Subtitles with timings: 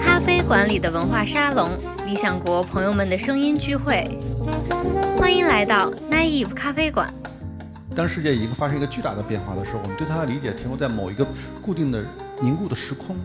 [0.00, 1.68] 咖啡馆里的文化沙龙，
[2.06, 4.08] 理想国朋友们的声音聚会，
[5.16, 7.12] 欢迎来到 Naive 咖啡馆。
[7.94, 11.26] 当世界已经发生一个巨大的变化的时候，我们对它的理解停留在某一个
[11.60, 12.04] 固定的
[12.40, 13.16] 凝固的时空，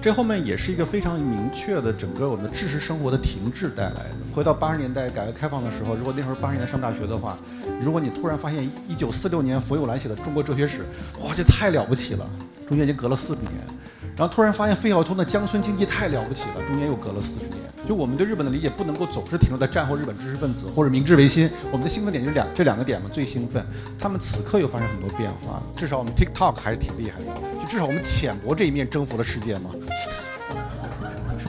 [0.00, 4.16] 这后面也是一个非常明确的整个我们的知识生活的停滞带来的。
[4.32, 7.36] 回到八十年代改革开放的时候，如果那时候八十年代上大学的话，
[7.80, 10.78] 如果你突然发现一九四六年冯友兰写的《中国哲学史》，
[11.22, 12.26] 哇，这太了不起了，
[12.66, 13.52] 中间已经隔了四十年。
[14.16, 17.58] 然后突然发现费孝通的《江村经济》太了不起了，中间又隔了四十年。
[17.88, 23.64] 就我们对日本的理解不能够总是停留在战后日本知识分子或者明治维新，我们的兴奋点就是两这两个点嘛，最兴奋。
[23.98, 27.26] 他们此刻又发生很多变化，至少我们 TikTok 还是挺厉害的，
[27.60, 29.70] 就至少我们浅薄这一面征服了世界嘛。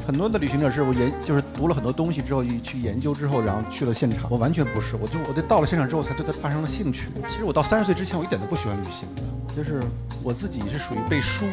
[0.07, 4.27] 很多的旅行者是我研就是读了很多东西之后去研究之后，然后去了现场。
[4.29, 7.09] 我完全不是，我就我对到了现场之后才对它发生了兴趣。
[7.27, 9.07] 其实我到三十岁之前，我一点都不喜欢旅行，
[9.55, 9.81] 就是
[10.23, 11.45] 我自己是属于被书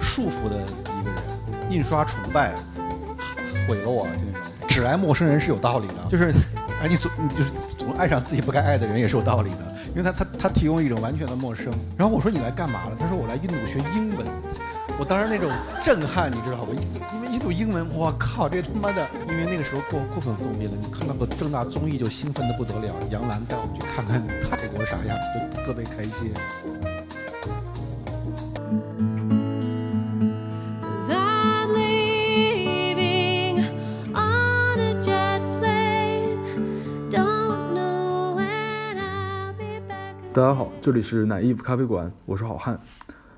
[0.00, 2.54] 束缚的一个人，印刷崇拜
[3.68, 6.32] 毁了我，就那种只爱陌生人是有道理的，就是
[6.82, 11.72] 而你总你就是总爱上自己不该爱的人也是有道理的，因为他他他提供一种完全的陌生。
[11.96, 12.96] 然后我说你来干嘛了？
[12.98, 14.26] 他说我来印度学英文。
[14.98, 16.72] 我当时那种震撼，你知道吧？
[17.12, 19.06] 因为印度英文，我靠，这他妈的！
[19.28, 22.94] 因为那个时候过过分封闭了，你看到个正大综艺就兴奋的不得了。
[23.10, 26.32] 杨澜带我们去看看泰国啥样，就特别开心。
[40.36, 42.78] 大家好，这里是奶 Eve 咖啡馆，我是好汉。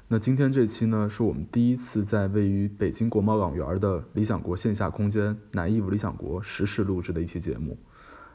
[0.09, 7.79] 那今天这期呢，是我们第一次在位于北京国贸港园的理想国线下空间“南艺府理想国”实时录制的一期节目。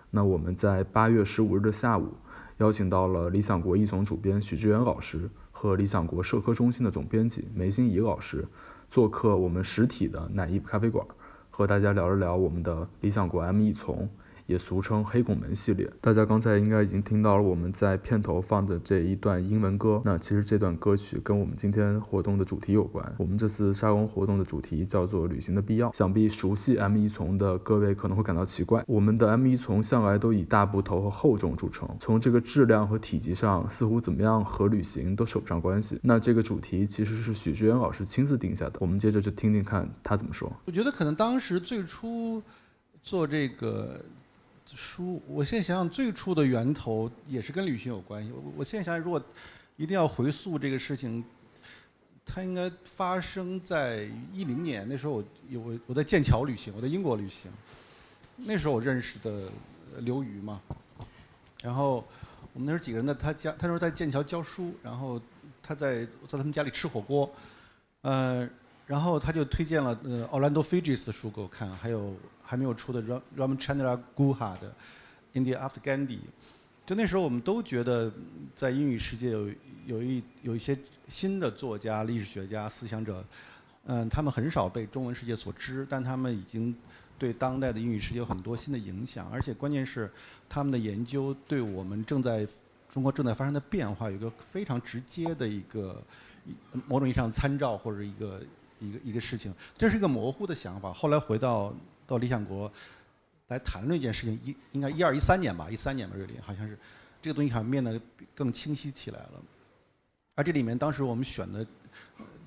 [0.10, 2.14] 那我们在八月十五日的下午，
[2.60, 8.48] 邀请到了理想国一总主编许志远老师和理想国社科中心的总编辑梅心怡老师，
[8.88, 11.06] 做客我们实体的“奶艺咖啡馆”，
[11.52, 14.08] 和大家聊一聊我们的理想国 M 一从。
[14.54, 20.00] 也俗称黑拱门系列，大家刚才应该已经听到了我们在片头放的这一段英文歌。
[20.06, 23.04] 那其实这段歌曲跟我们今天活动的主题有关。
[23.18, 25.92] 我们这次沙龙活动的主题叫做旅行的必要。
[25.94, 36.00] 想必熟悉 M 一从的各位可能会感到奇怪，我们的 M 一从向来都以大部头和厚重著称，从这个质量和体积上，似乎怎么样和旅行都扯不上关系。
[36.04, 40.52] 那这个主题其实是许志远老师亲自定下的，我们接着就听听看他怎么说。
[40.66, 42.40] 我觉得可能当时最初
[43.02, 44.00] 做这个。
[44.76, 48.32] 书，我现在想想，最初的源头也是跟旅行有关系。
[48.32, 49.22] 我我现在想想，如果
[49.76, 51.24] 一定要回溯这个事情，
[52.26, 54.88] 它应该发生在一零年。
[54.88, 57.52] 那时候我有我在剑桥旅行，我在英国旅行。
[58.38, 59.50] 那时候我认识的
[60.00, 60.62] 刘瑜嘛，
[61.62, 62.06] 然后
[62.54, 65.22] 我们那时候几个人在他家，他那时候在剑桥教书，然后
[65.62, 67.32] 他在在他们家里吃火锅，
[68.02, 68.50] 呃，
[68.88, 72.16] 然后他就推荐了呃奥兰多·菲吉斯的书给我看，还有。
[72.44, 73.02] 还没有出的
[73.38, 74.76] Ram Chandra Guha 的
[75.34, 76.20] India After Gandhi，
[76.86, 78.12] 就那时候我们都觉得
[78.54, 79.50] 在英语世界有
[79.88, 80.78] 有一有一些
[81.08, 83.24] 新的作家、历史学家、思想者，
[83.86, 86.76] 嗯，他们很少被中文世界所知，但他们已经
[87.18, 90.12] 对当代的英语世界有很多新的影响，而且关键是
[90.48, 92.46] 他们的研究对我们正在
[92.92, 96.00] 中国正在发生的变化有一个非常直接的一个
[96.88, 98.42] 某种意义上的参照或者一个
[98.80, 100.94] 一个一个事情，这是一个模糊的想法。
[100.94, 101.74] 后来回到。
[102.06, 102.72] 到理想国
[103.48, 106.78] 来谈论一件事情，一应该一二一三年吧，一三年吧，瑞林好像是
[107.22, 108.00] 这个东西好像变得
[108.34, 109.42] 更清晰起来了。
[110.36, 111.66] 而这里面当时我们选的，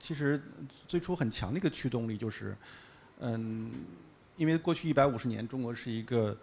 [0.01, 0.43] 其实
[0.89, 2.57] 最初很强的一个驱动力就是，
[3.21, 3.71] 嗯，
[4.37, 6.37] 因为过去一百五十年中国是一个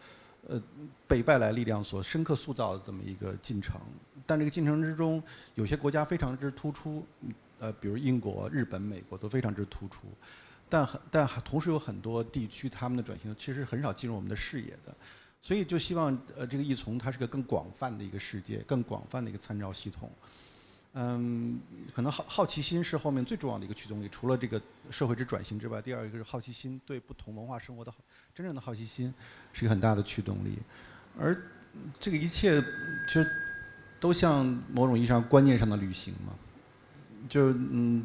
[0.48, 0.62] 呃
[1.06, 3.82] 被外来力量所深刻塑造的这么一个进程，
[4.26, 5.22] 但这个进程之中
[5.56, 7.06] 有些国家非常之突出，
[7.60, 10.08] 呃，比如英国、日本、美国都非常之突出。
[10.74, 14.92] 但很但同时有很多地区，他们的转型其实很少进入我们的视野的，
[15.40, 20.10] 所以就希望呃这个易从它是个更广泛的一个世界，更广泛的一个参照系统。
[20.94, 21.60] 嗯，
[21.94, 24.60] 可能好好奇心是后面最重要的一个驱动力，除了这个
[24.90, 27.94] 社会之转型之外，第二一个是好奇心，对不同文化生活的
[28.34, 29.14] 真正的好奇心
[29.52, 30.58] 是一个很大的驱动力。
[31.20, 31.40] 而
[32.00, 32.60] 这个一切
[33.08, 33.28] 其实
[34.00, 34.44] 都像
[34.74, 36.34] 某种意义上观念上的旅行嘛，
[37.30, 38.04] 就嗯。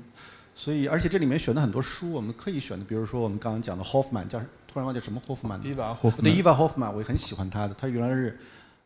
[0.58, 5.62] 所以，而且这里面选的很多书，我们刻意选的，比如说我们刚刚讲的 Hoffman，叫突然忘记什么 Hoffman。
[5.62, 6.24] 伊娃霍夫曼。
[6.24, 7.74] 对伊娃霍夫曼，我也很喜欢他的。
[7.74, 8.36] 他原来是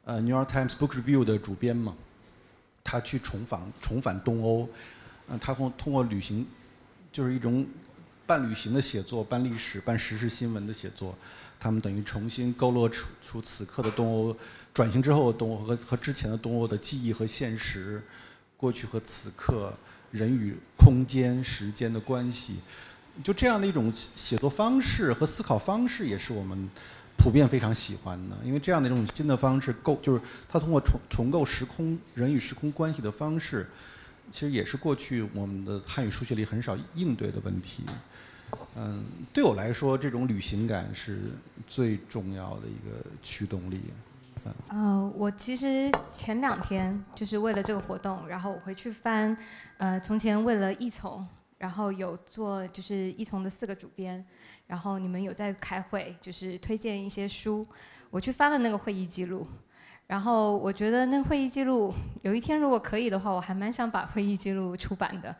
[0.04, 1.96] 呃 New York Times Book Review 的主编嘛。
[2.84, 4.68] 他去重访重返东欧，
[5.28, 6.46] 嗯，他通通过旅行，
[7.10, 7.66] 就是一种
[8.26, 11.16] 半旅行的写作、半历史、半时事新闻的写作，
[11.58, 14.36] 他们等于重新勾勒出出此刻的东欧
[14.74, 18.02] 转型之后的东欧和和之前的东欧的记忆和现实，
[18.58, 19.72] 过去和此刻。
[20.12, 22.54] 人与空间、时间的关系，
[23.24, 26.70] 就这样的一种写作方式和思考方式，也是我们
[27.16, 28.36] 普遍非常喜欢的。
[28.44, 33.68] 因为这样的一种新的方式构，就是它通过重重构时空人与时空关系的方式，
[34.30, 37.82] 其实也是过去我们的汉语书写里很少应对的问题。
[38.76, 41.20] 嗯，对我来说，这种旅行感是
[41.66, 43.80] 最重要的一个驱动力。
[44.68, 49.36] 呃，我其实前两天就是为了这个活动，然后我回去翻，
[49.78, 51.26] 呃，从前为了一从，
[51.58, 54.24] 然后有做就是一从的四个主编，
[54.66, 57.66] 然后你们有在开会，就是推荐一些书，
[58.10, 59.46] 我去翻了那个会议记录，
[60.06, 61.92] 然后我觉得那个会议记录，
[62.22, 65.34] 有一天如果可以的话，我还蛮想把会议记录出版的。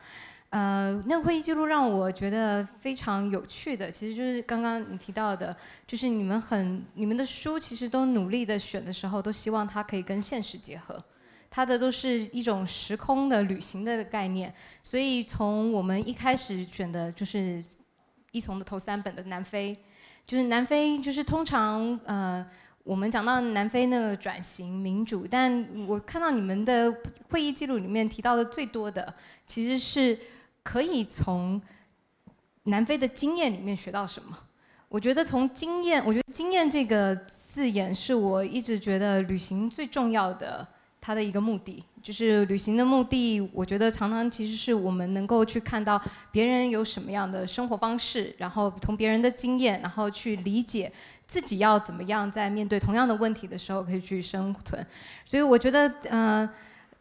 [0.52, 5.56] 呃，那个会议记录让我觉得非常有趣的，其实就是刚刚你提到的，
[5.87, 11.02] 就是你们很你们的书其实都努力的选的时候，都希望它可以跟现实结合，
[11.50, 14.52] 它的都是一种时空的旅行的概念。
[14.82, 17.64] 所以从我们一开始选的就是
[18.31, 19.75] 一从的头三本的南非，
[20.26, 22.46] 就是南非就是通常呃
[22.84, 26.94] 我们讲到南非那个转型民主，但我看到你们的
[27.31, 29.14] 会议记录里面提到的最多的
[29.46, 30.19] 其实是。
[30.62, 31.61] 可以从
[32.64, 34.38] 南非的经验里面学到什么？
[34.88, 40.67] 我觉得从经验，我觉得“经验”这个字眼是我一直觉得旅行最重要的，
[41.00, 43.41] 它的一个目的，就是旅行的目的。
[43.55, 45.99] 我觉得常常其实是我们能够去看到
[46.31, 50.93] 别人有什么样的生活方式，然后从别人的经验，然后去理解
[51.26, 54.87] 自己要怎么样在面对同样的问题的时候可以去生存。
[55.25, 56.49] 所以我觉得，呃，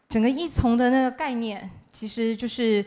[0.08, 2.82] 整个一从的那个概念，其实就是。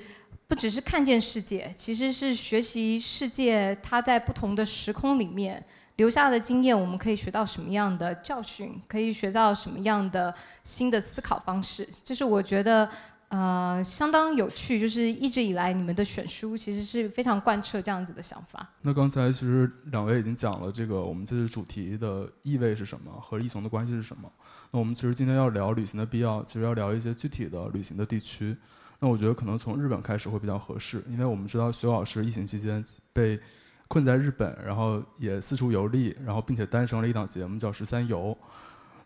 [0.48, 3.76] 不只是看见世界，其实是学习世界。
[3.82, 5.64] 它在不同的时空里面
[5.96, 8.80] 留下的经验，我们可以学到什么样的教训？
[8.88, 10.34] 可以学到什么样的
[10.64, 11.88] 新的思考方式？
[12.04, 12.88] 这是我觉得
[13.30, 14.80] 呃相当有趣。
[14.80, 18.70] 就是一直以来你们的选书其实是非常贯彻这样子的想法。
[18.84, 24.32] 那刚才其实两位已经讲了这个我们这次主题的意味是什么，和异从的关系是什么。
[24.70, 28.56] 那我们其实今天要聊旅行的必要，其实要聊一些具体的旅行的地区。
[29.00, 33.40] 那我觉得可能从日本开始会比较合适，因为我们知道徐老师疫情期间被
[33.88, 38.36] 困在日本，然后也四处游历，然后并且诞生了一档节目叫《十三游》。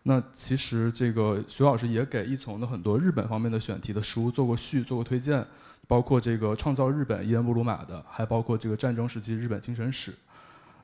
[0.04, 5.44] 那其实这个徐老师也给一从的很多日本方面的选题的书做过序、做过推荐，
[5.86, 10.14] 包括这个《创造日本》伊恩布鲁马的，还包括这个战争时期日本精神史。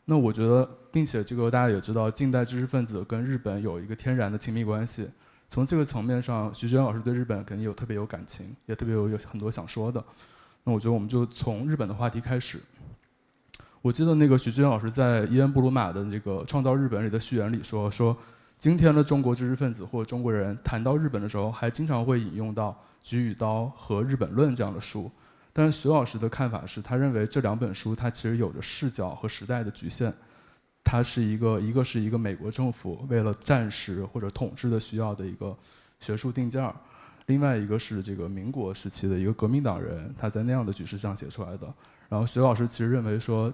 [0.04, 5.08] 那我觉得，并且这个大家也知道，近代知识分子跟日本有一个天然的亲密关系。
[5.48, 10.04] 从这个层面上，徐娟老师对日本肯定有特别有感情，也特别有有很多想说的。
[10.64, 12.60] 那我觉得我们就从日本的话题开始。
[13.80, 18.16] 我记得那个徐娟老师在伊恩布鲁马的这个《创造日本》里的序言里说：“说
[18.58, 22.70] 今天的中国知识分子或中国人谈到日本的时候，还经常会引用到
[23.00, 25.08] 《菊与刀》和《日本论》这样的书。
[25.52, 30.12] 但是徐老师的看法是，他认为这两本书它其实有着视角和时代的局限。”
[30.88, 35.54] 它是一个，一个是一个美国政府为了战时或者统治的需要的一个
[35.98, 36.72] 学术定件儿，
[37.26, 41.66] 另外一个是这个民国时期的一个革命党人他在那样的局势上写出来的。
[42.08, 43.52] 然后徐老师其实认为说，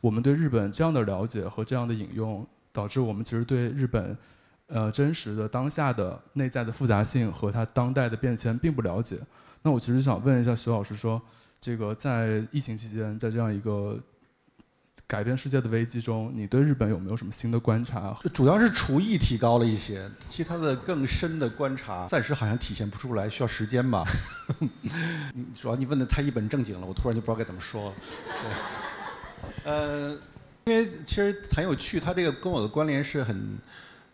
[0.00, 4.18] 我们对日本这样的了解和这样的引用，导致我们其实对日本，
[4.66, 9.18] 呃真实的当下的内在的复杂性和它当代的变迁并不了解。
[9.62, 11.22] 那我其实想问一下徐老师说，
[11.60, 13.96] 这个在疫情期间，在这样一个
[15.06, 18.16] 改变世界的危机中，你对日本有没有什么新的观察？
[18.32, 24.02] 主要是厨艺提高了一些，其他的更深的观察暂时好像体现不出来，需要时间吧。
[25.34, 27.92] 你主要你问的太一本正经了，我突然就不知道该怎么说。
[28.26, 30.10] 对，呃，
[30.64, 33.58] 因为其实很有趣，他这个跟我的关联是很，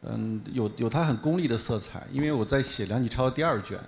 [0.02, 2.04] 嗯，有有他很功利的色彩。
[2.10, 3.78] 因为我在写梁启超的第二卷，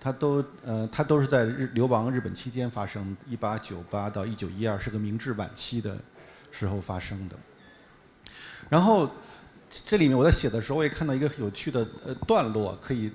[0.00, 5.94] 他都呃，他都是在日流亡日本期间发生，一八九八到一九一二是个明治晚期的。
[6.58, 7.36] 时候发生的，
[8.68, 9.08] 然后
[9.70, 13.12] 这里面我在写的时候，我也看到一个有趣的呃段落，可以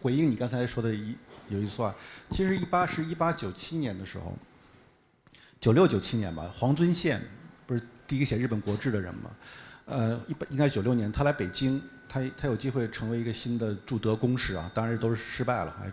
[0.00, 1.16] 回应你刚才说的一
[1.48, 1.92] 有一句话。
[2.30, 4.36] 其实一八是一八九七年的时候，
[5.60, 7.20] 九六九七年吧，黄遵宪
[7.66, 9.30] 不是第一个写日本国志的人嘛？
[9.86, 15.92] 呃，一般应该九六年，他来北京，他他有机会成为一个新的驻德公使啊，当然都是失败了，还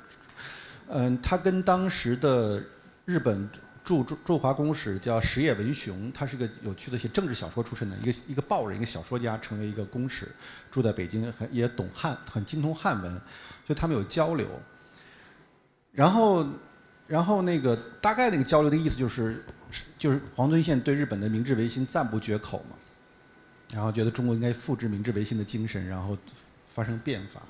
[0.90, 2.62] 嗯，他跟当时的
[3.06, 3.50] 日本。
[3.84, 10.28] 驻驻驻华公使叫石野文雄，他是个有趣的写政治小说出身的一个一个报人，一个小说家，成为一个公使，
[10.72, 13.22] 住在北京，很也懂汉，很精通汉文，
[13.68, 14.48] 就他们有交流。
[15.92, 16.48] 然后，
[17.08, 19.44] 然后那个大概那个交流的意思就是，
[20.00, 22.76] 就是黄遵宪对日本的明治维新赞不绝口嘛，
[23.72, 26.18] 然后觉得中国应该复制明治维新的精神，然后
[26.74, 27.42] 发生变法。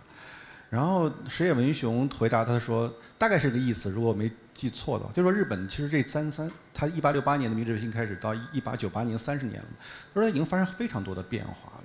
[0.69, 9.67] 然后石野文雄回答他说，大概是个意思，如果没记错的，就是说日本其实这三三，他一八六八年的明治维新开始到一八九八年三十年了，
[10.13, 11.83] 他说已经发生非常多的变化了。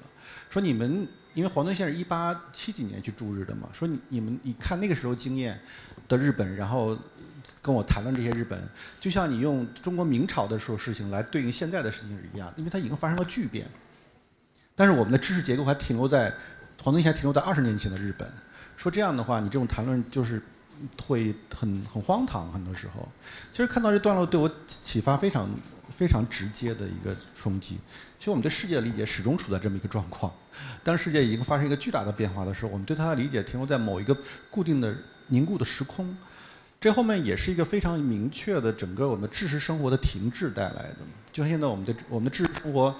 [0.50, 5.58] 说你们因为黄敦宪是一八七几年去驻日的嘛，说你你们你看那个时候经验
[6.06, 6.96] 的日本，然后
[7.62, 8.60] 跟我谈论这些日本，
[9.00, 13.66] 就像你用中国明朝的时候事情来对应现在的事情是一样，因为它已经发生了巨变。
[14.76, 16.32] 但是我们的知识结构还停留在
[16.82, 18.30] 黄敦宪停留在二十年前的日本，
[18.76, 20.42] 说这样的话，你这种谈论就是。
[21.02, 23.08] 会很很荒唐，很多时候，
[23.52, 25.48] 其实看到这段落对我启发非常
[25.90, 27.78] 非常直接的一个冲击。
[28.18, 30.32] 其实我们对世界的理解始终处在这么一个状况，
[30.82, 34.16] 当世界已经发生一个巨大的变化的时候，我们对它的理解停留在某一个
[34.50, 34.96] 固定的
[35.28, 36.16] 凝固的时空。
[36.80, 40.98] 这后面也是一个非常明确的整个我们的知识生活的停滞带来的。
[41.32, 42.94] 就像现在我们的我们的知识生活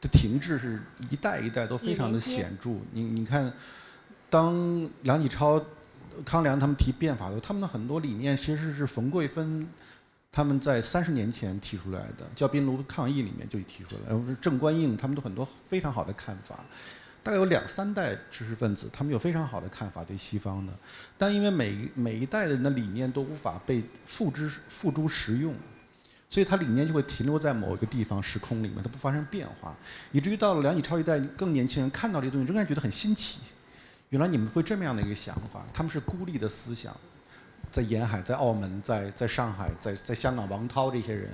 [0.00, 2.70] 的停滞是一代一代都非常的显著。
[2.92, 3.52] 你你看，
[4.28, 5.64] 当梁启超。
[6.24, 9.66] 康梁他们提变法的，他们的很多理念其实是冯桂芬
[10.32, 16.64] 他们在三十年前提出来的，叫冰炉抗议里面就提出来然后郑观应他们都很多非常好的看法，
[17.22, 20.72] 大概有两三代知识分子，他们有非常好的看法对西方的，
[21.18, 25.52] 但因为每每一代人的理念都无法被付之付诸实用，
[26.28, 29.74] 所以他理念就会停留在某一个地方时空里面，它不发生变化，
[30.12, 33.40] 以至于到了梁启超一代更年轻人看到这些东西，仍然觉得很新奇。
[34.10, 35.64] 原来你们会这么样的一个想法？
[35.72, 36.94] 他们是孤立的思想，
[37.72, 41.30] 在沿海、在澳门、在在上海、在在香港，王涛这些人，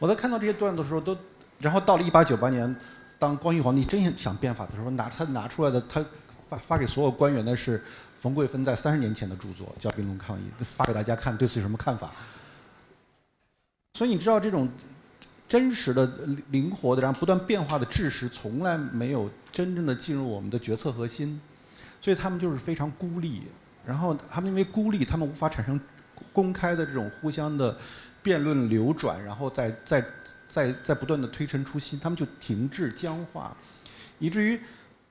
[0.00, 1.16] 我在看到这些段子的时候，都，
[1.60, 2.74] 然后到了一八九八年，
[3.16, 6.04] 当光绪皇帝真想变法的时候，拿他拿出来的，他
[6.48, 7.80] 发发给所有官员的是
[8.20, 12.10] 冯桂芬在三十年前的著作，叫《兵戎抗议》，发给大家看，对此有什么看法？
[13.92, 14.68] 所以你知道，这种
[15.46, 16.04] 真实的、
[16.50, 21.40] 灵活的，然后不断变化的知识，从来没有真正的进入我们的决策核心。
[22.04, 23.44] 所以他们就是非常孤立，
[23.82, 25.80] 然后他们因为孤立，他们无法产生
[26.34, 27.74] 公开的这种互相的
[28.22, 30.04] 辩论流转，然后再再
[30.46, 33.56] 再再不断的推陈出新，他们就停滞僵化，
[34.18, 34.60] 以至于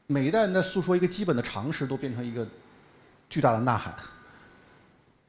[0.05, 2.47] 每一代人在诉说一个基本的常识，都变成一个
[3.27, 3.95] 巨大的呐喊。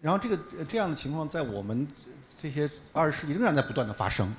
[0.02, 1.88] 然后这个这样的情况在我们
[2.36, 4.30] 这些二十世纪仍然在不断的发生。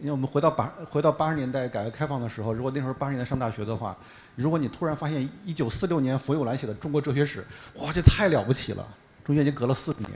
[0.00, 3.96] 因为我们回到八回到八十年代改革开放的时候，如果那时候八十年代上大学的话。
[4.34, 7.44] 如果你突然发现一九四六年冯友兰写的《中国哲学史》，
[7.82, 8.86] 哇，这太了不起了！
[9.22, 10.10] 中间已经隔了四十年，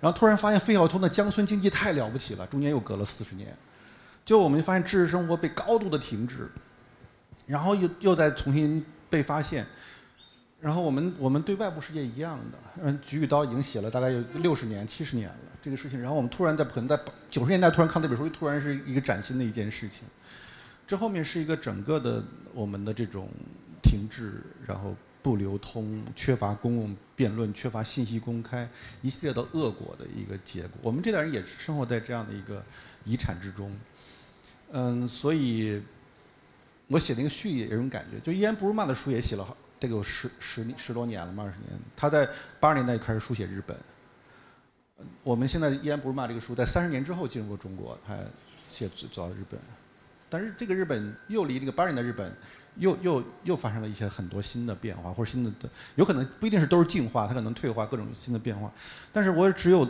[0.00, 3.52] 然后突然发现费孝通的《江村经济》太了不起了，中间又隔了四十年，
[4.24, 6.48] 就我们发现知识生活被高度的停滞，
[7.46, 9.66] 然后又又在重新被发现，
[10.60, 16.98] 然后我们我们对外部世界一样的，嗯，菊与刀已经写了大概有六十年、七十年了这个事情，然后我们突然在可能在
[17.28, 20.04] 九十年代突然看这本书，突然是一个崭新的一件事情。
[20.88, 23.28] 这后面是一个整个的我们的这种
[23.82, 28.66] 停滞，然后不流通、缺乏公共辩论、缺乏信息公开，
[29.02, 30.78] 一系列的恶果的一个结果。
[30.80, 32.64] 我们这代人也生活在这样的一个
[33.04, 33.70] 遗产之中。
[34.72, 35.78] 嗯，所以
[36.86, 41.78] 我写那个序也有种感觉，就伊安·布鲁曼的书也写了得有十十十多年了嘛，二十年。
[41.94, 42.26] 他在
[42.58, 43.76] 八十年代开始书写日本。
[45.22, 48.16] 我们现在伊安·布鲁曼这个书在三十年之后进入过中国，他
[48.70, 49.60] 写走到日本。
[50.30, 52.32] 但是这个日本又离这个八十年代日本，
[52.76, 58.72] 又又又发生了一些很多新的变化，或者新的的，有可能不一定是都是进化，它可能退化，各种新的变化。
[59.12, 59.88] 但是我只有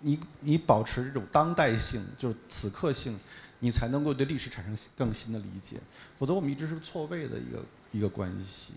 [0.00, 3.18] 你你保持这种当代性，就是此刻性，
[3.60, 5.76] 你才能够对历史产生更新的理解，
[6.18, 8.74] 否则我们一直是错位的一个一个关系。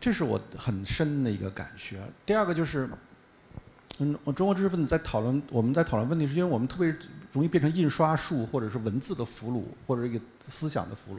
[0.00, 2.00] 这是我很深的一个感觉。
[2.24, 2.88] 第二个就是。
[4.00, 6.94] 嗯，我中国知识分子在讨论，我们在讨论问题，是因为我们特别
[7.32, 11.18] 容易变成印刷术或者是文字的俘虏，或者一个思想的俘虏。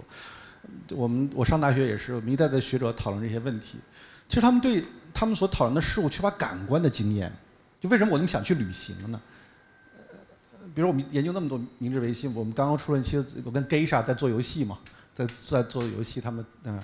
[0.95, 3.77] 我们我上大学也是，我们一代的学者讨论这些问题。
[4.27, 7.31] 其实他们对他们所讨论的事物缺乏感官的经验。
[7.81, 9.21] 就为什么我那么想去旅行呢？
[10.75, 14.77] 比如我们研究那么多明治维新，我们刚刚出了一期，我跟 Geisha 在做游戏嘛，
[15.15, 16.79] 在在做游戏，他们嗯。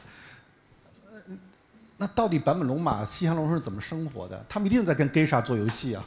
[1.97, 4.43] 那到底坂本龙马、西乡隆盛是怎么生活的？
[4.49, 6.03] 他们一定在跟 Geisha 做游戏啊，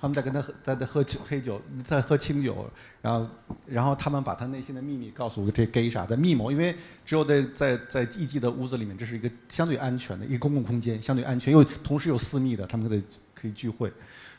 [0.00, 2.68] 他们在跟他在在喝黑酒，在喝清酒，
[3.02, 3.28] 然后
[3.66, 13.02] 然后他们把他内心的秘密告诉这 Geisha，在密谋，因为只有在在在艺妓的屋子里面，这是一个相对安全的一个公共空间，相对安全又同时又私密的，他们可以
[13.34, 13.94] 可以聚会，就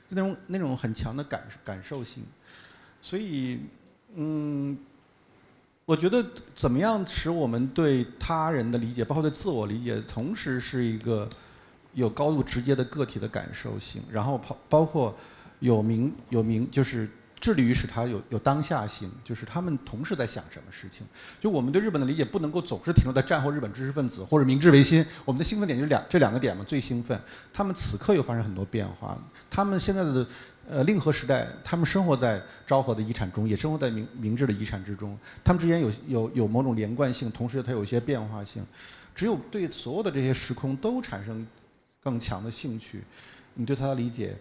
[0.10, 2.24] 那种那种很强的感感受性，
[3.02, 3.60] 所以
[4.16, 4.78] 嗯。
[5.84, 6.24] 我觉得
[6.56, 11.28] 怎么样使我们对他人的理解，包括对自我理解，同时是一个
[11.94, 15.16] 有高度直接的个体的感受性，然后包包括
[15.60, 21.06] 有明有明，就是致力于使它有有当下性，就是他们同时在想什么事情。
[21.40, 27.20] 就我们对日本的理解不能够总是停留在战后日本知识分子或者明治维新，我们的兴奋点就是两这两个点嘛，最兴奋。
[27.52, 29.18] 他们此刻又发生很多变化，
[29.50, 30.26] 他们现在的。
[30.70, 38.64] 呃令和时代，他们生活在昭和的遗产中，也生活在明明治的遗产之中，他们之间有有有某种连贯性，同时它有一些变化性。
[39.14, 41.46] 只有对所有的这些时空都产生
[42.04, 43.04] 更强的兴趣，
[43.54, 44.36] 你对他的理解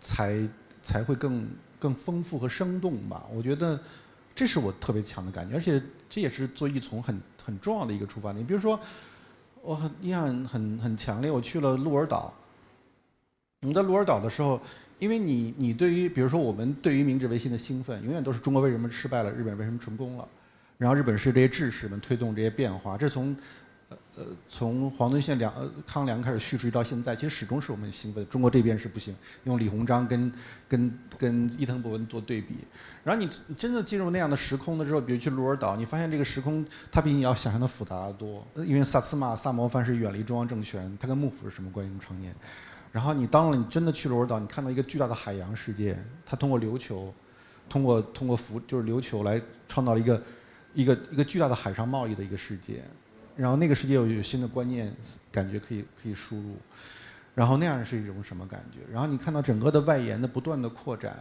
[0.00, 0.48] 才
[0.82, 1.46] 才会更
[1.78, 3.26] 更丰富和生动吧。
[3.32, 3.78] 我觉得
[4.34, 8.44] 这是我特别强的感觉，而且这也是做一从很很重要的一个出发点。
[8.46, 8.78] 比如说，
[9.62, 12.32] 我很印象很很强烈，我去了鹿儿岛。
[13.60, 14.60] 你在鹿儿岛的时候，
[14.98, 20.28] 因为你你对于比如说我们对于明治维新的兴奋，永远都是中国为什么失败了，日本为什么成功了，
[20.76, 23.34] 然后日本是这些志士们推动这些变化，这从
[24.16, 25.52] 呃，从黄遵宪、梁
[25.86, 28.24] 康梁开始叙述到现在，其实始终是我们兴奋。
[28.28, 30.32] 中国这边是不行，用李鸿章跟
[30.68, 32.54] 跟跟伊藤博文做对比。
[33.02, 38.46] 然后你真的进入那样的时空的时候，比如去鹿儿岛，你发现这个时空它比你要想象的复杂得多。
[38.64, 41.92] 因为萨斯马萨摩藩是远离中央政权，它跟幕府是什么关系？
[42.00, 42.32] 常年。
[42.92, 47.12] 然后你当了你真的去鹿儿岛，你看到一个巨大的海洋世界，它通过琉球，
[47.68, 50.22] 通过通过浮就是琉球来创造了一个
[50.72, 52.84] 一个一个巨大的海上贸易的一个世界。
[53.36, 54.94] 然后那个世界有有新的观念，
[55.32, 56.56] 感觉可以可以输入，
[57.34, 58.78] 然后那样是一种什么感觉？
[58.92, 61.18] 然后你看到整个的外延的不断的扩展，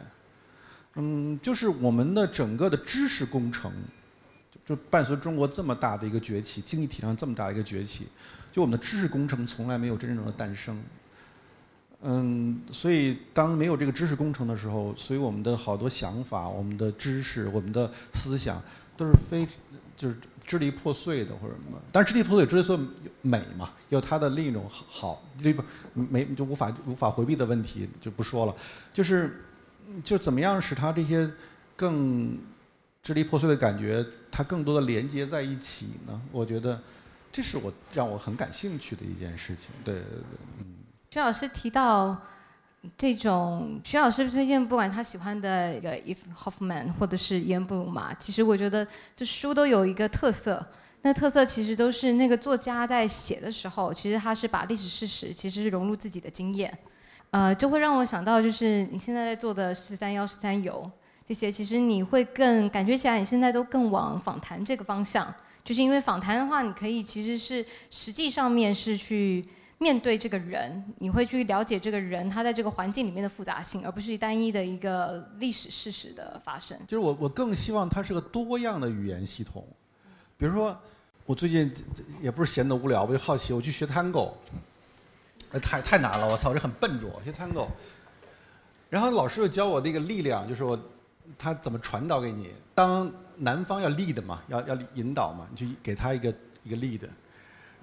[0.93, 3.72] 嗯，就是我们的整个的知识工程，
[4.63, 8.08] 就伴随中国这么大的一个崛起，经济体量这么大一个崛起，
[8.51, 10.79] 就我们的知识工程从来没有真正的诞生，
[12.03, 18.62] 嗯，所以当没有这个知识工程的时候，所以我们的好多想法、我们的知识、我们的思想
[18.96, 19.48] 都是非
[19.98, 20.17] 就是。
[20.45, 22.85] 支离破碎的或者什么，但是支离破碎支离破碎
[23.21, 28.55] 美嘛，有它的另一种好，这不没就无法无法回避的问题就不说了，
[28.93, 29.43] 就是
[30.03, 31.29] 就怎么样使它这些
[31.75, 32.38] 更
[33.01, 36.21] 支离破碎的感觉，它更多的连接在一起呢？
[36.31, 36.81] 我觉得
[37.31, 39.67] 这是我让我很感兴趣的一件事情。
[39.83, 40.65] 对对对，嗯。
[41.09, 42.21] 徐老师提到。
[42.98, 48.86] 这种徐老师推荐，不管他喜欢的一个 If Hoffman 或者是伊恩布鲁马，其实我觉得
[49.16, 50.65] 这书都有一个特色，
[51.02, 56.78] 那特色其实都是那个作家在写的时候，其实他是把历史事实其实是融入自己的经验，
[57.32, 60.91] 呃，就会让我想到就是你现在在做的十三幺十三游
[61.26, 69.46] 这些，其实你会更感觉起来你现在都更往访谈这个方向，就是因为访谈的话，你可以其实是实际上面是去。
[69.84, 76.80] 面对这个人，你会去了解这个人他在这个环境里面的复杂性，而不是单一的一个历史事实的发生。
[76.88, 79.67] 就是我，我更希望它是个多样的语言系统。
[80.38, 80.76] 比如说，
[81.26, 81.69] 我最近
[82.22, 84.32] 也不是闲得无聊，我就好奇，我去学 Tango，
[85.62, 87.67] 太太难了，我操，这很笨拙，学 Tango。
[88.89, 90.80] 然后老师又教我那个力量，就是我
[91.38, 92.52] 他怎么传导给你。
[92.74, 97.02] 当男方要 lead 嘛，要要引导嘛，你就给他一个一个 lead。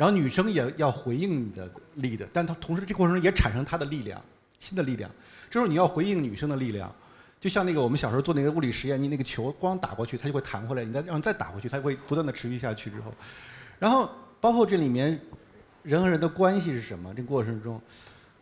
[0.01, 4.19] 然后女生也要回应你的力的，但她同时这过程中也产生她的力量，
[4.59, 5.11] 新的力量。
[5.51, 6.91] 这时候你要回应女生的力量，
[7.39, 13.13] 就像那个我们小时候做那个物理实验，你那个球光打过去，它就会弹回来，你再让再打回去，它会不断的持续下去之后，
[13.79, 14.11] 然后
[14.41, 15.21] 包括这里面
[15.83, 17.13] 人和人的关系是什么？
[17.15, 17.79] 这过程中，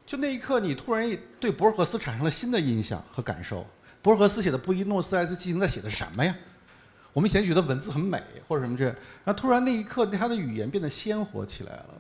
[0.07, 3.67] 就那一刻你突然对博尔赫斯产生了新的印象和感受。
[4.01, 6.33] 博尔赫斯写的《布宜诺斯艾利斯骑行》在写的什么呀？
[7.13, 11.95] 我们以前觉得文字很美或者什么这，然后突然那一刻，他的语言变得鲜活起来了，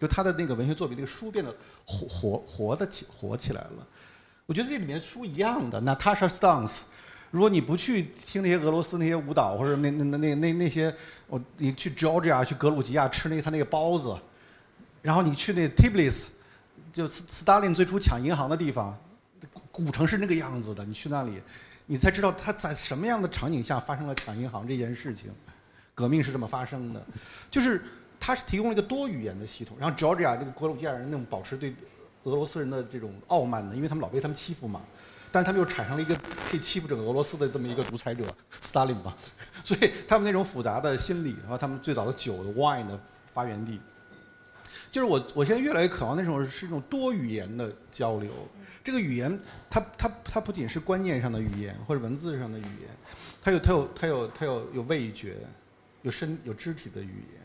[0.00, 3.86] 就他的那个文学作品，那个书变得活活活的起活起来了。
[4.46, 6.86] 我觉得这里面书一样的，Natasha s t a n s
[7.30, 10.94] 如果你不去听那些俄罗斯那些舞蹈或者那那那那那那些，
[11.26, 14.16] 我你去 Georgia 去格鲁吉亚吃那他那个包子，
[15.02, 16.28] 然后你去那 Tbilisi，
[16.92, 18.98] 就斯斯大林最初抢银行的地方，
[19.70, 21.40] 古城是那个样子的，你去那里。
[21.92, 25.30] 你才知道他在什么样的场景下发生了抢银行这件事情，
[25.94, 27.04] 革命是这么发生的，
[27.50, 27.82] 就是
[28.18, 31.74] 他是提供了一个多语言的系统，然后 Georgia 这个格鲁吉亚人那种保持对
[32.22, 34.80] 俄罗斯人的这种傲慢的，因为他们老被他们欺负嘛，
[35.30, 36.16] 但是他们又产生了一个
[36.50, 38.24] 可以欺负整个俄罗斯的这么一个独裁者
[38.62, 39.14] 斯大林嘛，
[39.62, 42.98] 所以他们那种复杂的心理，然后他们最早的酒的 wine 的
[43.34, 43.78] 发源地，
[44.90, 48.32] 就是我我现在越来越渴望那种是一种多语言的交流。
[48.84, 49.38] 这个语言，
[49.70, 52.88] 它它它不仅是观念上的语言或者文字上的语言，
[53.40, 55.36] 它有它有它有它有有味觉，
[56.02, 57.42] 有身有肢体的语言，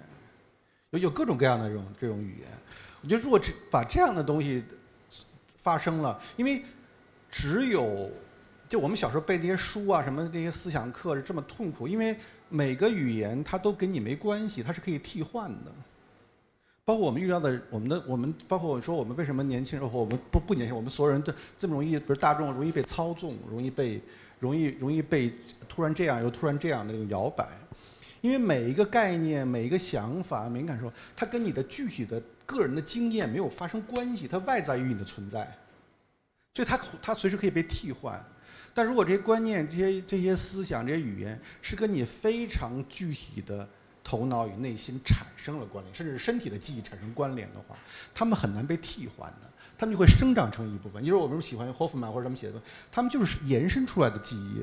[0.91, 2.47] 有有各种各样的这种这种语言。
[3.01, 4.63] 我觉得如果这把这样的东西
[5.61, 6.63] 发生了，因为
[7.29, 8.09] 只有
[8.67, 12.17] 就我们小时候背那些书啊什么那些思想课是这么痛苦，因为
[12.49, 15.71] 每个语言它都跟你没关系，它是可以替换的。
[16.87, 24.01] 包括我们遇到的，我们的我们，包括我说我们为什么年轻人或我们不不年轻，我们所有人都这么容易，不是大众容易被操纵，容易被
[24.39, 25.33] 容易容易被
[25.67, 27.45] 突然这样又突然这样的那种摇摆，
[28.21, 35.45] 因为每一个概念、每一个想法、敏感说，它跟你的具体的个人的经验没有发生关系，它外在于你的存在。
[36.53, 38.25] 所以它它随时可以被替换。
[38.73, 43.67] 但如果这些观念、这些这些思想、这些语言是跟你非常具体的
[44.07, 47.75] 头脑与内心产生了关联，甚至身体的记忆产生关联的话，
[48.15, 51.03] 他们很难被替换的，他们就会生长成一部分。
[51.03, 54.61] 你说我们喜欢霍夫曼或者什么写的，他们就是延伸出来的记忆。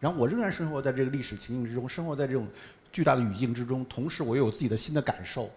[0.00, 2.48] 然后我仍然生活在这个历史情境之中，生活在这种
[2.90, 5.50] 巨大的语境之中，同时我又有自己的新的感受。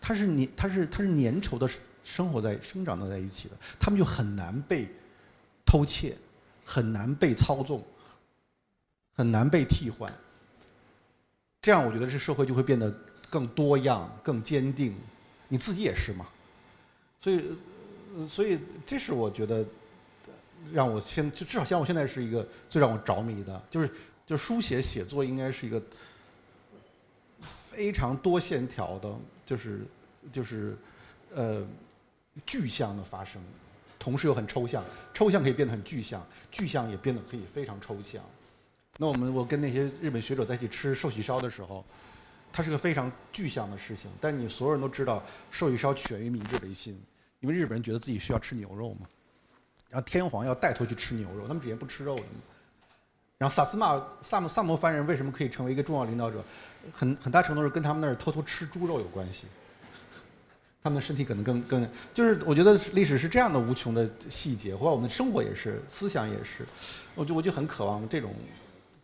[0.00, 1.68] 它是粘，它是它是粘稠的
[2.02, 4.88] 生活在生长的在一起的，他们就很难被
[5.66, 6.16] 偷窃。
[6.64, 7.84] 很难被操纵，
[9.14, 10.10] 很难被替换。
[11.62, 12.92] 这样，我觉得这社会就会变得
[13.30, 14.92] 更多样、更坚定。
[15.46, 16.26] 你自己也是嘛？
[17.20, 17.44] 所以，
[18.26, 19.64] 所以这是我觉得
[20.72, 23.88] 让我现就至少像我现在是一个最让我着迷的，就是
[24.26, 25.80] 就书写写作应该是一个
[27.68, 29.14] 非常多线条的，
[29.46, 29.86] 就是
[30.32, 30.76] 就是
[31.32, 31.64] 呃
[32.44, 33.40] 具象的发生。
[34.00, 34.82] 同时又很抽象，
[35.14, 38.20] 抽象可以变得很具象，具象也变得可以非常抽象。
[39.02, 41.84] 那我们我跟那些日本学者在一起吃寿喜烧的时候，
[42.52, 44.08] 它是个非常具象的事情。
[44.20, 46.96] 但你所有人都知道，寿喜烧起源于明治维新，
[47.40, 49.08] 因为日本人觉得自己需要吃牛肉嘛。
[49.90, 52.28] 然后天皇要带头去吃牛肉，他们之前不吃肉的嘛。
[53.38, 56.40] 然后萨斯马萨姆萨摩藩人为什么可以成为一个重要领导者？
[56.92, 59.48] 很很大程度是跟他们那儿偷偷吃猪肉有关系。
[60.80, 66.64] 他们的身体可能更更，就是我觉得历史是这样的无穷的细节，或者我们的生活也是，思想也是，
[67.16, 68.32] 我就我就很渴望这种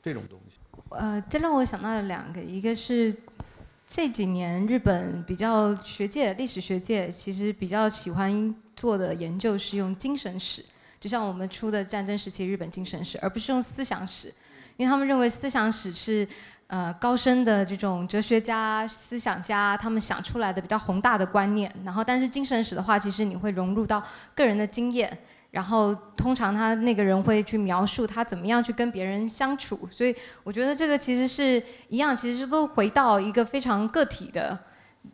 [0.08, 0.58] 这种东西。
[0.90, 3.14] 呃，这让我想到了两个，一个是
[3.86, 10.64] 这几年日本比较学界、历史学界其实比较喜欢做的研究是用精神史，
[10.98, 14.32] 就像我们出的战争时期日本精神史，而不是用思想史，
[14.76, 16.26] 因为他们认为思想史是。
[16.68, 21.74] 呃，高深的这种哲学家、思想家，他们想出来的比较宏大的观念。
[21.82, 25.18] 然后，但是精神史的话，其实你会融入到个人的经验。
[25.50, 29.88] 然后，通常他那个人会去描述他怎么样去跟别人相处。
[29.90, 34.58] 所以，我觉得这个其实是一样，其实都回到一个非常个体的。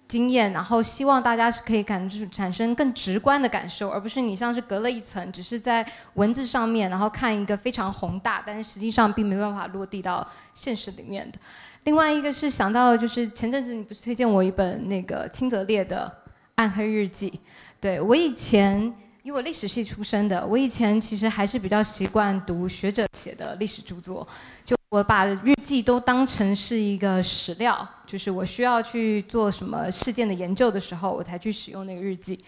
[0.09, 11.39] 经验，然后希望大家是可以感产生更直观的感受，而不是你像是隔了一层，只是在文字上面，然后看一个非常宏大，但是实际上并没办法落地到现实里面的。
[11.85, 16.11] 另外一个是想到就是前阵子你不是推荐我一本那个清泽烈的
[16.57, 17.31] 《暗黑日记》，
[17.79, 18.93] 对我以前
[19.25, 24.27] 因为我历史系出身的，我以前其实还是比较习惯读学者写的历史著作，
[24.65, 24.77] 就。
[24.91, 32.39] 我把日记都当成是一个史料，就是我需要去做什么事件的研究的时候，我才去使用那个日记。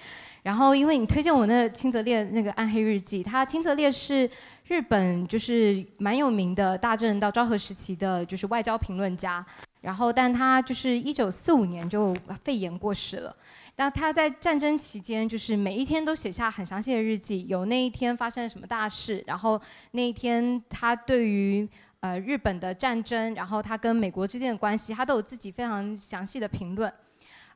[0.45, 4.31] 然后，因为你推荐我那青泽烈那个暗黑日记，他青泽烈是
[4.69, 9.45] 日本就是蛮有名的大正到昭和时期的就是外交评论家。
[9.81, 13.35] 然后，但他就是一九四五年就肺炎过世了。
[13.77, 19.61] 那他在战争期间就是每一天都写下很详细的日记，有那一天发生了什么大事，然后
[19.93, 21.69] 那一天他对于。
[22.01, 26.93] 呃，日本的战争，然后他跟美国之间的关系，他都有自己非常详细的评论。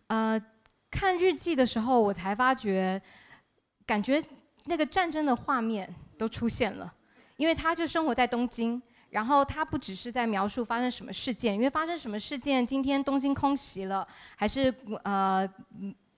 [0.08, 0.40] 呃，
[0.90, 3.00] 看日记的时候，我才发觉，
[3.86, 4.20] 感觉
[4.64, 6.92] 那个战争的画面都出现了，
[7.36, 8.80] 因为他就生活在东京，
[9.10, 14.04] 然后他不只是在描述发生什么事件，因为发生什么事件，今天东京空袭了，
[14.36, 15.48] 还是呃，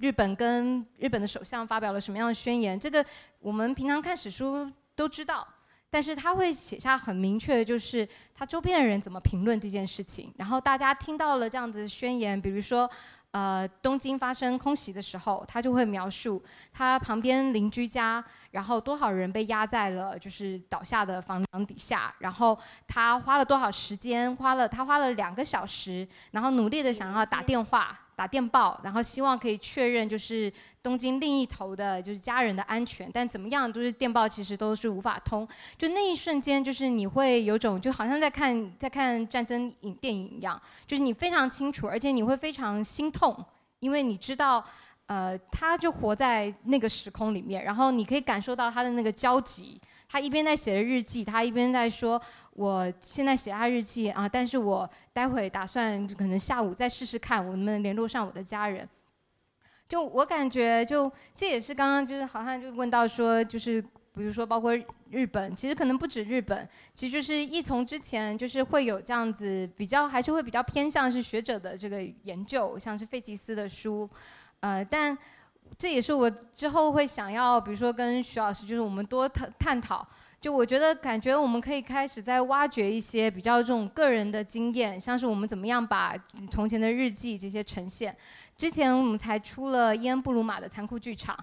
[0.02, 3.04] 日本跟日本的首相发表了什么样的宣言，这个
[3.38, 5.46] 我们平常看史书都知道。
[5.88, 10.32] 但是他会写下很明确的，就是他周边的人怎么评论这件事情。
[10.36, 12.90] 然后大家听到了这样子的宣言，比如说，
[13.30, 27.96] 呃，东京发生空袭的时候，他就会描述他旁边邻居家，然后多少人被压在了就是倒下的房梁底下，然后他花了多少时间，花了他花了两个小时，然后努力的想要打电话。
[28.22, 33.10] 打电报，然后希望可以确认就是东京另一头的，就是家人的安全。
[33.12, 35.46] 但怎么样，都是电报其实都是无法通。
[35.76, 43.36] 就那一瞬间，就是你会有种就好像在看在看战争影电影一样，就是你非常清楚，而且你会非常心痛，
[43.80, 44.64] 因为你知道，
[45.06, 49.80] 呃，他就活在那个时空里面，然后你可以感受到他的那个焦急。
[50.12, 52.20] 他一边在写着日记，他一边在说
[52.52, 58.86] ：“我现在写他日记啊，但是我待会打算可能下午再试试看，我能不能联络上我的家人。”
[59.88, 64.76] 就我感觉，就这也是刚刚就是好像就问到说，就是比如说包括
[65.08, 74.06] 日本，其实可能不止日本，其实就是一从之前就是会有这样子比较，还是会比较偏向是学者的这个研究，像是费吉斯的书，
[74.60, 75.16] 呃，但。
[75.82, 80.06] 这也是我之后会想要，比如说跟徐老师，就是我们多探探讨。
[80.40, 86.14] 就我觉得，感觉我们可以开始在挖掘一些比较这种个人的经验，像是我们怎么样把
[86.52, 88.16] 从前的日记这些呈现。
[88.56, 91.36] 之前我们才出了伊恩布鲁马的残酷剧场，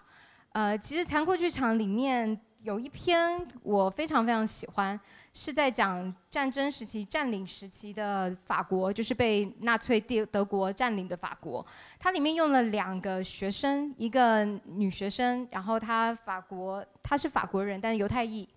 [0.54, 5.00] 呃，其实残酷剧场里面有一篇我非常非常喜欢，
[5.34, 11.65] 是在讲战争时期占领时期的法国，就是被纳粹帝德国占领的法国。
[11.98, 18.48] 它里面用了两个学生，一个女学生，然后她法国她是法国人，但是犹太裔，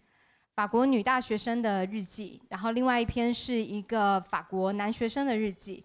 [0.57, 5.85] 法国女大学生的日记，然后另外一篇是一个法国男学生的日记。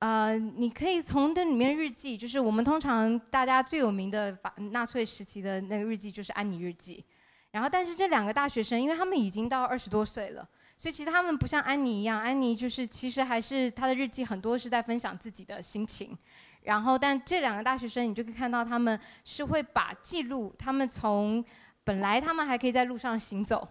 [0.00, 7.04] 呃，你可以从这里面日记，就是我们通常大家最有名的法纳粹时期的那个日记，就是安妮日记。
[7.52, 16.16] 然后，但是这两个大学生，因为他们已经到二十多岁了，所以其实他们不像安妮一样，安妮就是其实还是她的日记很多是在分享自己的心情。
[16.62, 21.44] 然后，但这两个大学生，你就可以看到他们是会把记录他们从
[21.84, 23.68] 本来他们还可以在路上行走，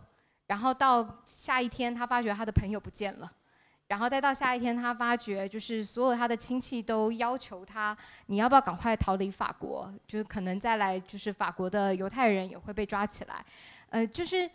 [0.48, 3.32] 然后到下一天他发觉他的朋友不见了。
[3.92, 7.96] 然后再到下一天，他发觉就是所有他的亲戚都要求他，
[8.28, 9.94] 你要不要赶快逃离法国？
[10.08, 13.44] 就是可能再来，就是法国的犹太人也会被抓起来，
[13.90, 14.50] 呃，就是。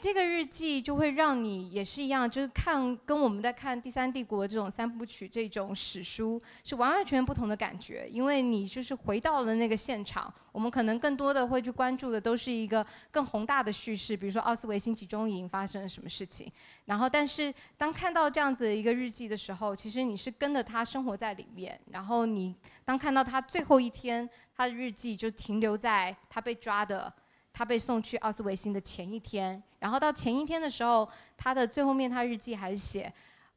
[0.00, 10.32] 这个日记就会让你也是一样，就是看跟我们在看《第三帝国》这种三部曲这种史书是完完全全不同的感觉，因为你就是回到了那个现场。
[10.50, 16.50] 我们可能更多的会去关注的都是一个更宏大的叙事，比如说奥斯维辛集中营发生了什么事情。
[16.86, 21.78] 然后，但是当看到这样子的一个日记的时候，其实你是跟着他生活在里面。
[21.90, 27.12] 然后你当看到他最后一天，他的日记就停留在他被抓的。
[27.54, 33.12] 他被送去奥斯维辛的前一天，然后到前一天的时候，他的最后面他日记还是写，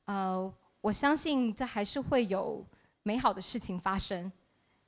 [0.06, 2.66] 呃，我相信这还是会有
[3.04, 4.32] 美好的事情发生。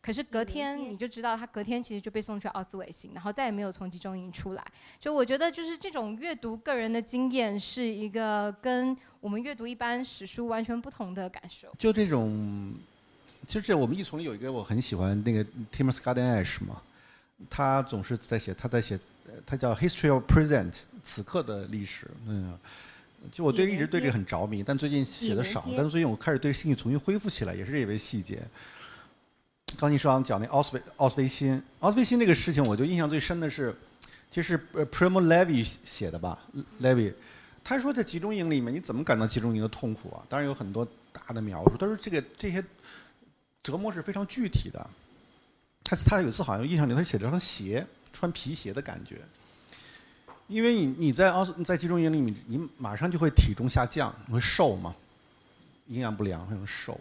[0.01, 4.65] 可是隔天你就知道，他隔天其实就被送去奥斯维辛，然后再也没有从集中营出来。
[4.99, 11.67] 所以我觉得就是这种阅读个人的经验，是一个跟我们阅读一般史书完全不同的感受。
[11.77, 12.73] 就这种，
[13.45, 16.81] 其实这我们一丛里有一个我很喜欢那个 Tim s c a r d e n Ash 嘛。
[17.47, 18.99] 他总是在写，他在写，
[19.45, 20.73] 他叫 History of Present，
[21.07, 22.05] 此刻的历史。
[22.25, 22.59] 嗯，
[23.31, 25.63] 就我对一直对这个很着迷，但最近写的少。
[25.75, 28.43] 但是最近我开始对兴趣重新恢复起来，也是这位细节。
[29.79, 33.73] 刚你说讲那奥斯维奥斯维辛，奥斯维辛这个事情，我就印象最深的是，
[34.29, 36.39] 其实呃 Primo Levi 写的吧
[36.81, 37.13] ，Levi，
[37.63, 40.23] 他说在集中营里面你怎么感到集中营的痛苦啊？
[40.27, 42.63] 当然有很多大的描述，他说这个这些
[43.63, 44.89] 折磨是非常具体的。
[45.83, 49.21] 他他有一次好像印象里他写了双鞋，穿皮鞋的感觉。
[50.47, 54.95] 因为你你在奥斯在集中营里面，你马上就会体重下降，你会瘦嘛，
[55.87, 56.99] 营养不良会瘦。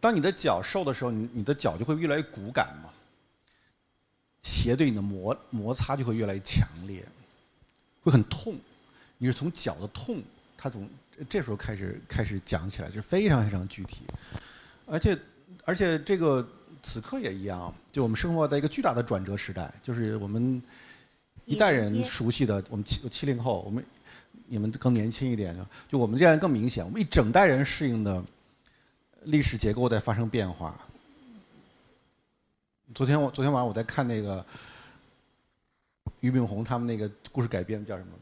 [0.00, 2.90] 当你的脚瘦的时候，你你的脚就会越来越骨感嘛，
[4.42, 7.04] 鞋对你的摩摩擦就会越来越强烈，
[8.02, 8.56] 会很痛。
[9.18, 10.22] 你是从脚的痛，
[10.56, 10.88] 他从
[11.28, 14.04] 这时候开始开始讲起来，就非常非常具体，
[14.86, 15.18] 而且
[15.64, 16.46] 而且这个。
[16.82, 20.62] 此刻也一样，就我们生活在一个巨大的转折时代，就是我们
[21.50, 23.84] 一代人熟悉的，我们七七零后，我们
[24.46, 25.52] 你们更年轻一点，
[25.88, 28.22] 就我们这样更明显，我们一整代人适应的
[29.24, 30.80] 历史结构在发生变化。
[32.94, 34.46] 昨天我昨天晚上我在看那个
[36.20, 38.12] 俞敏洪他们那个故事改编叫什么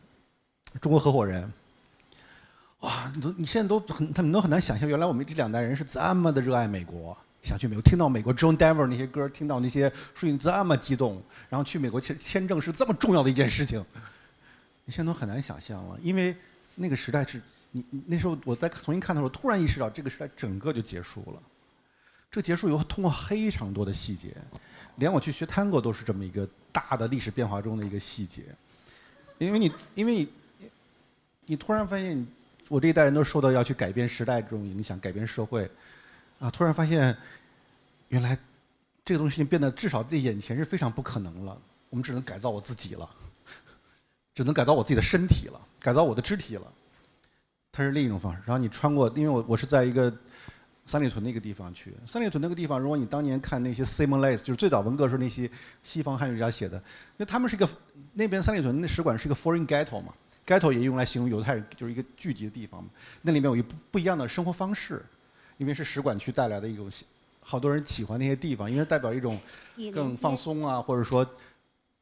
[0.79, 1.45] 《中国合伙人》，
[2.87, 7.15] 哇，你都你现在都很他们都很难想象，原来我们这两代人是这么的热爱美国。
[7.49, 13.83] 想去美国，听到美国 John Denver 那些歌，听到那些声音这么激动，然后去美国签签证是这么重要的一件事情，
[14.85, 15.99] 你现在都很难想象了。
[16.03, 16.37] 因为
[16.75, 21.43] 那个时代是你那时候我在重新看的时候，突然意识到这个时代整个就结束了。
[22.31, 24.37] 这结束以后，通过非常多的细节，
[24.97, 28.43] 连我去学 Tango 都是这么一个大的历史变化中的一个细节。
[29.39, 30.29] 因为你，因为你，
[31.47, 32.27] 你突然发现，
[32.69, 35.67] 我这一代人都受到要去改变时代这种影响，改变社会。
[36.39, 36.49] 啊！
[36.49, 37.17] 突然发现，
[38.09, 38.37] 原来
[39.05, 41.57] 这个东西变得至少在眼前是非常不可能了。
[41.91, 43.09] 我们只能改造我自己了，
[44.35, 46.73] 只能改造我自己的身体了，改造我的肢体了。
[47.73, 48.43] 它是另一种方式。
[48.45, 50.15] 然后你穿过，因为我我是在一个
[50.87, 51.95] 三里屯那个地方去。
[52.07, 55.51] 三里屯那个地方，如果你当年看那些 Simon Lace，就是最早文革时候那些
[55.83, 57.69] 西方汉学家写的，因为他们是一个
[58.15, 60.13] 那边三里屯那使馆是一个 foreign ghetto 嘛
[60.47, 62.91] ，ghetto 也用来形容犹太人，就是一个聚集的地方嘛。
[63.23, 65.05] 那里面有一不不一样的生活方式。
[65.59, 66.89] 因为是使馆区带来的一种，
[67.49, 69.41] 好多人喜欢那些地方，因为代表一种
[69.91, 71.27] 更放松啊，或者说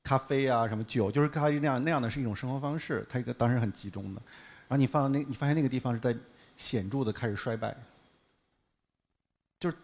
[0.02, 4.20] 咖啡啊什么酒，就是咖啡那样那样的是一种生活方式，它一个当时很集中的。
[4.66, 6.12] 然后你放那，你发现那个地方是在
[6.56, 7.76] 显著的开始衰败，
[9.60, 9.76] 就是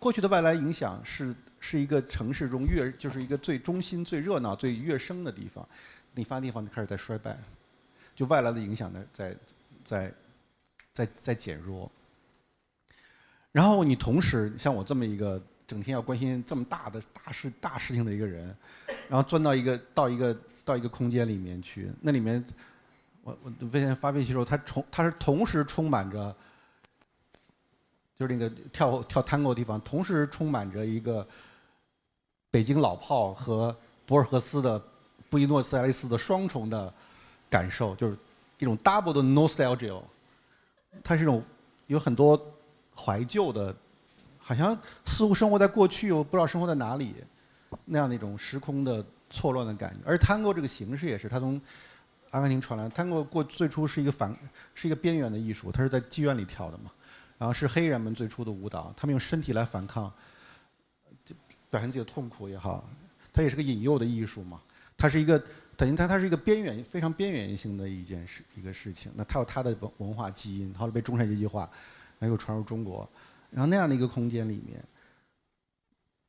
[0.00, 5.64] 过去的外来影响是是一个城市中越就是一个最中心、最热闹、最跃升的地方，
[6.12, 7.38] 你发现地方就开始在衰败，
[8.16, 9.36] 就外来的影响呢在
[9.84, 10.12] 在
[10.92, 11.88] 在在减弱。
[13.54, 18.46] 然后你同时像我这么一个整天要关心这么大的大事大事情的一个人，
[19.08, 22.44] 然后钻到一个到一个到一个空间里面去，那里面，
[23.22, 26.34] 我我之前发微信的时候，他充他是同时充满着，
[28.18, 31.24] 就是那个跳跳探戈的地方，同时充满着一个
[32.50, 34.82] 北京老炮和博尔赫斯的
[35.30, 36.92] 布宜诺斯艾利斯的双重的
[37.48, 38.16] 感受，就是
[38.58, 40.02] 一种 double 的 nostalgia，
[41.04, 41.40] 它是一种
[41.86, 42.36] 有很多
[42.96, 43.74] 怀旧的，
[44.38, 47.14] 好像似乎生活在过去又不知道生活在哪里
[47.84, 50.00] 那样的一种时空的错乱的感觉。
[50.04, 51.60] 而探戈这个形式也是，它从
[52.30, 54.36] 阿根廷传来，探戈过最初是一个反
[54.74, 56.90] 是一个边缘的艺术，它是在妓院里跳的嘛，
[57.38, 60.12] 然后是黑人们最初的舞蹈，他们用身体来反抗，
[61.24, 61.34] 就
[61.70, 62.88] 表现自己的痛苦也好，
[63.32, 64.60] 它也是个引诱的艺术嘛，
[64.96, 65.42] 它是一个。
[65.76, 69.10] 等于它，它是一个边缘、非常边缘性的一件事、一个事情。
[69.16, 71.68] 那它有它的文文化基因，后来被中产阶级化，
[72.24, 73.06] 然后又传入中国，
[73.50, 74.82] 然后那样的一个空间里面，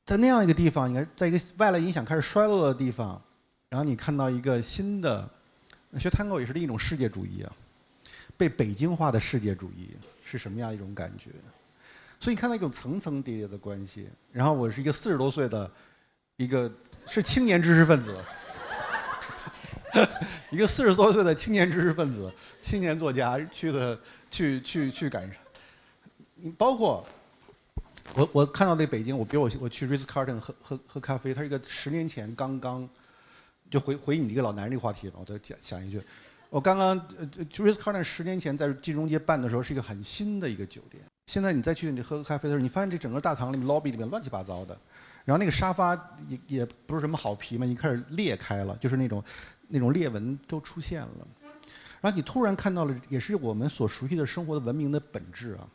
[0.05, 3.21] 在那样一个地方，应该在一个外来影响开始衰落的地方，
[3.69, 5.29] 然后你看到一个新的，
[5.97, 7.51] 学探戈也是另一种世界主义啊，
[8.36, 11.29] 被北京化的世界主义是什么样一种感觉？
[12.19, 14.10] 所以你看到一种层层叠叠的关系。
[14.34, 15.71] 然后我是一个四十多岁的，
[16.36, 16.69] 一个
[17.05, 18.17] 是青年知识分子。
[20.51, 22.29] 一个四十多岁的青年知识分子、
[22.62, 23.97] 青年作家去的
[24.29, 25.41] 去去去赶上，
[26.51, 27.05] 包括
[28.13, 32.88] 我我看到那北京，我比如我我去 Ritz Carlton 喝喝喝咖啡，它是一个十年前刚刚
[33.69, 36.01] 就回回你这个老男人这个话题了，我再讲讲一句，
[36.49, 44.77] 我刚刚呃 Ritz Carlton 十年前在金融街办的时候是一个很新的一个酒店，现在你再去你喝咖啡的时候，你发现这整个大堂里面 lobby 里面乱七八糟的，
[45.23, 45.93] 然后那个沙发
[46.27, 49.23] 也也不是什么好皮嘛，已经开始裂开了，就是那种。
[49.67, 51.27] 那种裂纹都出现了，
[51.99, 55.67] 然后你突然看到了，也是我们所熟悉的生活的文明的本质啊。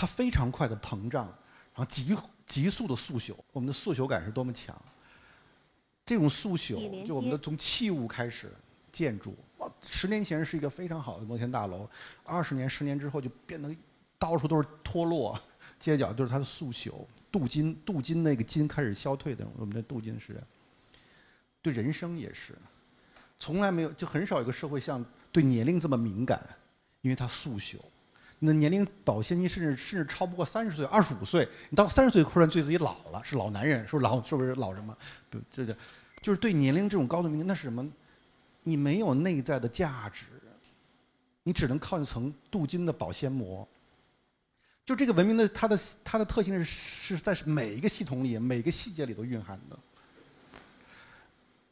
[0.00, 1.26] 它非常快的膨胀，
[1.74, 4.80] 然后急急速的速朽，我们的速朽感是多么强。
[6.06, 8.48] 这种速朽，就我们的从器物开始，
[8.92, 11.90] 建筑，哇十年前是一个非常好的摩天大楼，
[12.22, 13.74] 二十年、十年之后就变得
[14.20, 15.36] 到处都是脱落，
[15.80, 20.40] 街角就是它的速朽，镀金，镀金那个金开始消退的，我们的镀金时代。
[21.60, 22.56] 对人生也是，
[23.40, 26.40] 从来没有就很少有个社会像对年龄这么敏感，
[27.00, 27.78] 因为它速朽。
[28.40, 34.96] 那年龄保鲜期甚至甚至超不过三十岁、二十五岁，你到三十岁突然觉得自己老了，是老男人，是老是不是老人嘛？
[35.28, 35.66] 不，这
[36.22, 37.86] 就是对年龄这种高度敏感，那是什么？
[38.62, 40.26] 你没有内在的价值，
[41.42, 43.66] 你只能靠一层镀金的保鲜膜。
[44.84, 49.78] 就这个文明的它的它的特性是是在每一个系统里、每个细节里都蕴含的。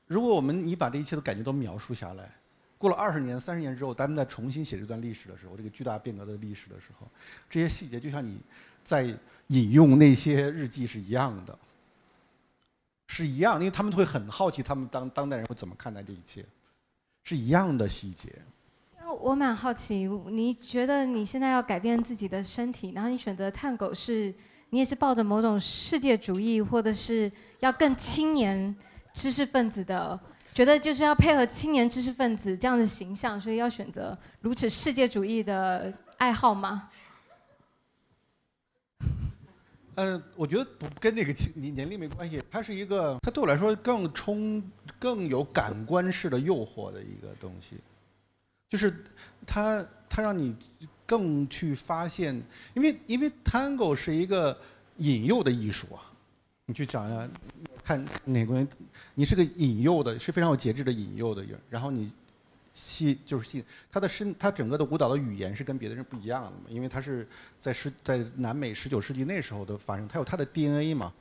[0.07, 2.31] 如果我们你把这一切的感觉都描述下来，
[2.79, 7.09] 过了二十年、三十年之后，咱们再重新写这段历史的时候，这个巨大变革的历史的时候，
[7.49, 8.39] 这些细节就像你
[8.85, 9.03] 在
[9.49, 11.59] 引用那些日记是一样的，
[13.09, 16.45] 是一样，因为他们会很好奇，他们当当代人会怎么看待这一切，
[17.25, 18.31] 是一样的细节。
[19.21, 24.35] 我蛮好奇，你觉得你现在要改变自己的身体，然后你选择探狗，是
[24.71, 28.77] 你也是抱着某种世界主义，或者是要更青年？
[29.15, 30.21] 知识分子的
[30.57, 36.89] 觉得就是要配合青年知识分子这样的形象，所以要选择如此世界主义的爱好吗？
[39.97, 44.63] 嗯，我觉得不跟那个年年龄没关系，它是一个，它对我来说更充、
[44.99, 47.77] 更有感官式的诱惑的一个东西，
[48.71, 49.05] 就是
[49.47, 50.57] 它它让你
[51.05, 52.35] 更去发现，
[52.73, 54.59] 因为因为 Tango 是一个
[54.97, 56.01] 引诱的艺术啊，
[56.65, 57.29] 你去讲呀。
[57.87, 58.67] 看哪个人，
[59.15, 61.57] 你是个引诱的，是非常有节制的引诱的人。
[61.71, 62.13] 然后你
[62.75, 67.25] 吸就是吸他的身，他整个的舞蹈的语言是跟别的人不一样的嘛，因为他是
[67.57, 71.13] 在十在南美十九世纪那时候的发生，他有他的 DNA 嘛。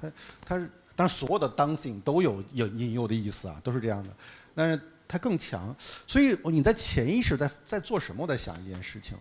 [0.00, 0.12] 他
[0.44, 4.10] 他是当然所有的 dancing 都有引引诱的意思啊，都是这样的。
[4.54, 5.74] 但是他更强，
[6.06, 8.22] 所以你在潜意识在在做什么？
[8.22, 9.18] 我在想一件事情。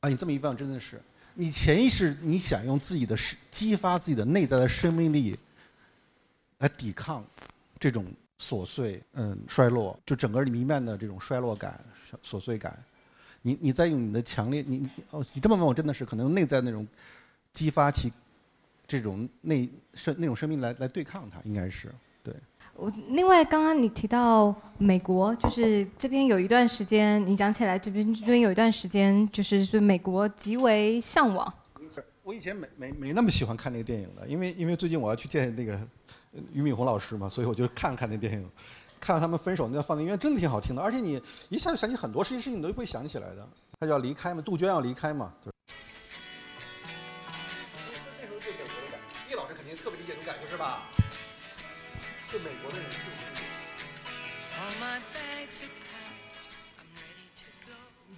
[0.00, 1.02] 啊，你这么一问，真的是。
[1.38, 5.38] 你潜意识，你想用自己的生激发自己的内在的生命力，
[6.58, 7.22] 来抵抗
[7.78, 8.06] 这种
[8.40, 11.78] 琐碎、嗯衰落，就整个弥漫的这种衰落感、
[12.24, 12.82] 琐碎感。
[13.42, 16.88] 你你在用你的强烈，你哦，你这么问我真的是可能内在那种
[17.52, 18.10] 激发起
[18.86, 21.92] 这种内生那种生命来来对抗它，应该是
[22.26, 22.34] 对。
[22.74, 31.50] 我另外刚刚你提到美国，就是这边有一段时间，你讲起来这边这边有一段时间，就是对美国极为向往。
[32.22, 35.78] 我以前没没没那么喜欢看那个电影的，因为因为最近我要去见那个
[36.52, 38.50] 俞敏洪老师嘛，所以我就看看那电影，
[38.98, 43.48] 看到他们分手那放的音乐真的挺好听的，而且你一下就想起很多事情事情你都会想起来的。
[43.78, 45.32] 他要离开嘛，杜鹃要离开嘛。
[45.44, 45.50] 那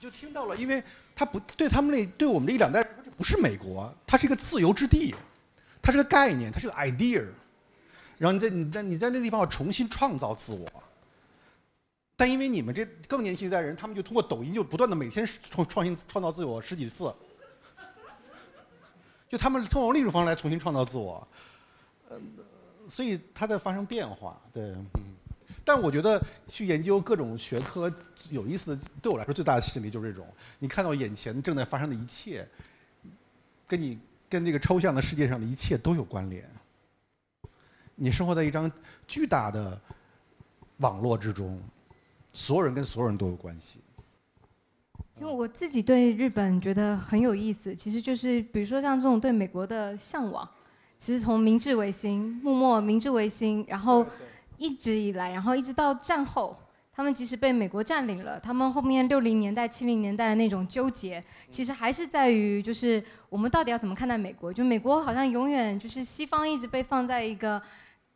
[0.00, 0.82] 就听到了，因为
[1.14, 5.14] 他不对他们那对我们这一两代人，这不是美国，它是一个自由之地，
[5.82, 7.26] 它是个概念，它是个 idea。
[8.18, 10.66] 然后你在你在你在那个地方要重新创造自我。
[12.16, 17.14] 但因为你们这更年轻一代人，他们就通过抖音就不断的每天创创新创造自我十几次，
[19.28, 21.28] 就他们通过另一种方式来重新创造自我，
[22.08, 22.16] 呃，
[22.88, 24.74] 所以它在发生变化，对，
[25.68, 27.92] 但我觉得去研究各种学科
[28.30, 30.26] 有意思的，对我来说最大的吸引力就是这种：
[30.58, 32.48] 你看到眼前正在发生的一切，
[33.66, 33.98] 跟你
[34.30, 36.42] 跟这个抽象的世界上的一切都有关联。
[37.94, 38.72] 你生活在一张
[39.06, 39.78] 巨大的
[40.78, 41.60] 网络之中，
[42.32, 43.78] 所有人跟所有人都有关系。
[45.12, 50.48] 其实我自己对日本觉得很有意思，其实就是比如说像这种对美国的向往，
[50.98, 54.06] 其实从明治维新、幕末、明治维新，然后。
[54.58, 56.56] 一直以来，然后一直到战后，
[56.92, 64.52] 他们即使被美国占领了，他们后面六零年代、七零年代的那种纠结，其实还是在于，就是我们到底要怎么看待美国？
[64.52, 67.62] 就美国好像永远就是西方一直被放在一个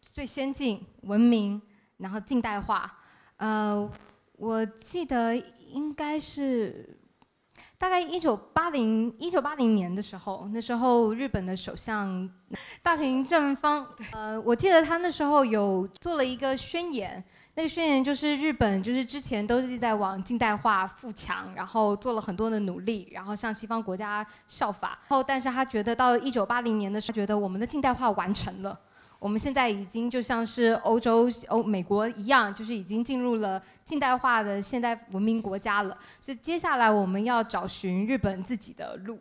[0.00, 1.62] 最先进、文明，
[1.96, 2.92] 然后近代化。
[3.36, 3.88] 呃，
[4.36, 5.34] 我记得
[5.70, 6.98] 应该是。
[7.82, 12.30] 大概一九八零一九八零年的时候，那时候日本的首相
[12.80, 17.22] 大平正方，呃，我记得他那时候有做了一个宣言，
[17.54, 28.78] 那个宣言就是日本就是之前都是在往近代化富强，然后做了很多的努力，然后向西方国家效法，然后但是他觉得到一九八零年的时候，他觉得我们的近代化完成了。
[29.22, 35.96] 我们现在已经就像是欧洲、欧美国一样，就是已经进入了近代化的现代文明国家了。
[36.18, 39.16] 所以接下来我们要找寻日本自己的路，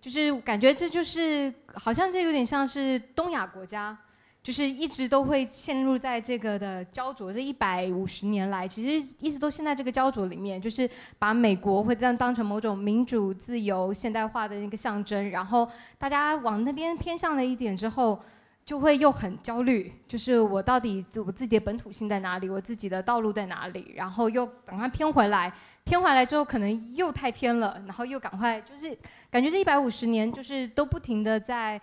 [0.00, 3.94] 就是感觉这就是好像这有点像是东亚国家，
[4.42, 7.30] 就是一直都会陷入在这个的焦灼。
[7.30, 10.88] 这一百五十年来，其实一直都陷在这个焦灼里面，就是
[11.18, 18.18] 把美国会当当成某种民主、自由、现代化的那个象征，然后大家往那边偏向了一点之后。
[18.64, 25.52] 就会又很焦虑，就是我到底我自己的本土性在哪里，我自己的道路在哪里，然后又赶快偏回来，
[25.82, 28.96] 偏回来之后可能又太偏了，然后又赶快就是
[29.30, 31.78] 感觉这一百五十年就是都不停的在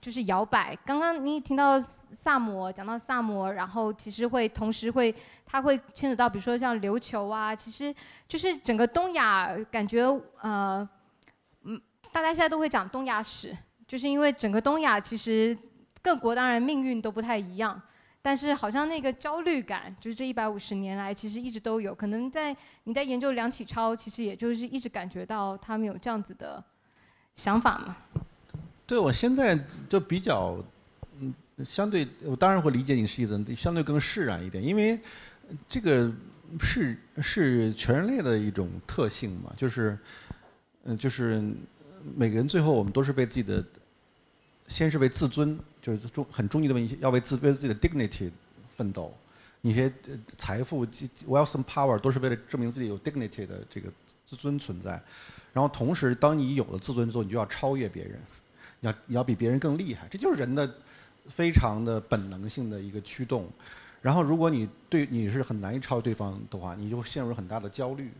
[0.00, 0.74] 就是摇摆。
[0.86, 5.14] 刚刚你听到萨摩讲到萨摩，然后其实会同时会
[5.44, 7.94] 它会牵扯到比如说像琉球啊，其实
[8.26, 10.02] 就是整个东亚感觉
[10.40, 10.88] 呃
[11.64, 11.78] 嗯
[12.10, 13.54] 大家现在都会讲东亚史，
[13.86, 15.54] 就是因为整个东亚其实。
[16.02, 17.80] 各国当然命运都不太一样，
[18.20, 21.94] 但是好像那个焦虑感，就是这一百五十年来其实一直都有。
[21.94, 26.62] 可能在你在研究梁启超，其实也就是一直感觉到他们有这样子的
[27.36, 27.96] 想法嘛。
[28.84, 29.56] 对，我现在
[29.88, 30.58] 就比较，
[31.20, 31.32] 嗯，
[31.64, 34.98] 相对我当然会理解你的意思，相对更释然一点，因为
[35.68, 36.12] 这个
[36.58, 39.96] 是是全人类的一种特性嘛，就是，
[40.82, 41.40] 嗯，就是
[42.16, 43.64] 每个人最后我们都是被自己的。
[44.68, 48.30] 先是被自尊，就是中很中意的问题，要为自为自己的 dignity
[48.76, 49.12] 奋斗。
[49.60, 49.92] 你些
[50.38, 53.88] 财富、wealth and power 都是为了证明自己有 dignity 的这个
[54.26, 55.00] 自尊存在。
[55.52, 58.20] 然后同时，当你有了自尊之后，你就要超越别人，
[58.80, 60.08] 你要你要比别人更厉害。
[60.08, 60.72] 这就是人的
[61.26, 63.48] 非常的本能性的一个驱动。
[64.00, 68.10] 然后，如果你对你是很难以超越对方的话，你就陷入很大的焦虑、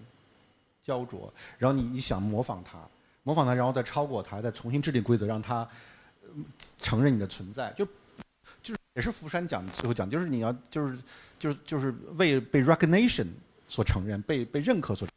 [0.84, 1.32] 焦灼。
[1.58, 2.78] 然后你你想模仿他，
[3.22, 5.68] 模仿他，然后再超过他，再重新制定规则，让他。
[6.78, 7.84] 承认你的存在，就
[8.62, 10.98] 就是也是福山讲最后讲，就是你要就是
[11.38, 13.26] 就是就是为被 recognition
[13.68, 15.08] 所承认，被被认可所。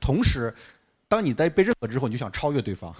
[0.00, 0.54] 同时，
[1.08, 2.94] 当你在被认可之后，你就想超越对方，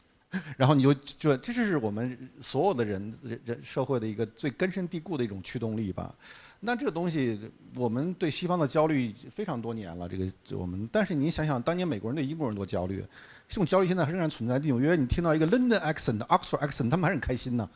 [0.56, 3.12] 然后你就就这就是我们所有的人
[3.44, 6.14] 人社会的一个最根深蒂固的一种驱动力吧。
[6.60, 7.40] 那这个东西，
[7.74, 10.08] 我们对西方的焦虑非常多年了。
[10.08, 13.04] 这个我们，但是你想想，当年美国人对英国人多焦虑。
[13.48, 14.58] 这种焦虑现在仍然存在。
[14.58, 17.68] 纽约，你听到一个 London accent、Oxford accent，他们还是很开心呢。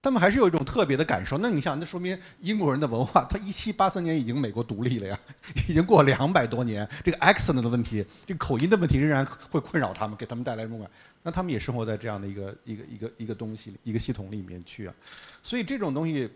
[0.00, 1.36] 他们还是有一种特别的感受。
[1.38, 5.18] 那你想，那说明英国人的文化，他一七八三年已经美国独立了呀，
[5.68, 6.88] 已经过两百多年。
[7.02, 10.88] 这个 accent 的问题，这个口音的问题，仍然会困扰他们，给他们带来不满。
[11.22, 14.94] 那他们也生活在这样的一个一个一个一个东西、一个系统里面去啊。
[15.42, 16.30] 所以这种东西，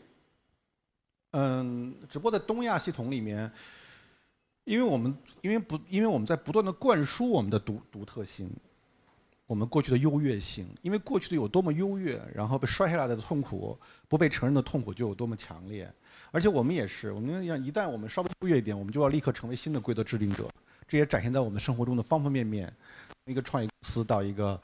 [1.30, 3.52] 嗯，只不过在东亚系统里面。
[4.64, 8.50] 因为我们因为不因为我们在不断的灌输我们的独独特性，
[9.46, 13.76] 我们过去的优越性，因为过去的有多么优越，然后被摔下来的痛苦，
[14.08, 15.92] 不被承认的痛苦就有多么强烈。
[16.30, 20.48] 而且我们也是，我们要一旦我们稍微优越一点，我们就要立刻成为新的规则制定者。
[20.88, 22.72] 这也展现在我们生活中的方方面面。
[23.24, 24.60] 从一个创业公司到一个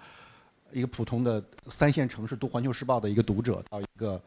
[0.73, 4.21] 一个普通的三线城市读《环球时报》的一个读者，到一个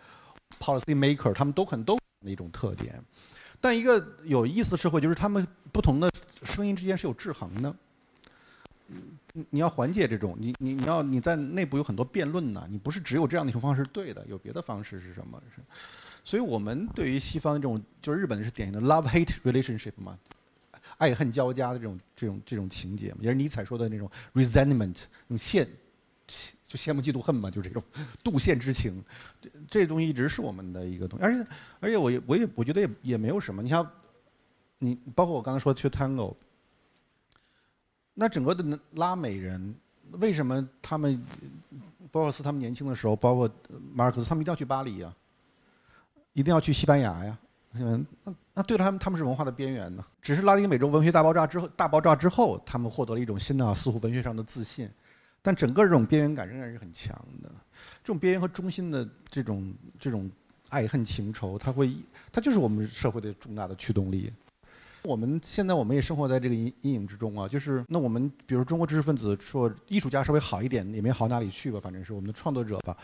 [0.60, 3.04] policy maker，他们都很都的一种特点。
[3.62, 6.12] 但一个有意思的社会就是他们不同的
[6.43, 7.74] 声音之间是有制衡的。
[9.49, 15.41] 你要缓解这种，你你你要你在内部有很多辩论呢，你不是只有这样的一种方式是对的，有别的方式是什么？
[16.26, 20.18] 所以我们对于西方这种，就是日本是典型的 love hate relationship 嘛，
[20.97, 24.97] 爱恨交加的这种这种这种情节，也是尼采说的那种 resentment，
[25.30, 25.66] 用羡
[26.72, 27.84] 就羡慕嫉妒恨嘛，就这种
[28.24, 29.04] 妒羡之情，
[29.42, 31.46] 这这东西一直是我们的一个东西，而且
[31.82, 33.86] 而且我也我也我觉得也也没有什么，你像
[34.78, 36.34] 你包括我刚才说去 tango。
[38.14, 39.76] 那整个的拉美人，
[40.12, 41.22] 为什么他们，
[42.10, 43.50] 博尔斯他们年轻的时候，包括
[43.94, 45.14] 马尔克斯，他们一定要去巴黎呀，
[46.32, 47.38] 一定要去西班牙呀？
[47.74, 48.06] 那
[48.54, 50.06] 那对他们，他们是文化的边缘呢。
[50.22, 54.90] 只是拉丁美洲文学大爆炸之后，大爆炸之后，他们获得了一种新的似乎文学上的自信，
[55.42, 57.50] 但整个这种边缘感仍然是很强的。
[58.04, 60.30] 这种边缘和中心的这种这种
[60.70, 61.92] 爱恨情仇，它会，
[62.32, 64.32] 它就是我们社会的重大的驱动力。
[65.04, 72.96] 我们现在我们也生活在这个阴阴影之中啊，就是那我们比如中国知识分子说艺术家稍微好一点也没好哪里去吧，反正是我们的创作者吧，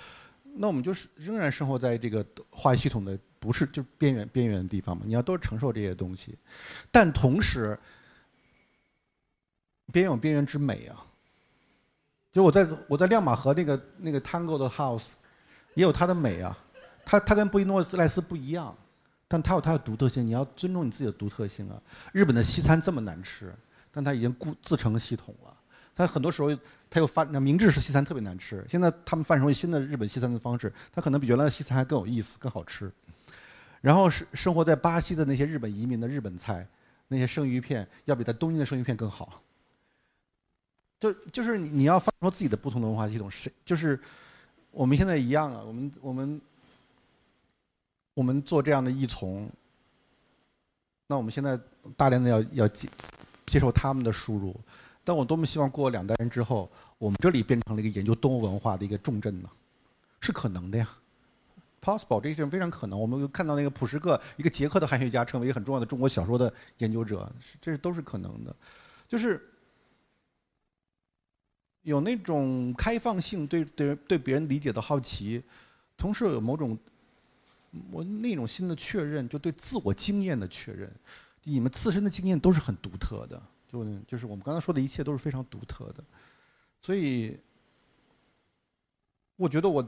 [0.58, 6.38] 那我们就是仍然生活在这个话语系统的不是就边缘边缘的地方嘛，你要都承受这些东西，
[6.92, 7.76] 但同时
[9.92, 11.04] 边有边缘之美啊，
[12.38, 15.14] 就我在我在亮马河那个那个 Tango 的 House
[15.74, 16.56] 也有它的美啊，
[17.04, 18.78] 它它跟布宜诺斯莱斯不一样。
[19.28, 21.82] 但它有它的独特性，你要尊重你自己的独特性啊！
[22.14, 23.52] 日本的西餐这么难吃，
[23.92, 25.54] 但它已经固自成系统了。
[25.96, 26.56] 它很多时候，
[26.90, 32.90] 它又发那明治式西餐特别难吃，现在他们发展出新的日本西餐的方式，它可能比原来的西餐还更有意思、更好吃。
[33.82, 36.66] 然后是生活在巴西的那些日本移民的日本菜，
[37.08, 39.42] 那些生鱼片要比在东京的生鱼片更好。
[41.00, 44.00] 就就是你你要放出自己的不同的文化系统，是就是
[44.72, 46.42] 我们现在一样啊，我们我们。
[48.18, 49.48] 我们做这样的异从，
[51.06, 51.56] 那我们现在
[51.96, 52.90] 大量的要要接
[53.46, 54.60] 接受他们的输入，
[55.04, 56.68] 但我多么希望过两代人之后，
[56.98, 59.48] 我们这里变成了一个研究动物文化的一个重镇呢？
[60.20, 60.90] 是可能的呀
[61.80, 63.00] ，possible，这是非常可能。
[63.00, 67.32] 我们看到那个普什克，一个捷克的汉学家，成为一个很重要的中国小说的研究者，
[67.62, 68.56] 这都是可能的。
[69.08, 69.48] 就是
[71.88, 75.42] 有那种开放性，对对对别人理解的好奇，
[75.98, 76.78] 同时有某种。
[77.92, 80.92] 我那种新的确认，就对自我经验的确认，
[81.44, 83.40] 你们自身的经验都是很独特的，
[83.72, 86.04] 就就是我们刚才说的一切都是非常独特的，
[86.82, 87.38] 所以
[89.36, 89.88] 我觉得我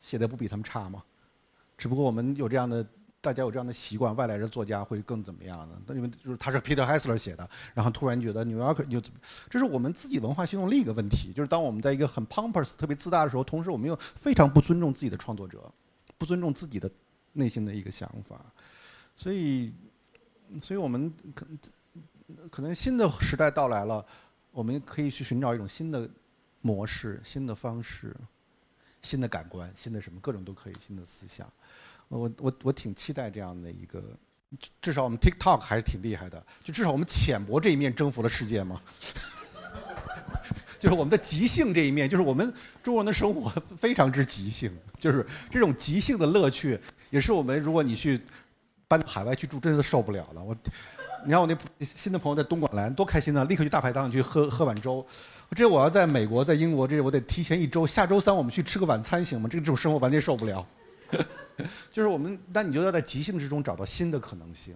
[0.00, 1.02] 写的不比他们差嘛，
[1.78, 2.86] 只不过我们有这样的，
[3.24, 5.80] 大家有这样的习惯，外来的作家会更怎么样呢？
[5.86, 9.00] 那你们就是他是 Peter Hessler 写的，然后突然觉得 New York 就，
[9.48, 15.72] 这是我们自己文化系统另一个问题，就是当我们在一个很 pompous、特别自大的时候，同时我们又非常不尊重自己的创作者，
[16.18, 16.90] 不尊重自己的。
[17.36, 18.40] 内心的一个想法，
[19.16, 19.74] 所以，
[20.60, 21.44] 所以我们可
[22.48, 24.06] 可能新的时代到来了，
[24.52, 26.08] 我们可以去寻找一种新的
[26.60, 28.14] 模式、新的方式、
[29.02, 31.44] 新的感官、新的什么各种都可以，新的思想。
[32.08, 34.02] 我我我挺期待这样的一个，
[34.80, 38.80] 至少我们 TikTok 还是挺厉害的，就至少我们浅薄这一面征服了世界嘛。
[40.78, 42.52] 就是我们的即兴这一面，就是我们
[42.82, 46.78] 中国人的生活非常之即兴，就是这种即兴的乐趣。
[47.08, 48.20] 也是我们，如果你去
[48.86, 50.44] 搬到海外去住，真的受不了了。
[50.44, 50.54] 我，
[51.24, 53.44] 你看我那新的朋友在东莞来，多开心啊！
[53.44, 55.04] 立刻去大排档去喝喝碗粥。
[55.56, 57.86] 这我要在美国，在英国，这我得提前一周。
[57.86, 59.48] 下周三我们去吃个晚餐行吗？
[59.50, 60.66] 这个这种生活完全受不了。
[61.90, 64.74] 就是我们，但你就要在即兴之中找到新的可能性。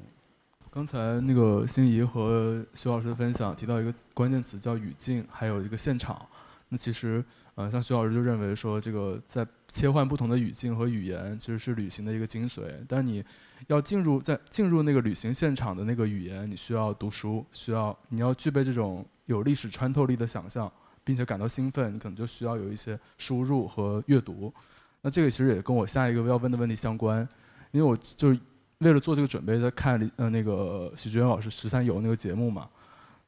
[0.71, 6.27] 刚才那个心怡和徐老师的分享提到一个关键词叫语境，还有一个现场。
[6.69, 7.25] 那其实。
[7.59, 12.73] 呃，像徐老师就认为说，这个在切换不同的语境和语言，其实是旅行的一个精髓。
[12.87, 13.25] 但你
[13.67, 20.71] 要进入在进入那个旅行现场的那个语言，你需要读书，需要你要具备这种有历史穿透力的想象，
[21.03, 24.55] 并且感到兴奋，你可能就需要有一些输入和阅读。
[25.03, 27.27] 那这个其实也跟我下一个要问的问题相关，
[27.71, 28.41] 因为我就是
[28.79, 32.69] 为了做这个准备，在看呃那个许志远老师十三游那个节目嘛。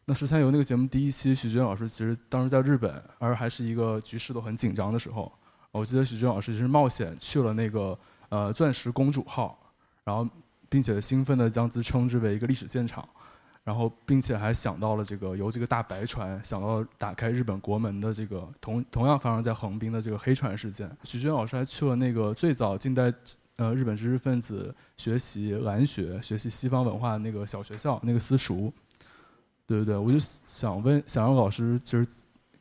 [0.07, 5.31] 那十三游那个节目第一期，许军老师其实当时在日本，而还是一个局势都很紧张的时候。
[5.71, 7.97] 我记得许军老师其实冒险去了那个
[8.29, 9.57] 呃钻石公主号，
[10.03, 10.29] 然后
[10.69, 13.09] 并且兴奋地将之称之为一个历史现场，
[13.63, 20.91] 然后并且还想到了这个由这个大白船想到打开日本国门的这个同同样发生在横滨的这个黑船事件。
[21.05, 23.13] 许军老师还去了那个最早近代
[23.57, 28.73] 呃日本知识分子学习蓝学、学习西方文化的那个小学校那个私塾。
[29.67, 32.05] 对对对，我就想问，想让老师其实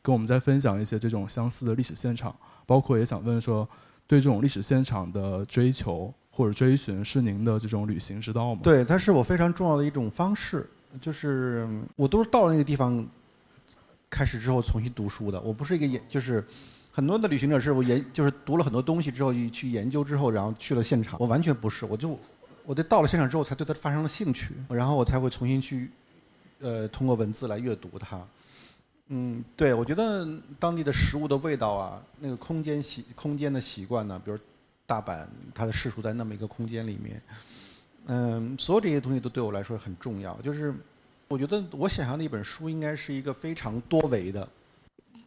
[0.02, 2.36] 跟我们再分享一些这种相似的历史现场，
[2.68, 3.68] 包括也想问说，
[4.06, 8.62] 对这种历史现场的追求，或者追寻是您的这种旅行之道吗？
[8.62, 10.70] 对，它是我非常重要的一种方式，
[11.02, 13.06] 就是我都是到了那个地方，
[14.10, 15.40] 开始之后重新读书的。
[15.42, 16.44] 我不是一个研，就是
[16.92, 21.18] 很多的旅行者是我研，就是读了很多东西之后去研究之后，然后去了现场。
[21.20, 22.20] 我完全不是，我就
[22.66, 25.90] 我得到了现场之后才对它发生了兴趣，然后我才会重新去，
[26.60, 28.20] 呃，通过文字来阅读它。
[29.08, 30.28] 嗯，对，我觉得
[30.60, 34.38] 当地的食物的味道啊，那个空间习空间的习惯呢，比如
[34.86, 37.20] 大阪，它的世处在那么一个空间里面，
[38.12, 40.36] 嗯，所有这些东西都对我来说很重要。
[40.42, 40.74] 就是
[41.28, 44.50] 我觉得我想象的一本书应该是一个非常多维的。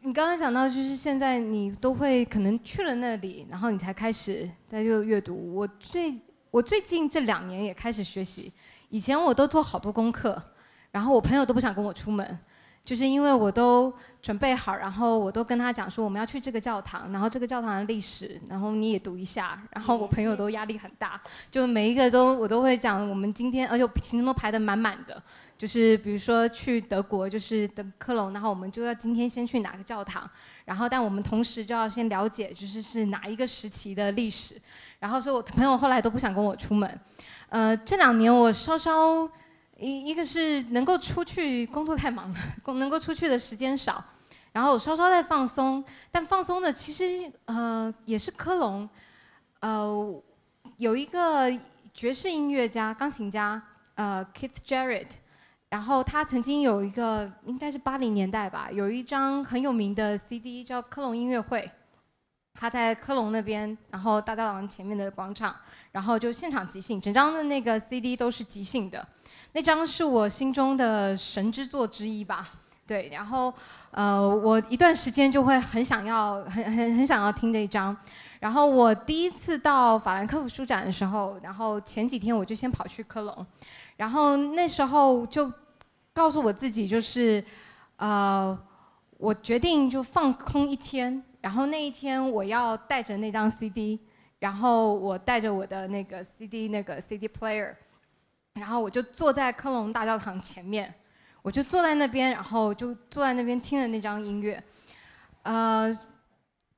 [0.00, 5.54] 你刚刚讲到，就是现在你都会可能去了那里，然后你才开始在阅阅读。
[5.54, 6.18] 我最
[6.50, 8.52] 我最近这两年也开始学习，
[8.88, 10.42] 以前我都做好多功课，
[10.90, 12.36] 然后我朋友都不想跟我出门。
[12.84, 19.62] 就是因为我都准备好，然后我都跟他讲说我们要去这个教堂，然后这个教堂的历史，然后你也读一下。
[19.70, 25.22] 然后我朋友都压力很大，就每一个都我都会讲我们今天，而且行程都排得满满的。
[25.56, 30.28] 就是比如说去德国，就是德克隆，然后我们就要今天先去哪个教堂，
[30.64, 34.60] 然后但我们同时就要先了解就是是哪一个时期的历史。
[34.98, 37.00] 然后所以我朋友后来都不想跟我出门。
[37.48, 39.30] 呃，这两年我稍稍。
[39.82, 44.02] 一一个是能够出去工作太忙了，能能够出去的时间少，
[44.52, 48.88] 然后稍稍在放松，但放松的其实呃也是科隆，
[49.58, 50.22] 呃
[50.76, 51.52] 有一个
[51.92, 53.60] 爵士音乐家钢琴家
[53.96, 55.08] 呃 Keith Jarrett，
[55.68, 61.68] 然后他曾经有一个应该是八零年代吧，有一张很有名的 CD 叫科隆音乐会，
[62.54, 65.56] 他在科隆那边，然后大教堂前面的广场，
[65.90, 69.04] 然后就现场即兴，整张的那个 CD 都是即兴的。
[69.54, 72.48] 那张是我心中的神之作之一吧，
[72.86, 73.52] 对，然后，
[73.90, 77.94] 呃，我一段时间就会很想要，很很很想要听这一张，
[78.40, 83.46] 然后我第一次到法兰克福书展的时候，然后前几天我就先跑去科隆，
[83.96, 85.52] 然后那时候就
[86.14, 87.44] 告诉我自己，就是，
[87.96, 88.58] 呃，
[89.18, 94.00] 我决定就放空一天，然后那一天我要带着那张 CD，
[94.38, 97.74] 然后我带着我的那个 CD 那个 CD player。
[98.54, 100.92] 然后我就坐在科隆大教堂前面，
[101.40, 104.62] 我就坐在那边，然后就坐在那边听的那张音乐。
[105.42, 105.92] 呃，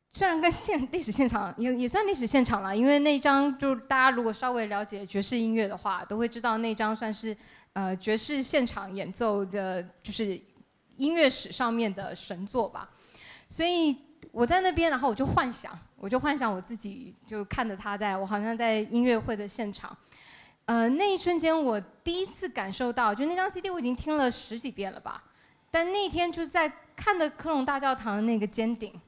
[0.09, 7.37] 虽然跟现历史现场也也算历史现场了，因为那张就是大家如果稍微了解爵士音乐的话，都会知道那张算是
[7.73, 10.41] 呃爵士现场演奏的，就是
[10.97, 12.89] 音乐史上面的神作吧。
[13.49, 13.97] 所以
[14.31, 19.95] 我在那边，然后我就幻想，我就幻想我自己就看着他在，我好像在音乐会的现场。
[20.67, 25.23] 呃，那一瞬间我第一次感受到，就那张 CD 我已经听了十几遍了吧，
[25.71, 28.99] 但那天就在看的科隆大教堂的那个尖顶，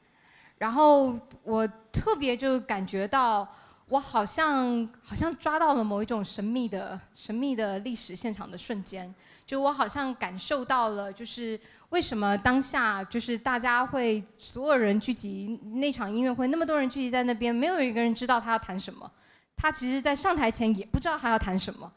[0.58, 3.48] 然后我特别就感觉到，
[3.88, 9.14] 我好像好像抓到了某一种神秘的神秘的历史现场的瞬间，
[9.46, 19.10] 就我好像感受到了，就是为什么当下就是大家会所有人聚集那场音乐会，那么多人聚集在那边，没有一个人知道他要弹什么。
[19.56, 21.90] 他其实，在上台前也不知道他要弹什么，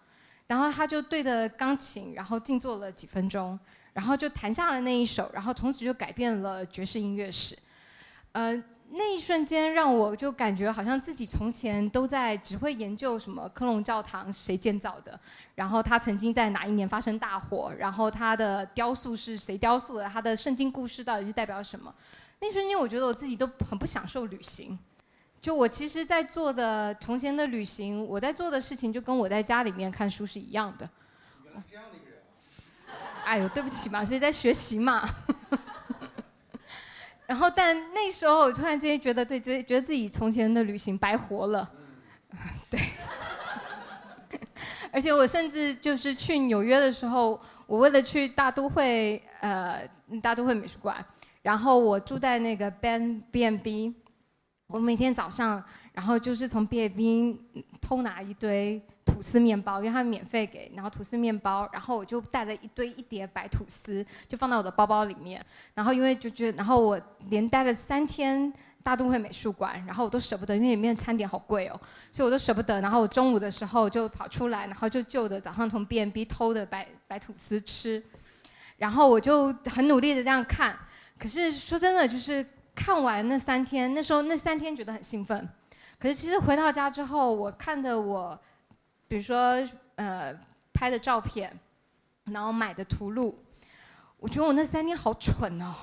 [0.47, 3.59] 然后他就对着钢琴，然后静坐了几分钟，
[3.93, 7.57] 然后就弹下了那一首，然后从此就改变了爵士音乐史。
[8.31, 8.55] 呃，
[8.91, 15.19] 那一瞬间让我就感觉好像自己从前都在只会研究什么科隆教堂谁建造的，
[15.53, 21.93] 然后他曾经在哪一年发生大火，然后他的雕塑是谁雕塑的，他的圣经故事到底是代表什么？
[22.39, 24.79] 那一瞬间，我觉得我自己都很不享受旅行。
[25.41, 30.89] 就我其实，在做的从前的旅行，我在做的事情就跟我在家里面看书是一样的。
[31.69, 32.19] 这样的一个人。
[33.23, 35.07] 哎呦，对不起嘛，所以在学习嘛。
[37.25, 41.69] 然后，但那时候我突然之间觉得，对，觉觉得自己从前的旅行白活了。
[42.69, 42.79] 对。
[44.91, 49.87] 而且我甚至就是去纽约的时候，我为了去大都会，呃，
[50.21, 51.05] 大都会美术馆，
[51.43, 53.95] 然后我住在那个 Ben B n B。
[54.71, 55.61] 我每天早上，
[55.93, 57.35] 然后就是从毕业兵
[57.81, 65.43] 偷拿一堆吐司面包，因为他们免费给，然后吐司面包，然后我就带了一堆一叠白吐司，就放到我的包包里面。
[65.73, 68.53] 然后因为就觉得，然后我连待了三天
[68.83, 72.79] 大都会美术馆，然后我都舍不得，因为里面的餐点好贵哦，所以我都舍不得。
[72.79, 78.03] 然后我中午的时候就跑出来，然后就就的早上从 B N B 偷的白白吐司吃，
[78.77, 80.77] 然后我就很努力的这样看。
[81.17, 82.45] 可是说真的，就是。
[82.79, 85.47] 看完那三天，那时候那三天觉得很兴奋，
[85.99, 88.39] 可是其实回到家之后，我看的我，
[89.05, 89.61] 比如说
[89.95, 90.33] 呃
[90.73, 91.51] 拍的照片，
[92.23, 93.37] 然后买的图录，
[94.15, 95.75] 我觉得我那三天好蠢哦，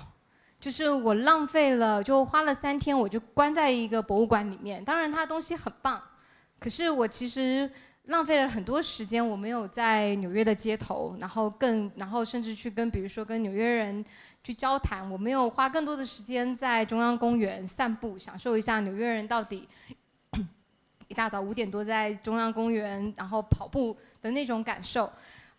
[0.58, 4.82] 就是我浪费了，就花了三天，我就关在一个博物馆里面。
[4.82, 6.02] 当然它的东西很棒，
[6.58, 7.70] 可是我其实
[8.06, 14.04] 浪费了很多时间，我没有在纽约的街头，然后更然后甚至去跟比如说跟纽约人
[14.44, 19.68] 去交谈，我没有花更多的时间在中央公园散步，享受一下纽约人到底
[21.08, 25.12] 一大早五点多在中央公园然后跑步的那种感受。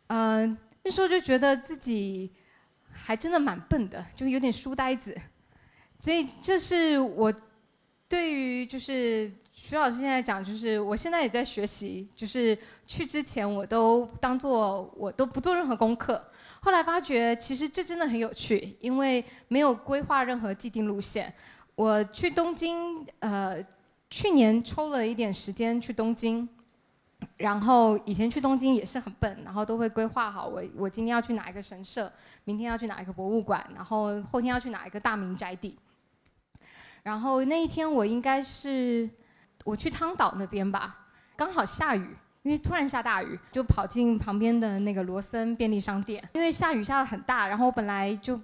[0.08, 2.32] 嗯，那时候就觉得自己
[2.92, 5.16] 还真的蛮笨的，就有点书呆子。
[6.00, 7.34] 所以这是我
[8.08, 9.30] 对于就是
[9.68, 16.26] 徐老师现在讲，就是我现在也在学习，就是去之前我都当做我都不做任何功课，
[16.62, 21.34] 后来发觉其实这真的很有趣，因为没有规划任何既定路线。
[21.76, 23.58] 我去东京，呃，
[24.10, 26.48] 去年抽了一点时间去东京，
[27.36, 32.10] 然后以前去东京也是很笨，然后都会规划好我我今天要去哪一个神社，
[32.46, 35.78] 明天要去哪一个博物馆，然后后天要去哪一个大名宅邸。
[37.04, 39.10] 然后那一天我应该是
[39.68, 40.98] 我去汤岛那边吧，
[41.36, 48.40] 刚好下雨，因为突然下大雨，就跑进旁边的那个罗森便利商店，因为下雨下的很大，然后我本来就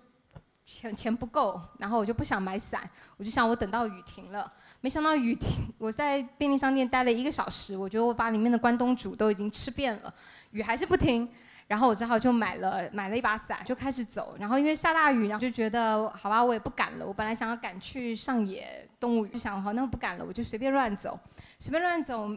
[0.66, 2.82] 钱钱不够，然后我就不想买伞，
[3.16, 4.52] 我就想我等到雨停了，
[4.82, 10.14] 没想到雨停，我在便利商店待了一个小时，我觉得我把里面的关东煮都已经吃遍了，
[10.52, 11.30] 雨还是不停。
[11.68, 14.36] 然后我只好就买了买了一把伞，就开始走。
[14.40, 17.06] 然后因为下大雨，然后就觉得好吧，我也不赶了。
[17.06, 21.20] 我本来想要赶去上野动物园，就想好那我不赶了，我就随便乱走，
[21.60, 22.30] 随便乱走。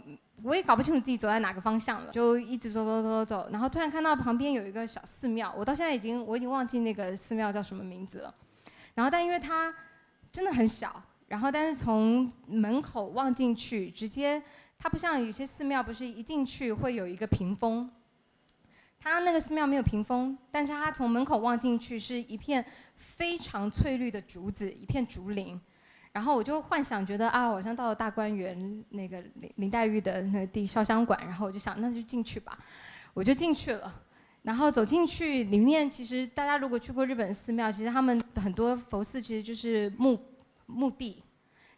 [0.42, 3.48] 我也搞不清楚自己走在哪个方向了，就一直走走走走走。
[3.50, 8.34] 然后突然看到旁边有一个小寺庙，我到现在已经我已经忘记那个寺庙叫什么名字了。
[8.94, 9.74] 然后但因为它
[10.30, 14.42] 真的很小，然后但是从门口望进去，直接
[14.78, 17.90] 它不像有些寺庙，不是一进去会有一个屏风。
[19.12, 22.64] 它那个寺庙没有屏风，但是它从门口望进去是一片
[22.96, 25.60] 非常翠绿的竹子，一片竹林。
[26.12, 31.20] 然后我就幻想，觉得啊，好像到了大观园那个林林黛玉的那个地潇湘馆。
[31.22, 32.58] 然后我就想，那就进去吧，
[33.12, 34.02] 我就进去了。
[34.42, 40.18] 然后走进去，里面其实大家如果去过日本寺庙，其实他们很多佛寺其实就是墓
[40.66, 41.22] 墓地，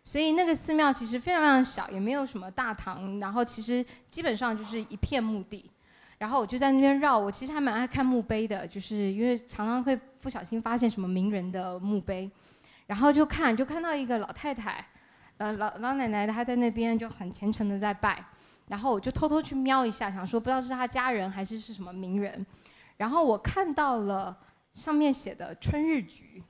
[0.04, 3.18] 所以那个寺庙其实非常非常小，也没有什么大堂。
[3.18, 5.70] 然后其实基本上就是一片墓地。
[6.18, 12.28] 然后我就在那边绕，我其实还蛮爱看墓碑的，就是因为常常会不小心发现什么名人的墓碑，
[12.86, 14.84] 然后就看，就看到一个老太太，
[15.36, 18.24] 呃老老奶奶她在那边就很虔诚的在拜，
[18.66, 22.44] 然后我就偷偷去瞄一下，想说不知道是她家人还是是什么名人，
[22.96, 24.36] 然后我看到了
[24.72, 26.42] 上面写的春日菊。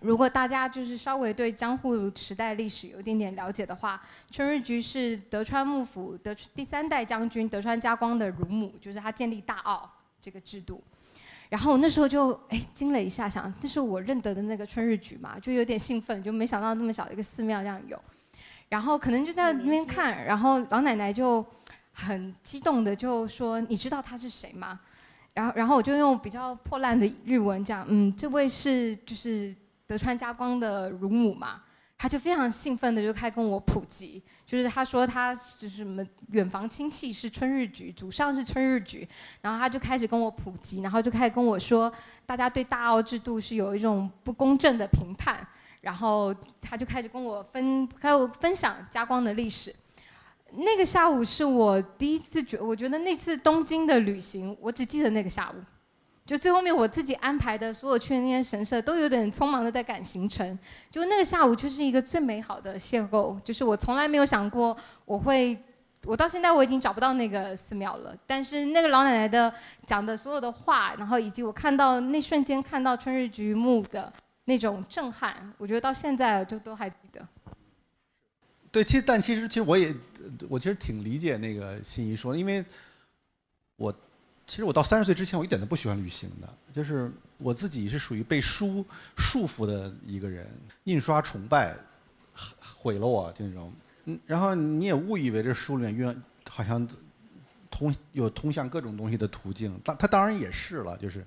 [0.00, 9.90] 如果大家就是稍微对江户时代历史有一点点了解的话，春日局是德川幕府的第三代将军德川家光的乳母，就是他建立大奥
[10.20, 10.82] 这个制度。
[11.48, 18.00] 然后我那时候就哎惊了一下，想这是我认得的那个春日局嘛，就有点兴奋，就没想到那么小的一个寺庙这样有。
[18.68, 21.44] 然后可能就在那边看，然后老奶奶就
[21.92, 24.78] 很激动的就说：“你知道他是谁吗？”
[25.34, 29.52] 然后然后我就用比较破烂的日文讲：“嗯，这位是就是。”
[29.88, 31.62] 德川家光的乳母嘛，
[31.96, 39.08] 他就非常兴奋的就开始跟我普及，就是他说他就是什么远房亲戚是春日局，祖上是春日局，
[39.40, 41.90] 然后他就开始跟我普及，然后就开始跟我说，
[42.26, 45.44] 大家对大奥制度是有一种不公正的评判，
[45.80, 49.74] 然后他就开始跟我分还有分享家光的历史。
[50.52, 55.54] 那个下午是我第一次觉，我觉得那次东京的旅行，我只记得那个下午。
[56.28, 60.58] 就最后面我自己安排的所有去的那些神社都有点匆忙的在赶行程，
[60.90, 64.76] 就那个下午就是一个最美好的邂逅，就是我从来没有想过
[65.06, 65.58] 我会，
[66.04, 69.50] 我到现在我已经找不到那个寺庙了，但是那个老奶奶的
[69.86, 74.12] 讲的所有的话，然后以及我看到那瞬间看到春日菊木的
[74.44, 77.26] 那种震撼，我觉得到现在就都还记得。
[78.70, 79.94] 对，其实但其实其实我也
[80.50, 82.62] 我其实挺理解那个心仪说，因为
[83.76, 83.90] 我。
[84.48, 88.82] 其实我到三十岁之前，我一点都不喜欢旅行的，就是我自己是属于被书
[89.14, 90.48] 束缚的一个人，
[90.84, 91.76] 印刷崇拜
[92.78, 93.70] 毁了我这种。
[94.06, 96.88] 嗯，然后你也误以为这书里面运好像
[97.70, 101.22] 通有通向各种东西的途径，当它当然也是了，就是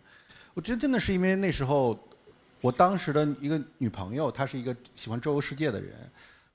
[0.56, 1.98] 我觉得真的是因为那时候
[2.60, 5.94] 我当时的一个女朋友，她是一个喜欢周游世界的人，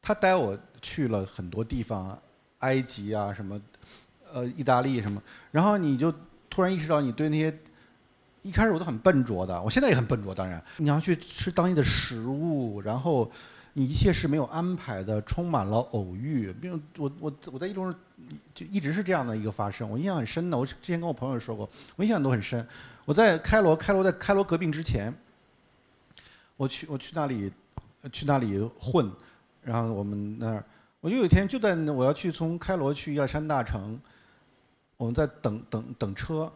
[0.02, 2.20] 她带我去了很多地方，
[2.58, 3.60] 埃及啊什么，
[4.32, 6.12] 呃，意大利什么，然后你就。
[6.57, 7.54] 突然意识到，你对那些
[8.40, 10.34] 一开始我都很笨拙的，我现在也很笨拙。
[10.34, 13.30] 当然，你要去吃当地的食物，然后
[13.74, 16.50] 你一切是没有安排的，充满了偶遇。
[16.54, 17.94] 比如我我我在一中
[18.54, 20.57] 就一直是这样的一个发生，我印象很深的。
[20.57, 22.66] 我之前跟我朋友说过，我印象都很深。
[23.04, 25.12] 我在开罗，开罗在开罗革命之前，
[26.57, 27.52] 我去我去那里
[28.11, 29.12] 去那里混，
[29.62, 30.64] 然后我们那儿。
[31.02, 34.00] 我就有一天就在我要去从开罗去亚历山大城，
[34.97, 36.51] 我们在等等等车，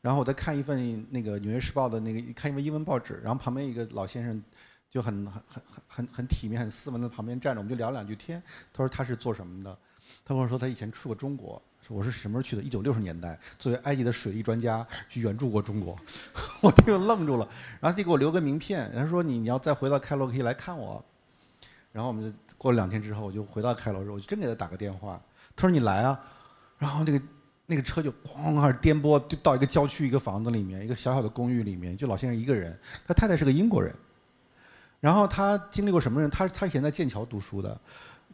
[0.00, 4.42] 然后我在看一份那个《纽约时报》的那个看一份英文报纸，然后旁边一个老先生
[4.90, 8.42] 就很很很很很体面、很斯文的旁边站着，我们就聊两句天。
[8.72, 9.76] 他说他是做什么的？
[10.24, 11.60] 他跟我说他以前去过中国。
[11.88, 12.62] 我是什么时候去的？
[12.62, 15.98] 一九六十年代，作为埃及的水利专家去援助过中国。
[16.62, 17.46] 我听了愣住了，
[17.80, 21.04] 然后他就给我留个名片，他说你你要再回到开罗可以来看我。
[21.90, 25.20] 然后我们就过了两天之后，我就回到开罗，我就真给他打个电话。
[25.56, 26.18] 他说你来啊，
[26.78, 27.20] 然后那个
[27.66, 33.94] 那个车就哐开始颠簸，就到一个郊区一个房子里面，一个小小的公寓里面，就老先生一个人，他太太是个英国人。
[35.00, 36.30] 然后他经历过什么人？
[36.30, 37.80] 他他以前在剑桥读书的。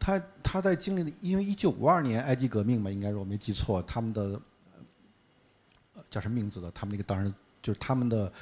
[0.01, 4.41] 他他在经历的，因为一九五二年埃及革命嘛，应该是我没记错，他们的
[6.09, 6.70] 叫什么名字的？
[6.70, 8.33] 他们那个当然就是他们的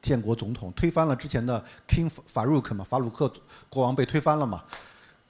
[0.00, 3.32] 建国总统推翻了之前的 King 法鲁克嘛，法鲁克
[3.68, 4.62] 国王被推翻了嘛，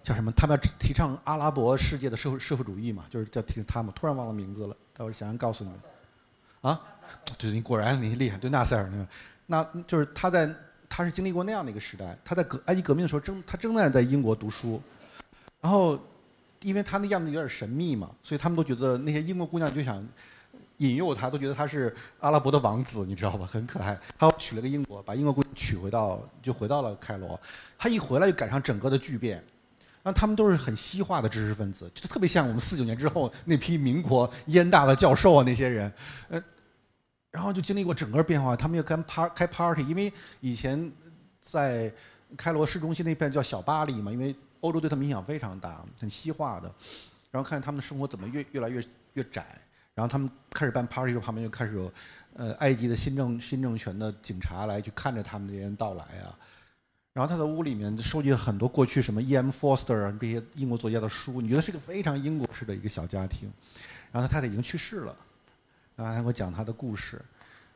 [0.02, 0.32] 叫什么？
[0.32, 3.92] 他们要提倡阿拉伯世界的社会社会主义嘛，就是叫提他们。
[3.94, 5.80] 突然忘了名字了，待会儿想想告诉你们。
[6.60, 6.80] 啊，
[7.38, 9.08] 对你果然你厉害，对纳赛尔那个，
[9.46, 10.52] 那就是他在
[10.88, 14.80] 他是经历过那样的一个时代，他在革埃及革命的时候正他正在在英国读书。
[15.60, 15.98] 然后，
[16.60, 20.04] 因为他那样子有点神秘嘛，所以他们都觉得那些英国姑娘就想
[20.78, 23.46] 引诱他，都觉得他是阿拉伯的王子，你知道吧？
[23.46, 23.96] 很可爱。
[24.18, 27.40] 他娶了个英国，把英国姑娘娶回到，就回到了开罗。
[27.78, 29.42] 他一回来就赶上整个的巨变。
[30.02, 35.92] 那他们都是很西化的知识分子，就特别像我们四九年之后那批民国燕大的教授啊那些人。
[36.28, 36.42] 呃，
[37.30, 40.90] 然后就经历过整个变化，他们又跟 par 开 party，因为以前
[41.40, 41.92] 在
[42.36, 44.34] 开罗市中心那片叫小巴黎嘛，因为。
[44.62, 46.72] 欧洲对他们影响非常大，很西化的，
[47.32, 48.80] 然后看他们的生活怎么越越来越
[49.14, 49.44] 越窄，
[49.92, 51.92] 然后他们开始办 party 时候，旁边就开始有，
[52.34, 56.38] 呃，埃及的新政新政权的警察来去看着他们这些人到来啊，
[57.14, 59.50] 然后他的屋里面收集了很多过去什么 E.M.
[59.50, 63.52] Forster 啊这些英国作家的书，你觉得是个非常英国式的一个小家庭，
[64.10, 65.14] 然后他太太已经去世了，
[65.94, 67.20] 然后他给我讲他的故事，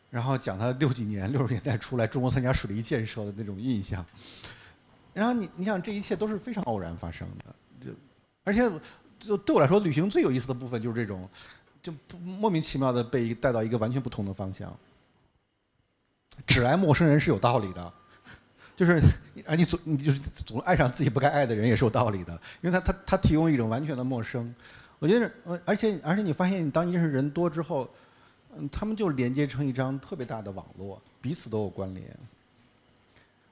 [0.09, 4.05] 然后讲他六几年六十年代出来中国参加水利建设的那种印象。
[5.13, 7.91] 然后你你想这一切都是非常偶然发生的，就
[8.45, 8.71] 而且
[9.19, 11.29] 就对我来说，旅行最有意思的部分就是这种，
[11.83, 14.75] 就莫名其妙的被带到一个完全不同的方向。
[16.47, 17.93] 只爱陌生人是有道理的，
[18.77, 18.99] 就是
[19.47, 24.55] 啊你总你就是总爱上自己不该爱的人也是有道理的，因为他他他提供一种完全的陌生。
[24.99, 25.31] 我觉得
[25.65, 27.89] 而且而且你发现，当你认识人多之后，
[28.57, 32.05] 嗯，他们就连接成一张特别大的网络，彼此都有关联。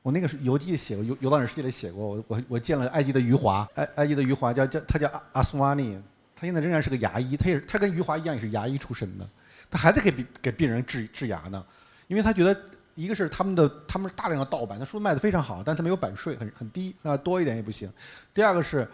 [0.03, 2.07] 我那个游记写过，游游到你世界里写过。
[2.07, 5.99] 我我我见了埃及的余华，埃埃及的余华叫叫他叫阿阿斯瓦尼，
[6.37, 9.27] 他现在仍然是个牙医，他也他跟余华一样也是牙医出身的，
[9.71, 11.65] 他还在给给病人治治牙呢，
[12.07, 12.59] 因为他觉得
[12.95, 17.93] 一个是他们的他们是大量的盗版，他书卖的非常好，但他没有版税很很低啊，多一点也不行。
[18.33, 18.87] 第二个是，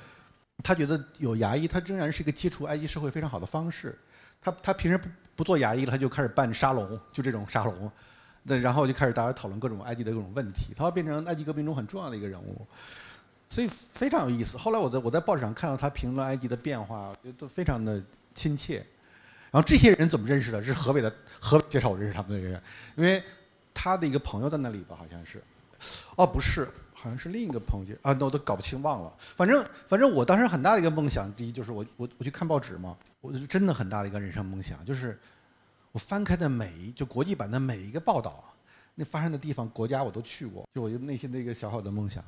[0.63, 3.99] 他觉得有牙医，他仍然是一个接触埃及社会非常好的方式。
[4.41, 7.91] 他他平时不不做牙医了，他就开始办沙龙，就这种沙龙。
[8.43, 12.67] 那然后就开始大家讨论各种埃及的各种问题，他要变成埃及革命中很重要的一个人物，
[13.51, 14.57] 所以非常有意思。
[14.57, 18.03] 后来我在我在报纸上看到他评论埃及的变化，我觉得都非常的
[18.35, 18.77] 亲切。
[19.51, 20.63] 然后这些人怎么认识的？
[20.63, 22.63] 是河北的河北介绍我认识他们的人，
[22.97, 23.23] 因为
[23.75, 25.43] 他的一个朋友在那里吧，好像是，
[26.17, 29.13] 哦不是，好像是另一个朋友啊，那我都搞不清忘了。
[29.19, 35.19] 反正反正我当时很大的一个梦想，第一就是我我我去看报纸嘛，我是真的很大的一个人生梦想，就是。
[35.93, 38.45] 我翻开的每一就国际版的每一个报道，
[38.95, 42.23] 那发生的地方国家我都去过，就我就内心的一个小小的梦想。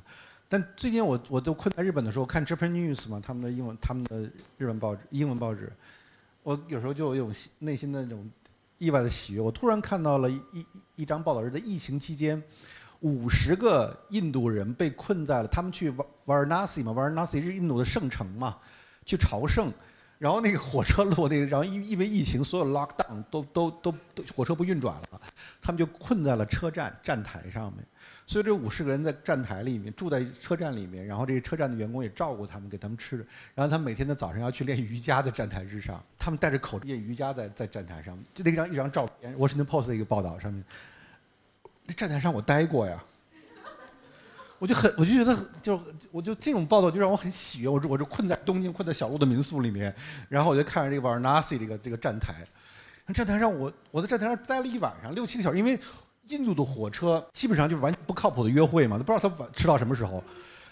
[0.49, 5.71] 但最近我我都困在日本的时候看 Japan News 嘛，他们的英文他们的日本报纸英文报纸，
[6.43, 8.29] 我有时候就有种内心的那种
[8.83, 9.39] 意外的喜悦。
[9.39, 10.65] 我突然看到了一一
[10.97, 12.41] 一张报道，是在疫情期间，
[12.99, 18.57] 五十个印度人被困在了他们去瓦瓦尔纳西嘛，瓦尔纳西是印度的圣城嘛，
[19.05, 19.71] 去朝圣。
[20.19, 25.21] 然后那个火车落那个，然后因因为疫情，所有 lock down 都都都都火车不运转了，
[25.61, 27.85] 他们就困在了车站站台上面。
[28.33, 33.17] 所以这五十个人在站台里面住在车站里面，然后这个车站的员工也照顾他们，给他们吃。
[33.53, 38.17] 然后他们每天的早上要去练瑜伽，在站台之上，他们戴着口罩练瑜伽，在在站台上。
[38.33, 40.63] 就那张一张照片，我是那 post 的一个报道上面，
[41.85, 43.03] 那站台上我待过呀。
[44.57, 45.79] 我就很，我就觉得，就
[46.09, 47.69] 我就这种报道就让我很喜悦。
[47.69, 49.93] 我我就困在东京，困在小路的民宿里面，
[50.27, 52.33] 然后我就看着这个 Varanasi 这个这个站台，
[53.13, 55.79] 站台上我我在站台上待了一晚上，六七个小时，因为
[56.27, 60.23] 印度的火车基本上就是完全不靠谱的约会嘛，都不知道他晚迟到什么时候。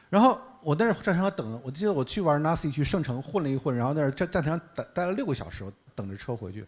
[0.10, 6.66] 然后我在那站台上等，我记得我去瓦尔纳西去圣城混了一混，然后在那站站台上待待了六个小时，我等着车回去。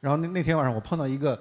[0.00, 1.40] 然后那那天晚上我碰到一个。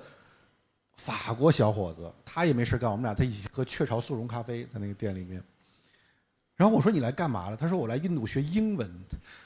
[0.97, 5.41] 法国小伙子，他也没事干，我们俩在一起喝雀巢速溶咖啡，在那个店里面。
[6.55, 7.57] 然后我说你来干嘛了？
[7.57, 8.87] 他说我来印度学英文。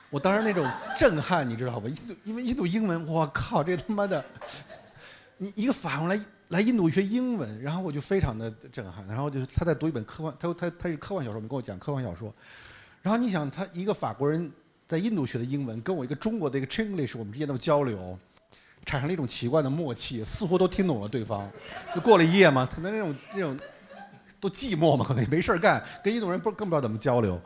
[0.09, 1.87] 我当时那种震撼，你知道吧？
[1.87, 4.25] 印度因为印度英文，我靠，这他妈的，
[5.37, 9.05] 你一个法国人来来印度学英文，然后我就非常的震撼。
[9.07, 12.33] 然后就是他在读一本科幻，他他他是科幻小说，没跟我讲科幻小说。
[13.01, 14.51] 然后你想，他一个法国人
[14.87, 18.17] 在印度学的英文，跟我一个中国的一个 Chinglish，我们之间的交流，
[18.85, 21.49] 产生了一种奇怪的默契，似乎都听懂了对方。
[21.93, 23.59] 就过了一夜嘛，可能那种那种
[24.39, 27.39] 都寂寞嘛，可能也没事干，跟印度人不更不知道怎么交流。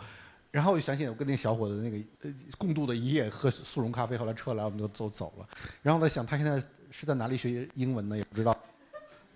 [0.51, 5.47] 然后我就想起我跟那个小伙子那个呃共度的一夜，喝速溶咖啡，后来车来我们就都走了。
[5.83, 8.17] 然后我在想，他现在是在哪里学英文呢？
[8.17, 8.57] 也不知道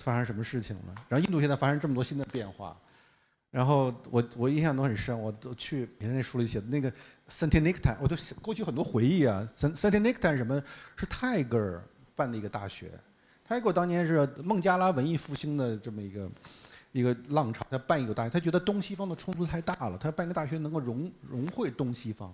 [0.03, 0.95] 发生什么事情了。
[1.07, 2.77] 然后印度现在发生这么多新的变化，
[3.49, 6.91] 然后我我印象都很深，我都去别人那书里写的那个
[7.27, 9.47] s a n t i n i c t a 我都过去很多回忆啊。
[9.55, 10.61] s a n t i n i c t a 什么
[10.95, 11.83] 是泰戈尔
[12.15, 12.91] 办的一个大学，
[13.43, 16.29] 泰戈尔当年是孟加拉文艺复兴的这么一个。
[16.95, 22.31] 一个浪潮，他办一个大学，他觉得东西方的冲突太大了，他办一个大学能够融融汇东西方。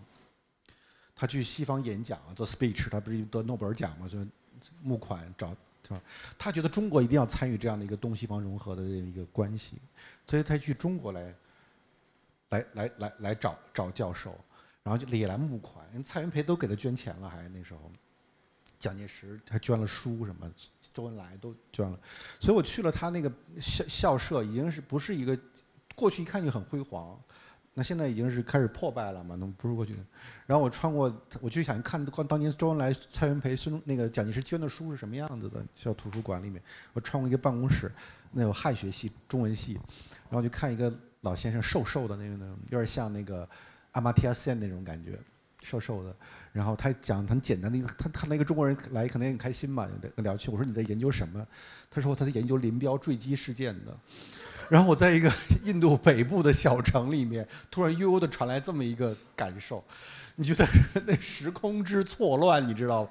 [1.15, 4.17] 他去西方演讲啊做 speech，他不是得诺贝尔奖嘛，就
[4.83, 5.55] 募款找
[5.89, 6.01] 啊？
[6.37, 9.77] 他觉得中国一定要参与这样的一个东西方融合的一个关系，
[10.25, 11.35] 所以他去中国来，
[12.49, 14.33] 来来来来找找教授，
[14.83, 17.91] 然后就也来募款，蔡元培都给他捐钱了，还那时候。
[18.79, 20.49] 蒋介石还捐了书什么，
[20.93, 21.99] 周恩来都捐了，
[22.39, 23.29] 所以我去了他那个
[23.59, 25.37] 校校舍，已经是不是一个
[25.95, 27.21] 过去一看就很辉煌，
[27.79, 29.99] 那现在已经是开始破败了嘛，那不是过去的。
[30.45, 31.09] 然后我穿过，
[31.39, 36.61] 我就想看当年周恩来、蔡元培、孙那个蒋介石捐的书是什么样子的，校图书馆里面，
[36.91, 37.89] 我穿过一个办公室，
[38.33, 39.75] 那有汉学系、中文系，
[40.29, 43.47] 然后就看一个老先生，瘦瘦的那个，有点像那个
[43.93, 45.17] 阿玛提亚森那种感觉，
[45.61, 46.13] 瘦瘦的。
[46.51, 50.51] 然后他讲很简单的一个，他看到一个中国人来，可能也很开心嘛，聊去。
[50.51, 51.47] 我说你在研究什么？
[51.89, 53.97] 他说他在研究林彪坠机事件的。
[54.69, 55.31] 然后我在一个
[55.65, 59.83] 印度北部的小城里面，突然悠悠的传来这么一个感受，
[60.35, 60.65] 你觉得
[61.05, 63.09] 那时空之错乱，你知道吗？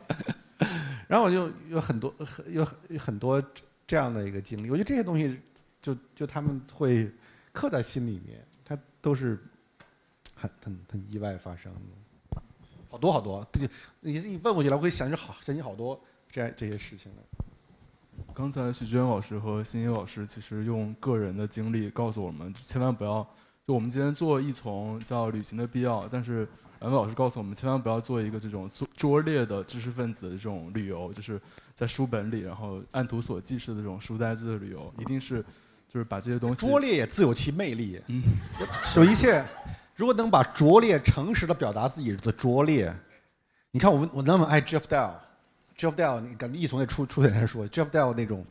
[1.09, 2.67] 然后我就有很多很有
[2.99, 3.43] 很多
[3.87, 4.71] 这样的一个经历。
[4.71, 5.39] 我觉得这些东西
[5.81, 7.11] 就就他们会
[7.53, 9.39] 刻在心里面，它都是
[10.35, 12.41] 很很很意外发生的。
[12.91, 13.69] 好多好多，对，
[14.01, 16.01] 你你问过去了，我会想起好想起好多
[16.31, 17.38] 这这些事情来。
[18.39, 23.27] 刚才徐娟老师和欣欣老师其实用个人的经历告诉我们，千万不要
[23.67, 26.47] 就我们今天做一从叫旅行的必要，但是
[26.79, 31.41] 两位老师告诉我们，千万不要做一个这种拙拙劣的知识分子的这种旅游，就是
[31.75, 35.45] 在书本里然后按图索骥式的这种书呆子的旅游，一定是
[35.93, 38.23] 就是把这些东西拙劣也自有其魅力，嗯，
[38.95, 39.45] 有一切。
[39.97, 42.95] 如果能把拙劣诚实的表达自己的拙劣，
[43.73, 44.83] 你看我我那么爱 Jeff
[45.79, 48.45] Jeff Dell，你感觉一从那出出现来说，Jeff Dell 那种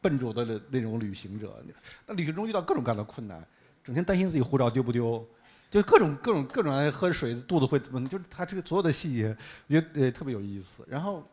[0.00, 1.60] 笨拙的那那种旅行者，
[2.06, 3.44] 那旅行中遇到各种各样的困难，
[3.82, 5.26] 整天担心自己护照丢不丢，
[5.68, 10.86] 就各种各种各种爱喝水肚子会怎么，就是他这个所有的细节，我觉得呃特别有意思。
[10.88, 11.28] 然后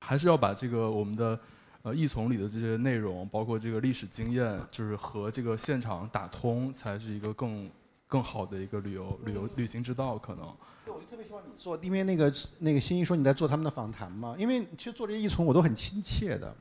[0.00, 1.38] 还是要把这个我们的
[1.82, 7.68] 呃译从里的这些内容，包括这个历史经验，就是和这个现场打通，才是一个更。
[8.06, 10.56] 更好的一个旅游旅游旅行之道，可能。
[10.84, 16.54] 对，我就特别希望你做，因为那个那个欣欣说你在做他们的访谈嘛，因为其实做这些译从我都很亲切的，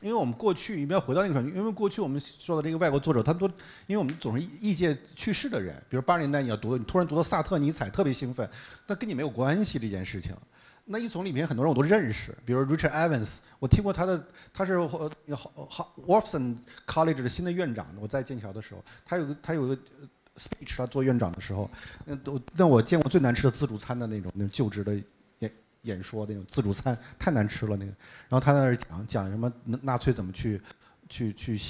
[0.00, 3.48] 因为我们过去，你不要回到那个传统，因为过去我们说的这个外国作者，他们都，
[3.88, 8.48] 因为我们总是译界去世的人，比如八十年代你要读，你突然读到萨特、尼采，特别兴奋，
[8.86, 10.32] 那跟你没有关系这件事情。
[10.84, 15.10] 那译从里面很多人我都认识，比如 Richard Evans，我听过他的，他是呃
[16.06, 19.76] Wolfson College 的新的院长，我在剑桥的时候，他有个他有个。
[20.40, 21.70] Speech 他做院长的时候，
[22.06, 24.94] 那都那我见过最难吃的自助餐的那种那种就职的
[25.40, 27.92] 演演说那种自助餐太难吃了那个，
[28.28, 30.60] 然后他在那儿讲讲什么纳粹怎么去
[31.08, 31.60] 去去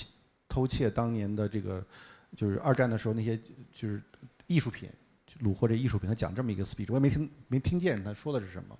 [0.49, 1.85] 偷窃当年的这个
[2.37, 3.37] 就是二战的时候那些
[3.73, 4.01] 就是
[4.47, 4.89] 艺术品
[5.43, 8.79] 虏获这艺术品，他讲这么一个 speech，我也没听没听见他说的是什么，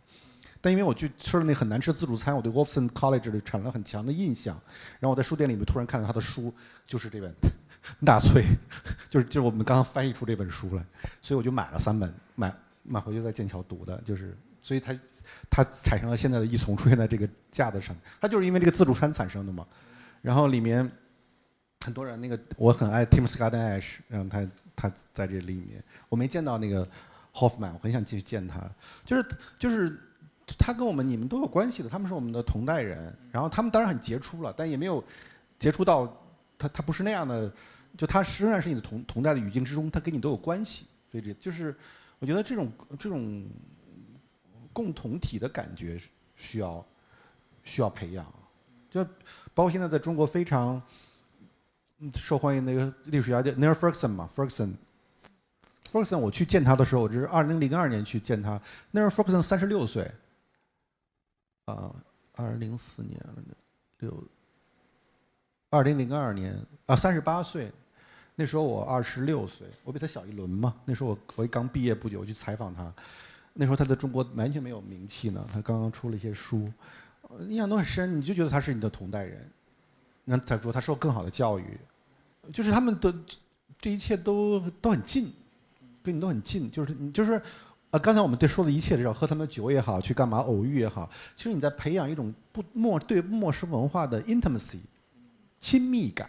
[0.61, 4.61] 但因为我去吃了那很难吃的自助餐，我对 Wolfson College 里产生了很强的印象，
[4.99, 6.53] 然后我在书店里面突然看到他的书，
[6.87, 7.35] 就是这本。
[8.01, 8.45] 纳粹，
[9.09, 10.85] 就是就是我们刚刚翻译出这本书来，
[11.21, 14.95] 所以我就买了三本，买买回去在剑桥读的，就是所以它
[15.49, 19.67] 它产生了现在的异从出现在这个架子上，它就是因为这个自助餐产生的嘛。
[20.21, 20.89] 然后里面
[21.81, 26.87] 很多人，那个我很爱 Tim Scott Ash，然后他他在这里面，我没见到那个
[27.35, 28.61] Hoffman，我很想继续见他，
[29.07, 29.27] 就是
[29.59, 29.99] 就是
[30.59, 35.03] 他跟我们你们都有关系的，他们是我们的同代人，然后他们当然很杰出了，但也没有
[35.59, 36.15] 杰出到。
[36.61, 37.51] 他他不是那样的，
[37.97, 41.75] 就他仍然是你的同同代的语境之中，他跟你都有关系，所以这就是，
[42.19, 43.49] 我觉得这种这种
[44.71, 45.99] 共同体的感觉
[46.37, 46.87] 需要
[47.65, 48.31] 需要培养，
[48.91, 49.03] 就
[49.55, 50.81] 包括现在在中国非常
[52.15, 60.11] 受欢迎的一个历史学家叫 Neil Ferguson 嘛，Ferguson，Ferguson 我去见他的时候，我这是二零零二年去见他，那时候 Ferguson 三十六岁，
[61.65, 61.95] 啊，
[62.35, 63.19] 二零零四年
[63.99, 64.25] 六，
[65.71, 67.71] 二零零二年啊三十八岁，
[68.35, 70.75] 那时候我二十六岁，我比他小一轮嘛。
[70.85, 72.93] 那时候我我刚毕业不久，我去采访他，
[73.55, 76.69] 那时候他在中国完全没有名气呢，他刚刚出了一些书，
[77.47, 79.49] 印象都很深，你就觉得他是你的同代人。
[80.25, 81.79] 那他说他受更好的教育，
[82.53, 83.15] 就是他们的
[83.79, 85.33] 这一切都都很近，
[86.03, 87.41] 跟你都很近，就是你就是，
[87.91, 94.81] 啊，刚才我们对说的一切，只要喝他们酒也好，去干嘛偶遇也好，其实你在培养一种不陌对陌生文化的 intimacy，
[95.61, 96.29] 亲密感。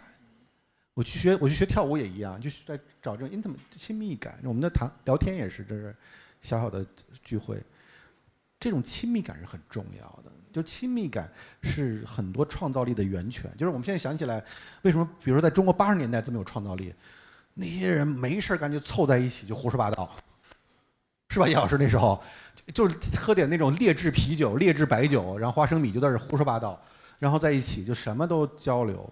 [0.94, 4.38] 我去学我去学跳舞也一样，就是在找这种 intimate 亲密感。
[4.44, 5.96] 我们的谈聊天也是，这是
[6.42, 6.84] 小小的
[7.24, 7.58] 聚会，
[8.60, 10.30] 这种亲密感是很重要的。
[10.52, 13.50] 就亲密感是很多创造力的源泉。
[13.56, 14.44] 就是我们现在想起来，
[14.82, 16.94] 为什么比如说在中国八十年代这么有创造力？
[17.54, 20.14] 那些人没事干就凑在一起就胡说八道，
[21.30, 21.48] 是吧？
[21.48, 22.22] 叶老师那时候
[22.74, 26.78] 就是喝点那种劣质啤酒、劣质白酒，然后花生米就在这胡说八道，
[27.18, 29.10] 然后在一起就什么都交流，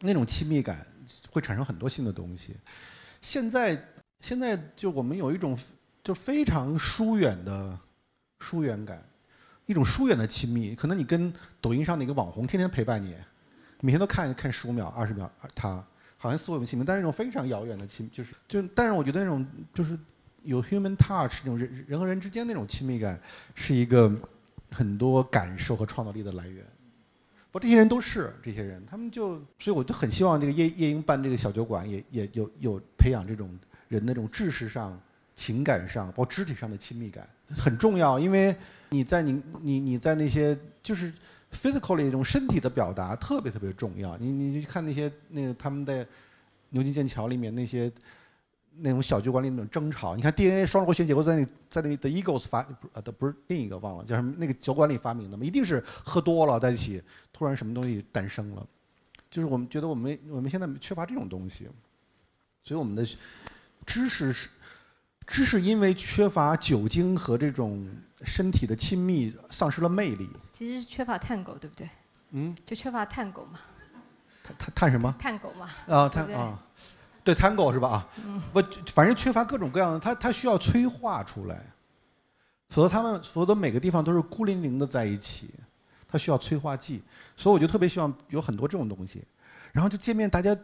[0.00, 0.86] 那种亲密感
[1.30, 2.56] 会产生很多新的东西。
[3.20, 3.82] 现在
[4.20, 5.58] 现在就我们有一种
[6.02, 7.78] 就非常疏远的
[8.40, 9.02] 疏远感。
[9.68, 13.16] 一种疏远的亲密，可能你跟抖音上那个网红天天陪伴你，
[13.80, 15.84] 每天都看看十五秒、二十秒，他
[16.16, 19.44] 好像似乎有亲密，但是那种非常遥远的亲，就是就，但是我觉得那种
[19.74, 19.98] 就是
[20.44, 23.20] 有 human touch 那种人人和人之间那种亲密感，
[23.56, 24.08] 是一个
[24.70, 26.64] 很多感受和创造力的来源。
[27.56, 35.00] 不，这些人都是这些人，他们就，所以我就很希望这个夜夜莺办这个小酒馆，也也有有培养这种人的这种知识上、
[35.34, 38.54] 情感上，包括肢体上的亲密感，很重要，因为。
[38.88, 41.12] 你在你你你在那些就是
[41.52, 44.16] physically 那种身体的表达特别特别重要。
[44.16, 46.06] 你你去看那些那个他们在
[46.70, 47.90] 牛津剑桥里面那些
[48.78, 50.14] 那种小酒馆里那种争吵。
[50.16, 55.44] 你看 DNA 双螺旋结构在那在那 The Eagles 发呃的不是另一个忘了叫什么那个酒馆里发明的嘛？
[55.44, 57.02] 一定是喝多了在一起，
[57.32, 58.66] 突然什么东西诞生了。
[59.30, 61.68] 就是我们觉得我们我们现在缺乏这种东西，
[62.64, 63.04] 所以我们的
[63.84, 64.48] 知识是。
[65.28, 67.84] 知识因为缺乏酒精和这种
[68.22, 70.30] 身体的亲密，丧失了魅力。
[70.52, 71.90] 其实是缺乏探狗，对不对？
[72.30, 72.56] 嗯。
[72.64, 73.58] 就缺乏探狗嘛。
[74.44, 75.12] 探探探什么？
[75.18, 75.68] 探狗嘛。
[75.88, 76.62] 啊，探啊，
[77.26, 77.88] 对，Tango 是吧？
[77.88, 78.08] 啊。
[78.52, 78.62] 不，
[78.94, 81.60] 反正缺乏各种各样的，它它需要催化出来，
[82.68, 85.50] 否则他们否则每个地方都是孤零零的在一起，
[86.06, 87.02] 它需要催化剂。
[87.36, 89.24] 所以我就特别希望有很多这种东西，
[89.72, 90.54] 然后就见面，大家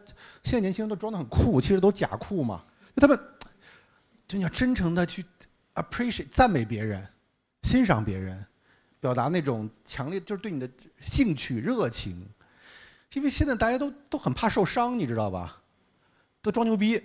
[0.43, 2.63] 现在年轻人都装的很酷，其实都假酷嘛，
[2.95, 3.19] 就他们。
[4.25, 5.23] 就你要真诚的去
[5.75, 7.05] appreciate 赞美别人，
[7.63, 8.43] 欣赏别人，
[9.01, 10.67] 表达那种强烈就是对你的
[11.01, 12.25] 兴趣热情，
[13.11, 15.61] 因为现在大家都都很怕受伤，你知道吧？
[16.43, 17.01] 都装牛逼，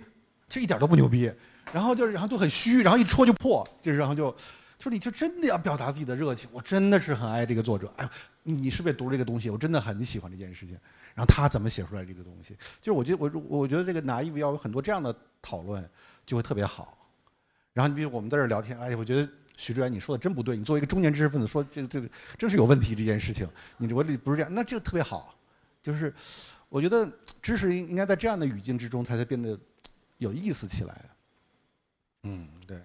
[0.47, 1.31] 其实一点都不牛逼。
[1.71, 4.35] 然后就，然后都很虚，然后一戳就破，就是然后就，
[4.77, 6.49] 就你就真的要表达自己的热情。
[6.51, 8.09] 我真的是很爱这个作者，哎，
[8.43, 9.49] 你是不是读这个东西？
[9.49, 10.75] 我真的很喜欢这件事情。
[11.15, 12.55] 然后他怎么写出来这个东西？
[12.81, 15.87] 就是我觉得我我觉得这个拿衣服要有很多这样的讨论，
[16.25, 16.97] 就会特别好。
[17.73, 20.57] 然后你比如我们在这聊天，哎，我觉得徐志远你说的真不对。
[20.57, 25.35] 你作为一个中年知识分子说这个这个真是有问题这件事情，你我里不是这样，那这个特别好。
[25.83, 26.13] 就是
[26.67, 27.07] 我觉得
[27.41, 29.57] 知识应应该在这样的语境之中才才变得
[30.17, 30.95] 有意思起来。
[32.23, 32.77] 嗯，对。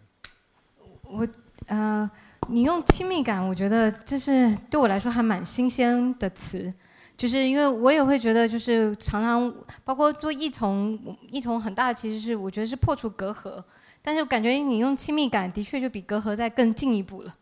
[1.03, 1.27] 我
[1.67, 2.11] 呃，
[2.49, 6.73] 你用亲密感，我觉得这是对我来说还蛮新鲜的词，
[7.17, 9.55] 就是因为我也会觉得，就是常常
[9.85, 13.63] 包括做异从异从很大，其实是我觉得是破除隔阂。
[14.03, 17.35] 但是感觉你用亲密感的确就比隔阂再更进一步了，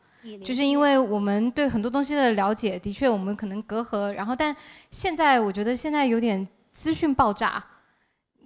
[0.44, 4.54] 就是因为我们对很多东西的了解，的确我们可能隔阂，然后但
[4.90, 7.62] 现在我觉得现在有点资讯爆炸，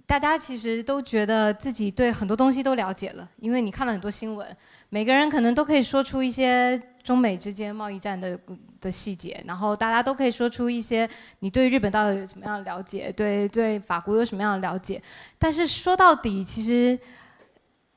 [0.05, 4.55] 大家其实都觉得自己对很多东西都了解了，因为你看了很多新闻，
[4.89, 8.39] 每个人可能都可以说出一些中美之间贸易战的
[8.79, 11.09] 的细节，然后大家都可以说出一些
[11.39, 15.01] 你对日本到底有什么样的了解，对对法国有什么样的了解，
[15.39, 16.99] 但是说到底其实。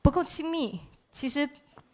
[0.03, 0.79] 不够亲密，
[1.11, 1.47] 其实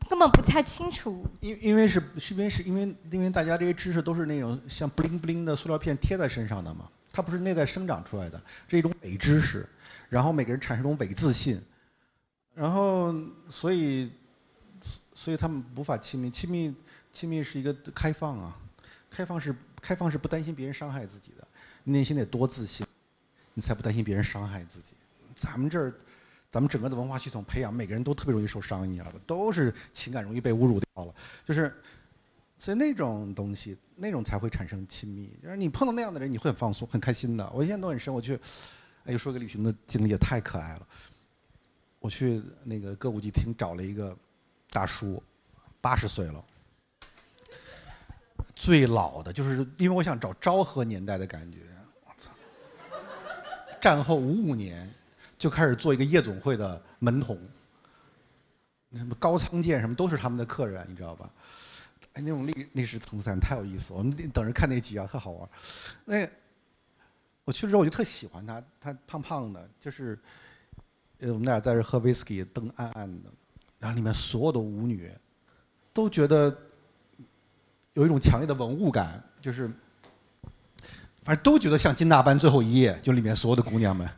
[0.07, 1.25] 根本不太清楚。
[1.41, 6.87] 因因为是是因为是因为因为大家这些知识都是那种像布灵布灵的塑料片贴在身上的嘛，
[7.17, 9.67] 它不是内在生长出来的，是一种伪知识，
[10.07, 11.59] 然后每个人产生一种伪自信，
[12.53, 13.11] 然后
[13.49, 14.11] 所以
[15.13, 16.75] 所以他们无法亲密，亲密
[17.11, 18.55] 亲密是一个开放啊，
[19.09, 21.47] 开放是开放是不担心别人伤害自己的，
[21.85, 22.85] 内心得多自信，
[23.55, 24.93] 你才不担心别人伤害自己。
[25.33, 25.91] 咱们这儿。
[26.49, 29.19] 咱们整个的文化系统培养每个人都特别容易受伤，你知道吧？
[29.27, 31.13] 都是情感容易被侮辱掉了，
[31.45, 31.75] 就是，
[32.59, 35.31] 所以那种东西，那种才会产生亲密。
[35.41, 37.47] 就是你碰到那样的人，你会很放松、很开心的。
[37.53, 38.39] 我印象都很深，我去，
[39.05, 40.87] 哎，又说个旅行的经历，也太可爱了。
[41.99, 44.17] 我去那个歌舞伎町找了一个
[44.71, 45.21] 大叔，
[45.79, 46.43] 八十岁了，
[48.55, 51.59] 最老的，就是因为我想找昭和年代的感觉。
[52.05, 52.31] 我操！
[53.79, 54.91] 战后五五年
[55.37, 57.39] 就开始做一个夜总会的门童，
[58.93, 61.29] 什么高仓健什么都是他们的客人，你知道吧？
[62.21, 63.99] 那种历历史层次感太有意思了。
[63.99, 65.49] 我们等着看那集啊，特好玩。
[66.05, 66.27] 那
[67.45, 70.17] 我去了之后我就特喜欢他，他胖胖的，就是
[71.19, 73.29] 呃我们俩在这喝威士忌，灯暗暗的，
[73.79, 75.09] 然后里面所有的舞女
[75.93, 76.55] 都觉得
[77.93, 79.71] 有一种强烈的文物感，就是
[81.23, 84.09] 反正都觉得像金大班最后一夜，就里面所有的姑娘们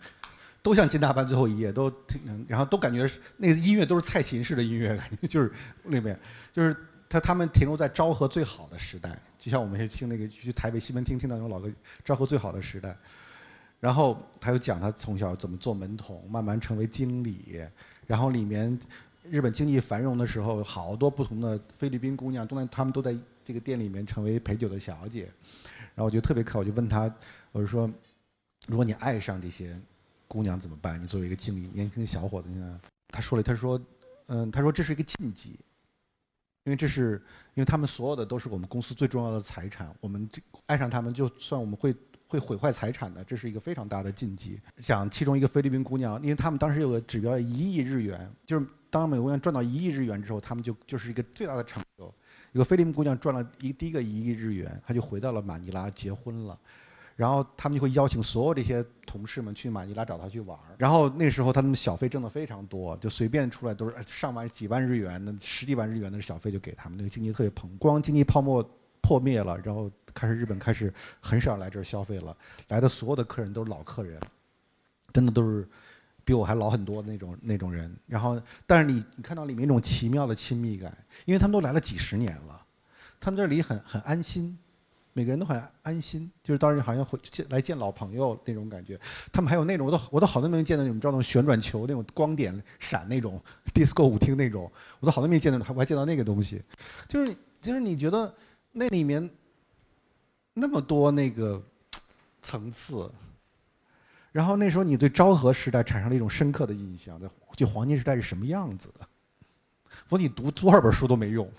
[0.61, 5.51] 都像金大班最后一夜，都挺，然后都感觉是那个音乐都是蔡琴式的音乐，感觉就是
[5.85, 6.19] 里面
[6.51, 6.76] 就是。
[7.10, 11.69] 他他们停留在昭和最好的时代，就像我们去听那个去台北西门町听到那种老歌，
[12.06, 12.95] 昭和最好的时代。
[13.80, 17.61] 然后他又讲他从小怎么做门童，慢慢成为经理。
[18.06, 18.77] 然后里面
[19.23, 25.31] 日本经济繁荣的时候，好多不同的菲律宾姑娘都在，他们都在这个店里面成为陪酒的小姐。
[25.95, 27.11] 然后我就特别可，我就问他，
[27.52, 27.90] 我就说，
[28.68, 29.76] 如果你爱上这些
[30.27, 31.02] 姑娘怎么办？
[31.02, 33.81] 你作为一个经理，年轻小伙子，你看，他说了，他说，
[34.27, 35.57] 嗯，他说这是一个禁忌。
[36.69, 37.19] 因为这是，
[37.55, 41.91] 因为他们所有的都是我们公司最重要的财产，我们这爱上他们，就算我们会
[42.27, 44.61] 会毁坏财产的，这是一个非常大的禁忌。
[44.79, 52.13] 讲其中一个菲律宾姑娘，因为他们当时有个指标一亿日元，就是当美国姑娘赚到一亿日元之后，他们就就是一个最大的成就。
[52.51, 56.55] 一个菲律宾姑娘赚了一第一个一亿日元，她就回到了马尼拉结婚了。
[57.19, 60.73] 然后他们就会邀请所有这些同事们去马尼拉找他去玩儿。
[60.77, 66.97] 然后那时候他们小费挣的非常多，就随便出来都是上万、几万日元的、十几万日元的小费就给他们。
[66.97, 68.63] 那个经济特别蓬，光经济泡沫
[69.01, 72.33] 破灭了，然后开始日本开始很少来这儿消费了。
[72.69, 74.17] 来的所有的客人都是老客人，
[75.11, 75.67] 真的都是
[76.23, 77.93] 比我还老很多的那种那种人。
[78.07, 82.65] 然后，但是你你看到里面一种奇妙的亲密感，因为他们都来了几十年了，
[83.19, 84.57] 他们这里很很安心。
[85.14, 88.99] 每个人都很安心，就是当时好像回见来见老朋友那种感觉。
[89.31, 93.41] 他们还有那种，我都我都好多没见到那种，知道那种旋转球那种光点闪那种
[93.73, 96.61] disco 舞厅那种，我都好多没见到，我还见到那个东西。
[97.07, 98.34] 就是就是你觉得
[98.72, 99.30] 那里面
[100.53, 101.61] 那么多那个
[102.41, 103.11] 层次，
[104.31, 109.06] 然后那时候你对昭和时代产生了一种深刻的印象，在就黄金时代是什么样子的？
[110.06, 111.49] 否则你读多少本书都没用。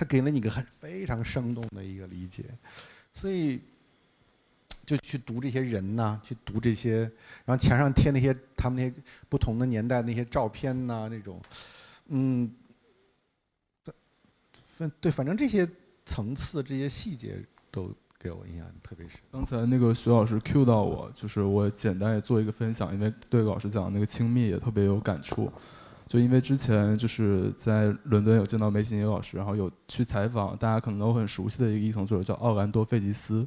[0.00, 2.42] 他给了你个很非常生动的一个理解，
[3.12, 3.60] 所以
[4.86, 7.00] 就去读这些人呐，去读这些，
[7.44, 8.94] 然后墙上贴那些他们那些
[9.28, 11.38] 不同的年代那些照片呐，那种，
[12.06, 12.50] 嗯，
[14.78, 15.68] 反对，反正这些
[16.06, 17.38] 层次、这些细节
[17.70, 19.20] 都给我印象特别深。
[19.30, 25.52] 刚才那个徐老师 Q 到我，就是我简单也做一个分享，因为对老师讲的那个亲密也特别有感触。
[26.10, 33.46] 就因为之前就是在伦敦有见到梅西尼老师，然后有去采访，大家可能都很熟悉的一个译同作者叫奥兰多·费吉斯，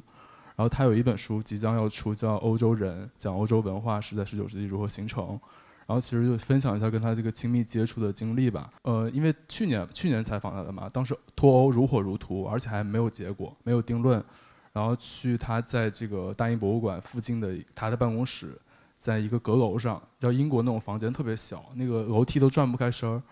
[0.56, 5.38] 然后他有一本书即将要出，叫《欧洲人》，讲欧洲文化是在十九世纪如何形成，
[5.86, 8.72] 然后其实就分享一下跟他这个亲密接触的经历吧。
[8.80, 14.24] 呃，因为去年去年采访他的嘛，当时脱欧如火如荼，而且还没有结果，没有定论，
[14.72, 18.58] 然后去他在这个大英博物馆附近的他的办公室。
[18.98, 23.22] 在一个阁楼上，叫英国那种房间特别小，那个楼梯都转不开身儿。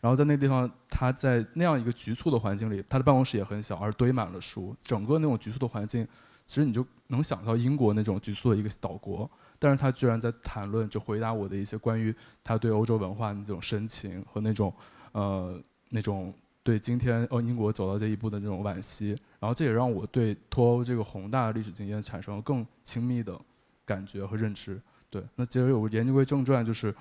[0.00, 4.76] 然后在那地方，他在那样一个局促的环境里，他的办公室也很小，而堆满了书。
[4.82, 6.06] 整个那种局促的环境，
[6.44, 9.30] 其实你就能想到英国那种局促的一个岛国。
[9.58, 14.70] 但是他居然在谈论，就回答我的一些关于他对欧洲文化的那种深情和那种，
[15.12, 15.58] 呃，
[15.88, 19.16] 那种对今天呃英国走到这一步的这种惋惜。
[19.40, 23.40] 然后这也让我对脱欧这个宏大的历史经验产生了更亲密的
[23.86, 24.78] 感觉和认知。
[25.14, 26.92] 对，那接着有言归正传，就是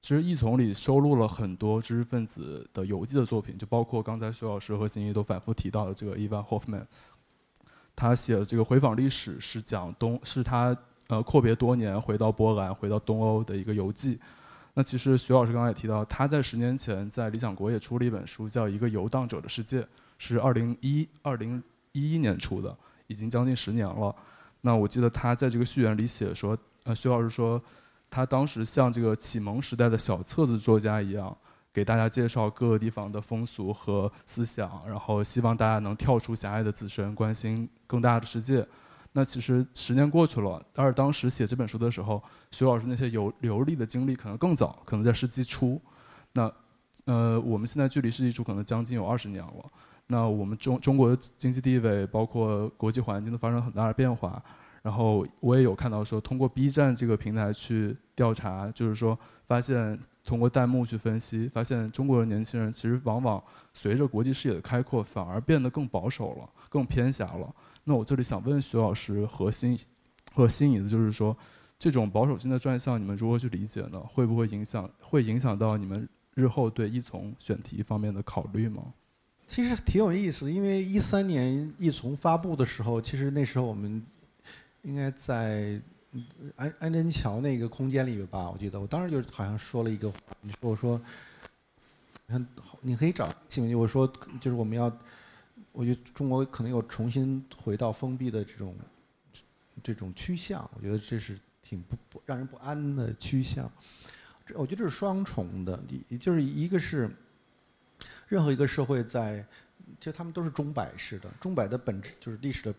[0.00, 6.82] 其实译丛里收录了很多知识分子的游记的作品，就包括刚才徐老师和金怡都反复提到的这个伊万霍夫曼，
[7.94, 10.74] 他写的这个回访历史是讲东，是他
[11.08, 14.18] 呃阔别多年回到波兰、回到东欧的一个游记。
[14.72, 19.82] 那其实徐老师刚才也提到，他在十年前在理想国也出了一本书，叫《一个游荡者的世界》，
[20.16, 21.62] 是二零一二零
[21.92, 22.74] 一一年出的，
[23.08, 24.16] 已经将近十年了。
[24.62, 26.56] 那我记得他在这个序言里写说。
[26.84, 27.62] 呃，徐老师说，
[28.10, 31.36] 他当时像这个启蒙时代的小册子作家一样，
[31.72, 38.66] 给大家介绍各个地方的风俗和思想，然后希望大家能跳出狭隘的自身，关心更大的世界。
[39.12, 45.80] 那其实十年过去了，而当时写这本书的时候，徐老师那些游流利的经历可能更早，可能在世纪初。
[46.32, 46.50] 那，
[47.04, 49.70] 呃，我们现在距离世纪初可能将近有二十年了。
[50.06, 54.42] 那我们中中国的经济地位，包括国际环境都发生很大的变化。
[54.82, 63.40] 然后我也有看到说，通过 B 站这个平台去调查，就是说发现通过弹幕去分析，发现中国的年轻人其实往往
[63.72, 67.54] 随着国际视野的开阔，反而变得更保守了，更偏狭了。
[67.84, 69.78] 那我这里想问徐老师核心
[70.34, 71.36] 和心仪的，就是说
[71.78, 74.00] 这种保守性的转向，你们如何去理解呢？
[74.00, 78.82] 会不会影响会影响到你们日后对一从选题方面的考虑吗？
[79.46, 84.02] 其实挺有意思的，因为一三年一从发布的时候，其实那时候我们。
[84.82, 85.80] 应该在
[86.56, 91.00] 安安贞桥那个空间里面吧，我记得我当时就好像说了一个，你说我说，
[92.26, 92.46] 你看
[92.80, 94.06] 你可以找新闻，我说
[94.40, 94.94] 就是我们要，
[95.70, 98.74] 我觉得中国可能有重新回到封闭的这种
[99.82, 103.70] 这种趋向，我觉得这是挺不不让人不安的趋向。
[104.44, 107.08] 这我觉得这是双重的，也就是一个是
[108.26, 109.46] 任何一个社会在，
[110.00, 112.74] 其实他们都是钟摆式的，钟摆的本质就是历史的。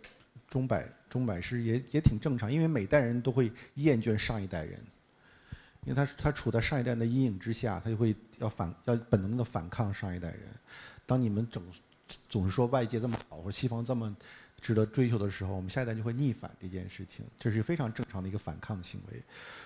[0.53, 4.79] 钟摆钟摆是也也挺正常，因为每代人都会厌倦上一代人，
[5.83, 10.41] 因为他他处在上一代的阴影之下，他就会要反要本能的反抗上一代人。
[11.07, 11.63] 当你们总
[12.29, 14.15] 总是说外界这么好或者西方这么
[14.61, 19.19] 值得追求的时候，我们下一代就会逆反这件事情，这是非常正常的一个反抗行为。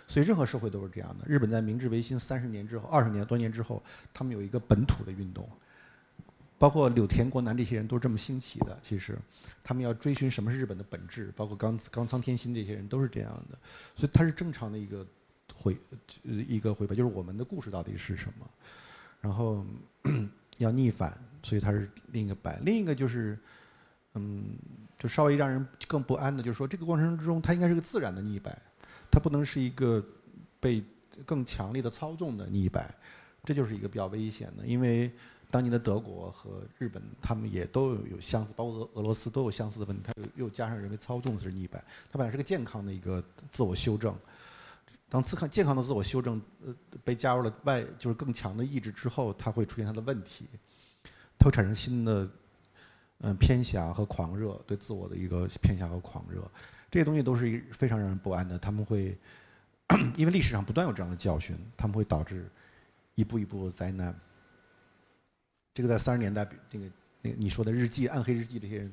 [0.08, 1.26] 所以任何社会都是这样的。
[1.28, 3.84] 日本在明治维新三十年之后，二十年多年之后，
[4.14, 5.46] 他们有一个本土的运动。
[6.60, 8.80] 包括柳田国男这些人都是这么兴起的。
[8.82, 9.18] 其实，
[9.64, 11.32] 他们要追寻什么是日本的本质。
[11.36, 13.58] 包括冈冈仓天心这些人都是这样的。
[13.96, 15.06] 所以，它是正常的一个
[15.54, 15.78] 回
[16.24, 18.50] 一个回报，就是我们的故事到底是什么。
[19.22, 19.64] 然后
[20.58, 22.60] 要逆反，所以它是另一个摆。
[22.66, 23.38] 另一个就是，
[24.16, 24.46] 嗯，
[24.98, 28.58] 就稍微让人更不安的，就是说这个过程之中，它应该是个自然的逆摆，
[29.12, 30.04] 它不能是一个
[30.60, 30.84] 被
[31.24, 32.92] 更强烈的操纵的逆摆。
[33.44, 35.12] 这就是一个比较危险的，因为。
[35.50, 40.04] 当年的德国和日本，他们也都有相似，包括俄俄罗斯都有相似的问题。
[40.04, 44.14] 它又又加上人为操纵的是逆反，它本来是个健康的一个自我修正。
[45.10, 50.46] 当自康健康的自我修正呃被加入了外就是更强的意志之后，它会出现它的问题，
[51.40, 52.30] 它会产生新的
[53.20, 56.42] 嗯偏狭和狂热，对自我的一个偏狭和狂热。
[56.92, 58.60] 这些东西都是一非常让人不安的。
[58.60, 59.18] 他们会
[60.18, 62.50] 因为历史上不断有这样的教训，他们会导致
[63.16, 64.14] 一步一步的灾难。
[65.78, 66.86] 这个在三十年代，那个
[67.22, 68.92] 那个你说的日记、暗黑日记这些人，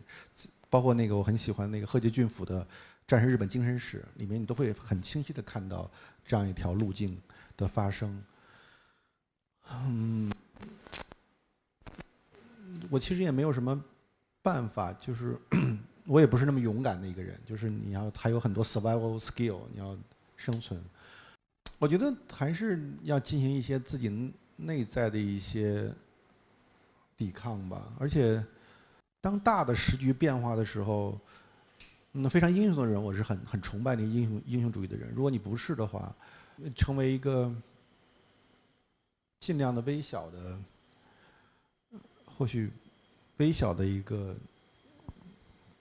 [0.69, 2.63] 包括那个我很喜欢那个鹤阶俊辅的
[3.07, 5.91] 《战胜日本精神史》里面，你都会很清晰的看到
[6.27, 7.19] 这样一条路径
[7.57, 8.23] 的发生。
[9.71, 10.31] 嗯，
[12.91, 13.83] 我其实也没有什么
[14.43, 15.39] 办法，就是
[16.05, 19.97] 我也不是那么勇敢的一个人，就是你要还有很多 survival skill，你要
[20.37, 20.79] 生存。
[21.79, 25.91] 我觉得还是要进行一些自己内在的一些。
[27.17, 28.45] 抵抗吧，而且
[29.21, 31.19] 当大的时局变化的时候，
[32.13, 35.13] 那非常英雄的人，我是很很崇拜那英雄英雄主义的人。
[35.15, 36.15] 如果你不是的话，
[36.77, 37.55] 成为一个
[39.41, 40.59] 尽量的微小的，
[42.25, 42.71] 或许
[43.39, 44.37] 微小的一个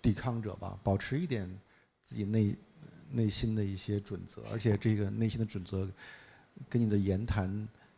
[0.02, 1.48] 抵抗者吧，保持一点
[2.04, 2.56] 自己内
[3.12, 5.88] 内心的一些准则，而且这个内心的准则
[6.70, 7.48] 跟你的言谈、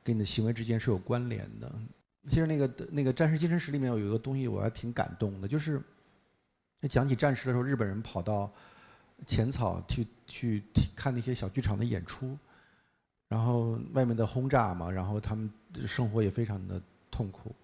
[0.03, 1.72] 跟你的行为之间是有关联的。
[2.27, 5.81] 其实那个那个《战士精神史》里面有一个东西，我还挺感动的，就是
[6.89, 8.52] 讲起战士的时候，日本人跑到
[9.26, 10.64] 浅草去去
[10.95, 12.38] 看那些小剧场的演出，
[13.27, 15.49] 然后外面的轰炸嘛，然后他们
[15.85, 16.81] 生活也非常的
[17.11, 17.56] 痛苦，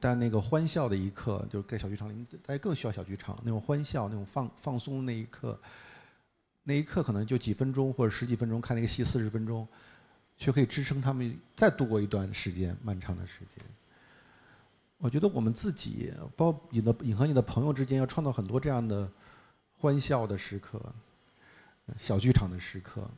[0.00, 5.60] 但那个欢笑的一刻，就是在小剧场里，大家更需要小剧场那种欢笑、那种放放松那一刻，
[6.64, 9.68] 那一刻可能就几分钟或者十几分钟，看那个戏四十分钟，
[10.36, 13.64] 却可以支撑他们再度过一段时间漫长的时间。
[15.02, 19.10] 我觉得我们自己，包你的你和你的朋友之间，要创造很多这样的
[19.76, 20.80] 欢笑的时刻，
[21.98, 23.10] 小剧场的时刻，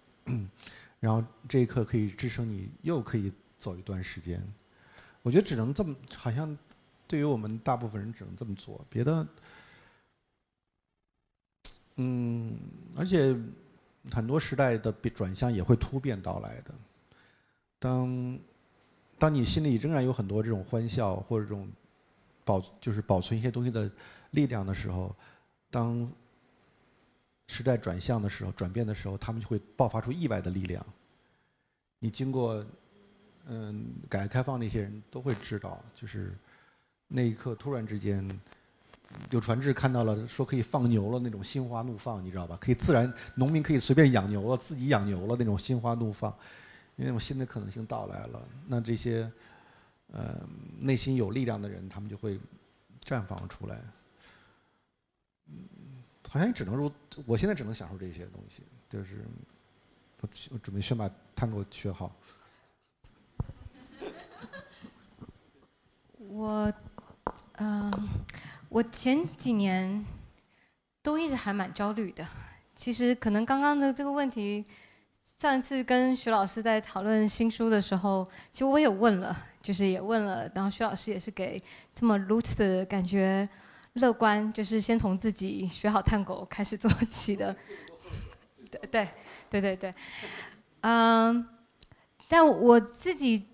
[0.98, 4.42] 然后这一刻可以支撑你又可以走一段时间。
[5.20, 6.56] 我觉得只能这么，好像
[7.06, 9.28] 对于我们大部分人只能这么做，别的，
[11.96, 12.58] 嗯，
[12.96, 13.38] 而且
[14.10, 16.74] 很多时代的转向也会突变到来的，
[17.78, 18.38] 当。
[19.24, 21.66] 当你心里仍然有很多这种欢笑或者这种
[22.44, 23.90] 保，就是保存一些东西的
[24.32, 25.16] 力量的时候，
[25.70, 26.06] 当
[27.46, 30.84] 时代转向的时候、转变的时候，他们就会爆发出意外的力量。
[32.00, 32.62] 你经过
[33.46, 36.36] 嗯改革开放那些人都会知道，就是
[37.08, 38.28] 那一刻突然之间，
[39.30, 42.58] 有传志看到了说可以放牛了那种心花怒放，你知道吧？
[42.60, 46.30] 可以自然农民可以随便养牛了，自己养牛了那种心花怒放。
[46.96, 49.30] 因为我新的可能性到来了，那这些，
[50.12, 50.40] 呃，
[50.78, 52.38] 内心有力量的人，他们就会
[53.04, 53.80] 绽放出来。
[55.48, 55.68] 嗯
[56.26, 56.90] 好像也只能如
[57.26, 59.24] 我现在只能享受这些东西，就是
[60.20, 62.10] 我我准备先把探戈学好。
[66.18, 66.72] 我，
[67.58, 68.08] 嗯，
[68.68, 70.04] 我前几年
[71.02, 72.26] 都一直还蛮焦虑的。
[72.74, 74.64] 其实可能刚刚的这个问题，
[75.44, 81.62] 上一次跟徐老师在讨论新书的时候，其实我也问了，就是也问了，然后徐老师也是给
[81.92, 83.46] 这么如此的感觉
[83.92, 87.54] 乐观，就是先从自己学好探狗开始做起的。
[88.72, 89.08] 对对
[89.50, 89.94] 对对对，
[90.80, 91.46] 嗯，
[92.26, 93.44] 但我自己，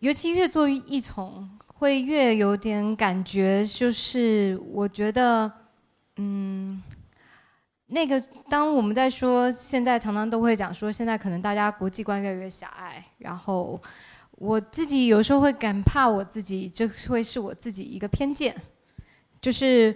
[0.00, 1.48] 尤其越做一从。
[1.76, 5.52] 会越有点感觉，就是我觉得，
[6.16, 6.82] 嗯，
[7.86, 13.80] 那个当我们在说现在，常常都会讲说，现在可能大家国际观越来越狭隘，然后
[14.32, 18.56] 我自己有时候会感怕我自己，这会是我自己一个偏见，
[19.40, 19.94] 就是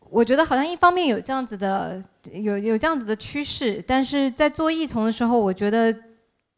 [0.00, 2.02] 我觉得好像一方面有这样子的，
[2.32, 5.96] 有有这样子的趋势，但是在做异从的时候，我觉得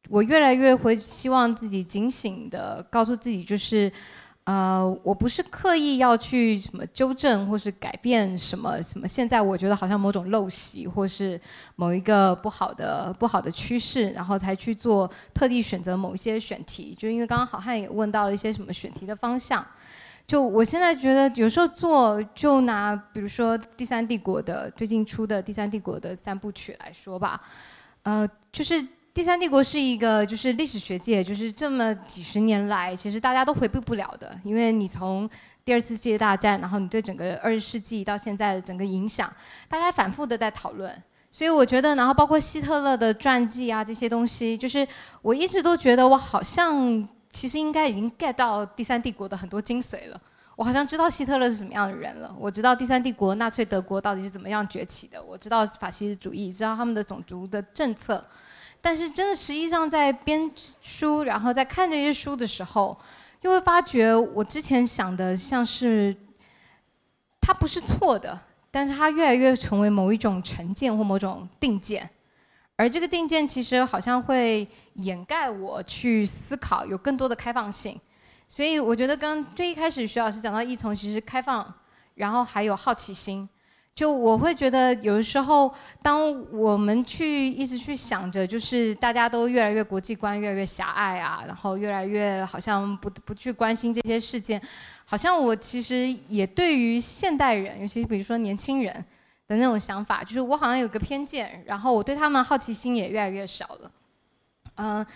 [0.09, 3.93] 我越来越会希望自己警醒的告诉自己，就是。
[4.45, 11.41] 呃，我不是刻意要去什么纠正或是改变什么什么，现在我觉得好像某种陋习或是
[11.77, 16.93] 某一个不好的不好的趋势，然后才去做特地选择某一些选题。
[16.99, 19.65] 就因为刚刚好汉也问到了一些什么选题的方向，
[20.27, 27.41] 就我现在觉得有时候做，就拿比如说第三帝国的最近出的第三帝国的三部曲来说吧，
[28.03, 28.85] 呃，就是。
[29.15, 34.35] 第三帝国是一个，就是历史学界，就是这么几十年来，其实大家都回避不了的。
[34.43, 35.29] 因为你从
[35.67, 39.31] 第二次世界大战，然后你对整个二十世纪到现在的整个影响，
[39.69, 40.91] 大家反复的在讨论。
[41.31, 44.87] 所以我觉得，然后包括希特勒的传记啊这些东西，就是
[45.21, 50.19] 我一直都觉得我好像其实应该已经 get 到第三帝国的很多精髓了。
[50.57, 58.25] 我好像知道希特勒是什么样的人了，我知道第三帝国纳粹德国到底是怎么样崛起的，我知道法西斯主义，知道他们的种族的政策。
[58.85, 60.51] 但是真的，实际上在编
[60.83, 62.99] 书，然后在看这些书的时候，
[63.41, 66.15] 就会发觉我之前想的像是，
[67.41, 68.39] 它不是错的，
[68.73, 72.11] 但是它越来越成为某一种成见或某种定见，
[72.75, 77.99] 而这个定见其实好像会掩盖我去思考，有更多的开放性。
[78.49, 81.73] 所以我觉得，刚最一开始徐老师讲到一从，其实开放，
[82.17, 83.49] 然后还有好奇心。
[83.95, 94.61] 就我会觉得，有的时候，当我们去一直去想着，就是大家都越来越国际观越来越狭隘啊，然后越来越好像不不去关心这些事件，
[95.05, 98.93] 好像我其实也对于现代人，尤其比如说年轻人
[99.47, 103.91] 的那种想法，就是我好像有个偏见，然后我对他们好奇心也越来越少了。
[104.77, 105.07] 嗯，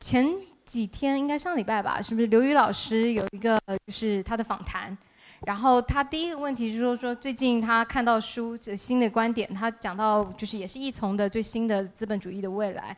[0.00, 0.26] 前
[0.64, 4.98] 几天应该上礼拜吧，是不是刘宇老师有一个就是他的访谈？
[5.44, 12.96] 然后他第一个问题是说说最近他看到书新的观点，他讲到就是也是易从的最新的资本主义的未来，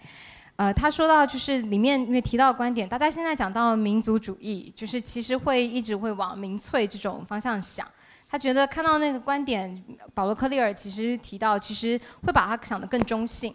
[0.55, 7.87] 呃，他说到就是里面因为提到观点，大家现在讲到民族主义，就是其实会一直会往民粹这种方向想。
[8.29, 9.85] 他觉得看到那个观点，
[10.15, 13.53] 保罗克利尔其实提到其实会把他想得更中性。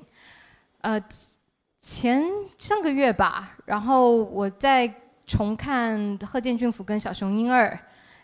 [0.81, 1.01] 呃，
[1.79, 2.21] 前
[2.59, 4.93] 上个月吧，然后我在
[5.25, 7.79] 重看贺建俊夫跟小熊婴儿。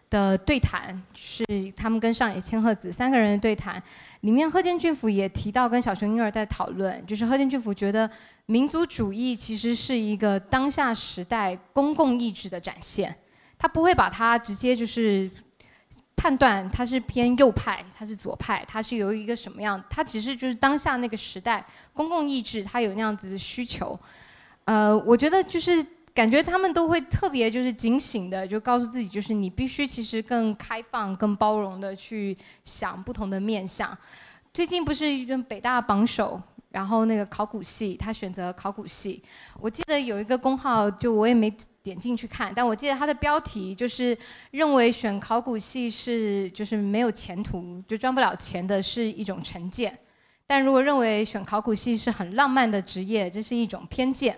[0.10, 1.46] 的对谈是
[1.76, 3.82] 他们跟上野千鹤子三个人的对谈，
[4.22, 8.10] 里面贺建俊夫也提到跟小熊婴儿在讨论，就是贺建俊夫觉得
[8.48, 13.16] 民族主义其实是一个当下时代公共意志的展现，
[13.58, 15.30] 他不会把它直接就是
[16.16, 21.64] 判断它是偏右派，它是左派，它是由于一个什么样，它只是就是当下那个时代
[21.94, 24.00] 公共意志，它有那样子的需求，
[24.66, 25.86] 呃，我觉得就是。
[26.20, 33.98] 感觉他们都会特别就是警醒的，就告诉自己，就是你必须其实更开放、更包容的去想不同的面相。
[34.54, 36.38] 最近不是北大榜首，
[36.72, 39.24] 然后那个考古系他选择考古系，
[39.62, 41.50] 我记得有一个公号，就我也没
[41.82, 44.18] 点进去看，但我记得他的标题就是
[44.52, 49.90] 认为选考古系是就是没有前途，就赚不了钱的是一种成见；
[50.46, 54.36] 但如果认为选考古系是很浪漫的职业，这是一种偏见。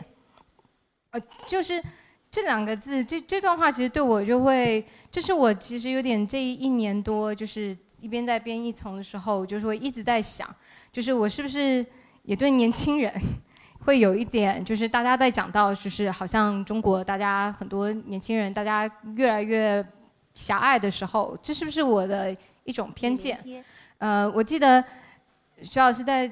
[1.12, 1.82] 呃，就是
[2.30, 10.48] 这两个字，这这段话其实对我就会，这是我其实有点这一年多，就是一边在编译从的时候，就是会一直在想，
[10.92, 11.86] 就是我是不是
[12.24, 13.14] 也对年轻人
[13.84, 19.86] 会有一点，就是大家在讲到，就是好像中国大家很多年轻人，大家越来越
[20.34, 22.34] 狭隘的时候，这是不是我的
[22.64, 23.38] 一种偏见？
[23.98, 24.82] 呃，我记得
[25.62, 26.32] 徐老师在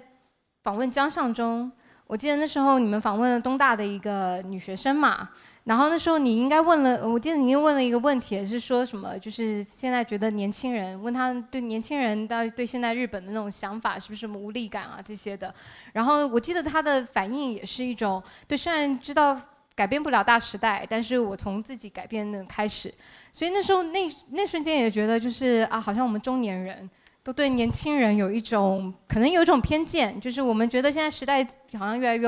[0.63, 1.69] 访问江上中。
[2.09, 5.29] 我记得那时候你们访问了东大的一个女学生嘛。
[5.65, 9.15] 然后那时候你应该问了，我记得你问了一个问题，是说什么？
[9.19, 15.53] 就是现在觉得年轻人问他对年轻人到对现在日本的那种想法是不是什么无力感啊这些的。
[15.93, 19.39] 然后我记得他的反应也是一种对，虽然知道
[19.75, 22.91] 改变不了大时代，但是我从自己改变的开始。
[23.31, 26.89] 所以那时候那那瞬间也觉得就是啊，好像我们中年人
[27.29, 31.43] 都对年轻人有一种可能有一种偏见，就是我们觉得现在时代
[31.77, 32.27] 好像越来越。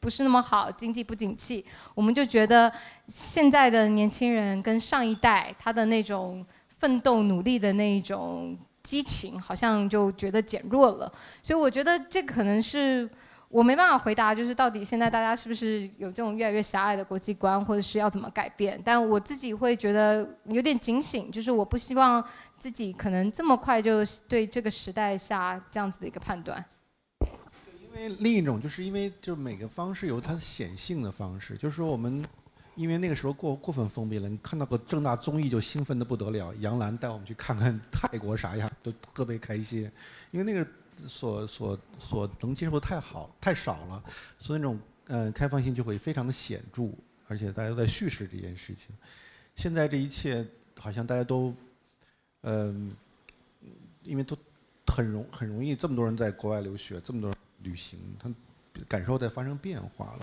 [0.00, 2.72] 不是那么好，经济不景气，我们就觉得
[3.08, 6.46] 现在的年轻人跟上一代他的那种
[6.78, 11.12] 奋斗努力的那一种激情，好像就觉得减弱了。
[11.42, 13.10] 所以我觉得这可能是
[13.48, 18.80] 我没办法回答，就是到底现在大家是不是有这种越来越狭隘的国际观，或者是要怎么改变？
[18.84, 22.24] 但我自己会觉得有点警醒，就是我不希望
[22.58, 26.64] 自己可能这么快就对这个时代下这样子的一个判断。
[27.80, 32.24] 因为另一种，就是因为就是每个方式有它显性的方式，就是说我们
[32.74, 36.54] 因为那个时候过过分封闭了，你看到个正大综艺就兴奋的不得了。
[36.60, 39.90] 杨澜带我们去看看泰国啥样，都特别开心。
[40.30, 40.68] 因为那个
[41.08, 44.02] 所所所能接受的太好太少了，
[44.38, 46.90] 所以那种呃开放性就会非常的显著，
[47.26, 48.94] 而且大家都在叙事这件事情。
[49.56, 50.46] 现在这一切
[50.78, 51.52] 好像大家都
[52.42, 52.90] 嗯，
[54.02, 54.36] 因为都
[54.86, 57.38] 很容很容易，这么多人在国外留学，这么多人。
[57.64, 58.30] 旅行，他
[58.86, 60.20] 感受在发生变化了，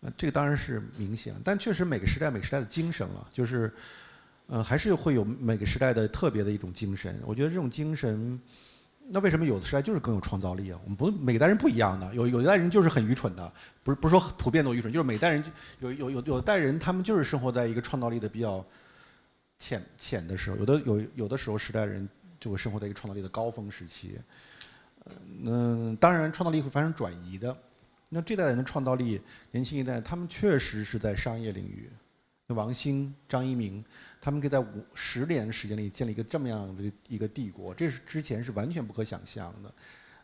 [0.00, 3.72] 呃，这个当然是明显，但确实每个时代每时代的精神了，就是，
[4.48, 7.16] 呃，还是会有每个时代的特别的一种精神。
[7.24, 8.40] 我觉得这种精神，
[9.06, 10.80] 那为什么有的时代就是更有创造力啊？
[10.82, 13.52] 我们不每代人不一样的，有有一代人就是很愚蠢的，
[13.84, 15.44] 不是不是说普遍都愚蠢，就是每代人
[15.78, 18.66] 有有有有代人他们就是生活在一个创造力的比较
[19.58, 22.08] 浅浅的时候，有的有有的时候时代人
[22.38, 24.18] 就会生活在一个创造力的高峰时期。
[25.42, 27.56] 嗯，当然，创造力会发生转移的。
[28.08, 29.20] 那这代人的创造力，
[29.50, 31.90] 年轻一代，他们确实是在商业领域。
[32.46, 33.84] 那王兴、张一鸣，
[34.20, 39.74] 他们可以在五十年时间里建立一个这么样的一个帝国，这是之前是完全不可想象的。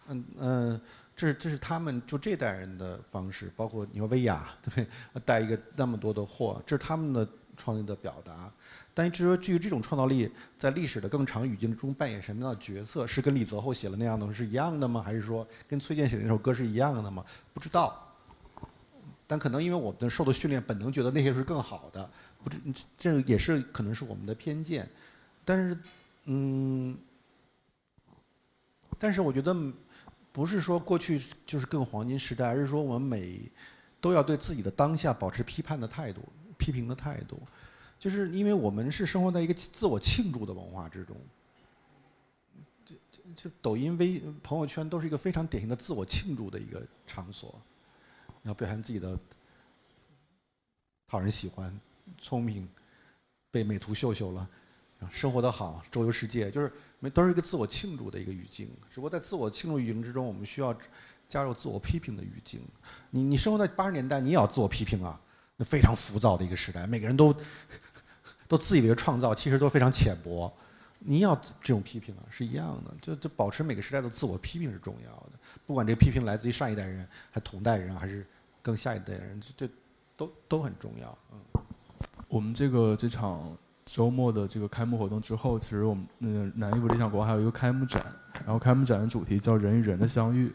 [0.08, 0.80] 嗯嗯，
[1.16, 5.22] 这是这是他们就这代人的方式，包括你说薇娅，对不对？
[5.24, 7.26] 带一个那么多的货，这是他们的
[7.56, 8.50] 创意的表达。
[8.92, 15.00] 但至于说，至于这种创造力在历史的更长语境中扮演什么样的角色，是跟李泽厚写了那样的是一样的吗？
[15.00, 17.24] 还是说跟崔健写的那首歌是一样的吗？
[17.54, 18.06] 不知道。
[19.26, 22.10] 但可能因为我们受的训练，本能觉得那些是更好的，
[22.42, 22.58] 不知
[22.98, 24.88] 这也是可能是我们的偏见。
[25.44, 25.78] 但是，
[26.24, 26.98] 嗯，
[28.98, 29.56] 但是我觉得
[30.32, 33.40] 不是说过去就是更黄金时代，而是说我们每
[34.00, 36.20] 都要对自己的当下保持批判的态度、
[36.58, 37.40] 批评的态度。
[38.00, 41.14] 就是因为我们是生活在一个自我庆祝的文化之中，
[42.82, 42.96] 就
[43.36, 47.60] 就抖音、微朋友圈都是一个非常典型的自我庆祝的一个场所，
[48.44, 49.18] 要表现自己的
[51.06, 51.78] 讨人喜欢、
[52.18, 52.66] 聪明，
[53.50, 54.48] 被美图秀秀了，
[55.10, 56.72] 生活的好、周游世界，就是
[57.12, 58.66] 都是一个自我庆祝的一个语境。
[58.88, 60.74] 只不过在自我庆祝语境之中，我们需要
[61.28, 62.62] 加入自我批评的语境。
[63.10, 65.20] 你你生活在八十年代，你也要自我批评啊，
[65.58, 67.36] 那非常浮躁的一个时代，每个人都。
[68.50, 70.52] 都自以为创造，其实都非常浅薄。
[70.98, 72.92] 你要这种批评啊，是一样的。
[73.00, 75.30] 就就保持每个时代的自我批评是重要的。
[75.68, 78.26] 不管这个批评来自于上一代人，还同代人，还是
[78.60, 79.68] 更下一代人，这
[80.16, 81.16] 都都很重要。
[81.30, 81.62] 嗯。
[82.26, 88.04] 我们这个这场周末的这个开幕活动之后，其实我们那个南艺府理想国还有一个开幕展，
[88.44, 90.52] 然后开幕展的主题叫“人与人的相遇”。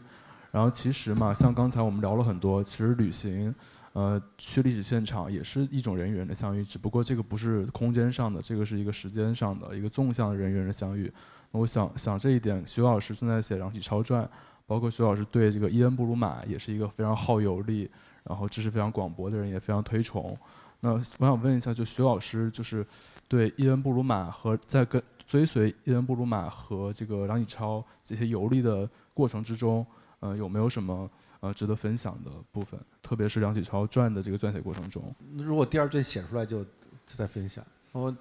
[0.52, 3.54] 然后其实嘛，像刚才我们聊了很多，其实旅行。
[3.96, 11.10] 呃，去历史现场也是一种人与人的相遇，只不过这个不是空间上的，这个是一个时间上的一个纵向的人与人的相遇。
[11.50, 14.22] 那我想想这一点，徐老师正在写《梁启超传》，
[14.66, 17.90] 包括徐老师对这个伊恩布鲁马也是一个非常好游历，
[18.22, 20.36] 然后知识非常广博的人，也非常推崇。
[20.80, 22.86] 那我想问一下，就徐老师就是
[23.26, 29.86] 对伊恩布鲁马和在跟追随伊恩布鲁马和这个梁启超这些游历的过程之中，
[30.20, 31.10] 呃，有没有什么？
[31.46, 35.14] 呃，值得分享的部分，特别是梁启超传的这个撰写过程中。
[35.36, 36.66] 如果第二卷写出来，就
[37.06, 37.64] 再分享。
[37.92, 38.16] 我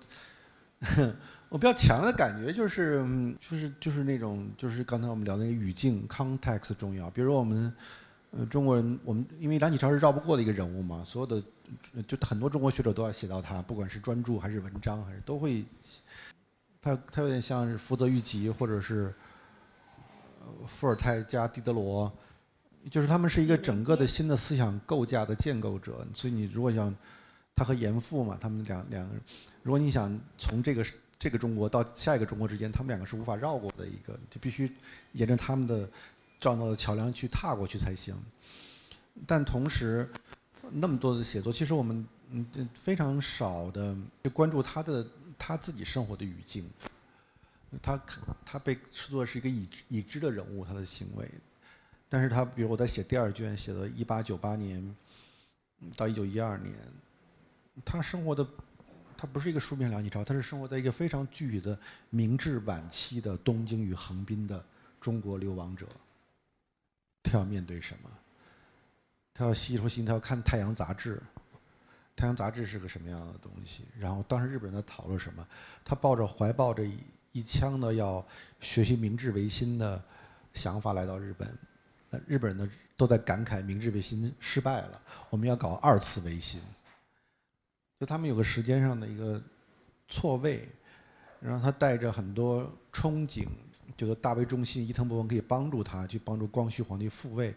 [1.49, 3.03] 我比较强的感觉就是，
[3.39, 7.10] 就是就是那种，就是刚才我们聊的那个语境 context 重要。
[7.10, 7.73] 比如我们
[8.31, 11.41] 呃中国人，我们因为梁启超是绕不过的一个人物嘛，所有的
[12.06, 15.65] 就很多中国学者都要写到他，不管是专著还是文章，还是都会。
[16.81, 19.11] 他他有点像是福泽谕吉，或者是
[20.68, 22.11] 伏尔泰加狄德罗。
[22.91, 26.94] 就是他们是一个整个的新的思想构架的建构者，所以你如果想
[27.56, 29.22] 他和严复嘛，他们两两个人，
[29.64, 30.86] 如果你想从这个
[31.18, 34.72] 这个中国到下一个中国之间，他们两个是无法绕过的一个，就必须
[35.14, 35.90] 沿着他们的
[36.40, 38.16] 造造的桥梁去踏过去才行。
[39.26, 40.07] 但同时
[40.72, 43.95] 那么多的写作，其实我们嗯非常少的
[44.34, 45.07] 关注他的
[45.40, 46.70] 他自己生活的语境。
[47.82, 48.02] 他
[48.45, 51.28] 他被视作是一个已已知的人物，他的行为。
[52.07, 54.95] 但是他比如我在写第二卷，写的一八九八年
[55.98, 56.73] 到一九一二年，
[57.84, 58.48] 他生活的
[59.18, 61.77] 他不是一个书面梁启超，他是生活在一个非常具体的
[62.10, 64.64] 明治晚期的东京与横滨的
[65.02, 65.88] 中国流亡者。
[67.23, 68.10] 他要面对什么？
[69.34, 71.18] 他要吸收新，他要看《太阳》杂志，
[72.15, 73.84] 《太阳》杂志是个什么样的东西？
[73.98, 75.45] 然后当时日本人在讨论什么？
[75.84, 76.88] 他抱着怀抱着
[77.32, 78.26] 一腔的要
[78.61, 80.02] 学习明治维新的
[80.53, 81.57] 想法来到日本。
[82.27, 86.61] 日本人呢都在感慨明治维新失败了，我们要搞二次维新。
[87.99, 89.41] 就他们有个时间上的一个
[90.07, 90.67] 错位，
[91.39, 93.45] 然后他带着很多憧憬，
[93.97, 97.55] 觉得大为中心伊藤博文可以帮助他去帮助光绪皇帝复位。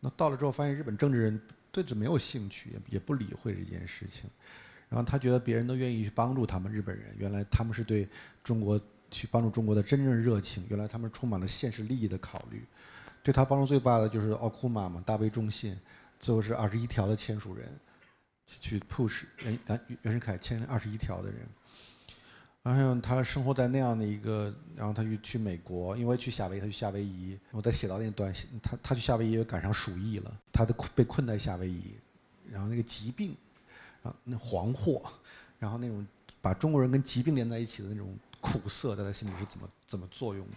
[0.00, 4.28] 那到了之后，发现日本政治人对这没有兴趣，也也不理会这件事情。
[4.88, 8.08] 然后他觉得别人都愿意去帮助他们日本人，原来他们是对
[8.42, 8.80] 中国
[9.10, 12.64] 去帮助中国的真正热情，原来他们充满了现实利益的考虑。
[13.28, 15.78] 对他帮助最大的就是奥库玛嘛，大为忠信，
[16.18, 17.68] 最后是二十一条的签署人，
[18.46, 21.46] 去 push 袁袁袁世凯签二十一条的人。
[22.62, 27.38] 然后他生活在那样的一个，然后他就去美国，因为去夏威夷，他去夏威夷。
[27.50, 28.32] 我在写到那段，
[28.62, 31.96] 他他去夏威夷又赶上鼠疫了，他的被困在夏威夷，
[32.50, 33.36] 然后那个疾病，
[34.02, 35.02] 啊，那黄祸，
[35.58, 36.06] 然后那种
[36.40, 40.54] 把中国人跟疾病连在一起的那种苦涩，在他心里是怎么怎么作用的？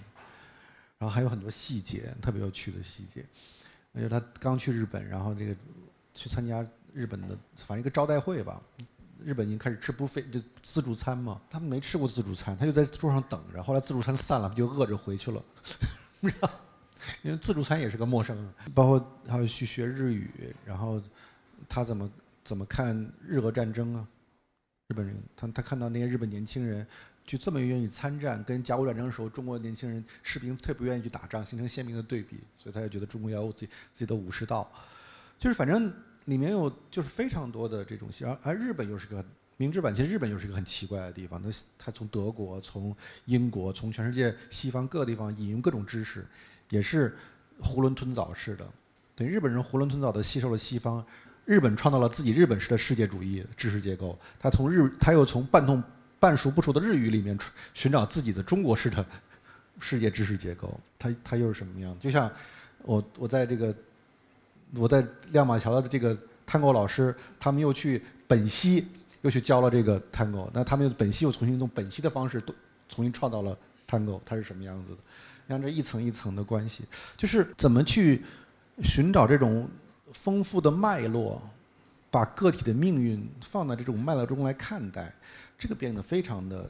[1.01, 3.25] 然后还有很多细节，特别有趣的细节。
[3.91, 5.55] 那就他刚去日本，然后这个
[6.13, 6.63] 去参加
[6.93, 8.61] 日本的反正一个招待会吧。
[9.25, 13.63] 日本已经开始吃不费就自助餐嘛，他们没吃过自助餐，他就在桌上等着。
[13.63, 15.43] 后来自助餐散了，不就饿着回去了？
[17.23, 18.53] 因为自助餐也是个陌生人。
[18.75, 21.01] 包括他要去学日语，然后
[21.67, 22.07] 他怎么
[22.43, 22.95] 怎么看
[23.27, 24.07] 日俄战争啊？
[24.89, 26.85] 日本人他他看到那些日本年轻人。
[27.31, 34.69] 就这么愿意参战，跟甲午战争的时候，中国年轻人士兵特别不愿意去打仗，形成鲜明的对比，所以他就觉得中国要有自己自己的武士道，
[35.39, 35.93] 就是反正
[36.25, 39.23] 里面有就是非常多的这种戏，而而日本又是个
[39.55, 42.93] 明治晚期，日本又是一个很奇怪的地方，那他从德国、从
[43.23, 46.27] 英国、从全世界西方各个地方引用各种知识，
[46.67, 47.15] 也是
[47.61, 48.69] 囫囵吞枣式的，
[49.15, 51.01] 等于日本人囫囵吞枣的吸收了西方，
[51.45, 55.81] 日本创造了自己日本式的世界主义知识结构，他从日他又从半通。
[56.21, 57.35] 半熟不熟的日语里面
[57.73, 59.03] 寻找自己的中国式的
[59.79, 61.97] 世界知识结构，它它又是什么样？
[61.99, 62.31] 就像
[62.83, 63.75] 我我在这个
[64.75, 66.15] 我在亮马桥的这个
[66.47, 68.87] Tango 老师，他们又去本溪
[69.23, 72.53] 又去教了这个 Tango，那他们又本溪又重新用本溪的方式都
[72.87, 73.57] 重新创造了
[73.89, 74.99] Tango，它是什么样子的？
[75.49, 76.85] 像这一层一层的关系，
[77.17, 78.23] 就是怎么去
[78.83, 79.67] 寻找这种
[80.13, 81.41] 丰富的脉络，
[82.11, 85.11] 把个体的命运放在这种脉络中来看待。
[85.61, 86.67] 这个变得非常的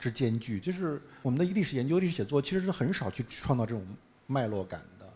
[0.00, 3.86] 之艰巨，就是我们的历史研究、历史写作，其实是很少去创造这种
[4.26, 5.08] 脉络感的，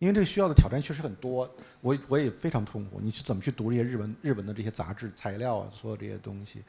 [0.00, 1.48] 因为这个需要的挑战确实很多。
[1.80, 6.64] 我我也非常痛苦，你去怎么去读这些日文日本的这些杂志材料啊，所有这些东西，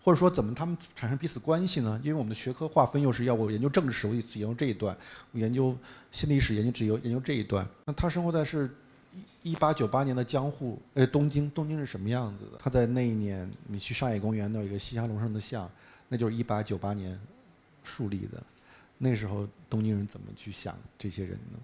[0.00, 2.00] 或者说怎么他们产生彼此关系呢？
[2.04, 4.94] 因为我们的学科划分又是要我研究政治史，我只研究这一段；
[5.32, 5.76] 我研究
[6.12, 7.66] 新历史，研究只有研究这一段。
[7.84, 8.70] 那他生活在是。
[9.42, 12.58] 一八九八年的江户，呃，东京，东京是什么样子的？
[12.58, 15.70] 他在那一年，你去上野公园那有一个西乡隆盛的像，
[16.08, 17.18] 那就是一八九八年
[17.84, 18.42] 树立的。
[18.98, 21.58] 那时候东京人怎么去想这些人呢？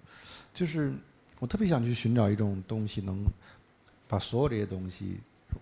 [0.53, 0.93] 就是
[1.39, 3.23] 我特别想去寻找一种东西，能
[4.07, 5.17] 把所有这些东西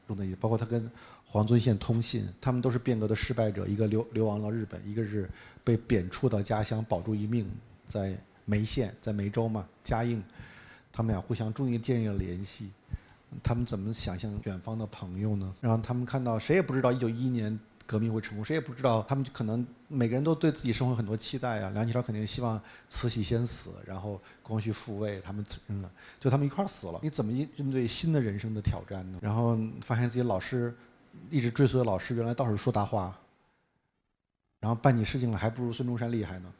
[0.05, 0.89] 弄在一起，包括他跟
[1.25, 5.27] 黄遵宪通信，他们都是变革的失败者，一个流流亡到日本，一个是
[5.63, 7.49] 被贬黜到家乡保住一命，
[7.87, 8.15] 在
[8.45, 10.23] 梅县，在梅州嘛，嘉应。
[10.95, 12.69] 他们俩互相终于建立了联系，
[13.41, 15.51] 他们怎么想象远方的朋友呢？
[15.59, 21.71] 然后他们看到谁也不知道一九一一年革命会成功，谁也不知道他们可能每个人都对自己生活很多期待啊。
[21.71, 25.83] 梁启超肯定希望慈禧先死，然后光绪复位，他们嗯，
[26.19, 26.99] 就他们一块儿死了。
[27.01, 29.17] 你怎么应应对新的人生的挑战呢？
[29.19, 30.71] 然后发现自己老师
[31.31, 33.17] 一直追随的老师原来倒是说大话，
[34.59, 36.53] 然后办起事情来还不如孙中山厉害呢，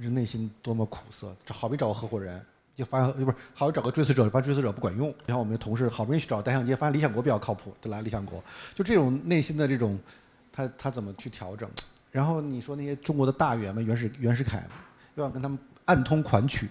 [0.00, 1.36] 这内心多么苦涩！
[1.44, 2.42] 这好比找个合伙人。
[2.76, 5.12] 就发现不是，好找个追随者，发现追随者不管用。
[5.24, 8.44] 然后我们的同事好不容易去找单向街，发现理想国比较靠谱，就来理想国。
[8.74, 9.98] 就这种内心的这种，
[10.52, 11.66] 他他怎么去调整？
[12.12, 14.62] 然后你说那些中国的大员们，袁世袁世凯，
[15.14, 16.68] 又要跟他们暗通款曲，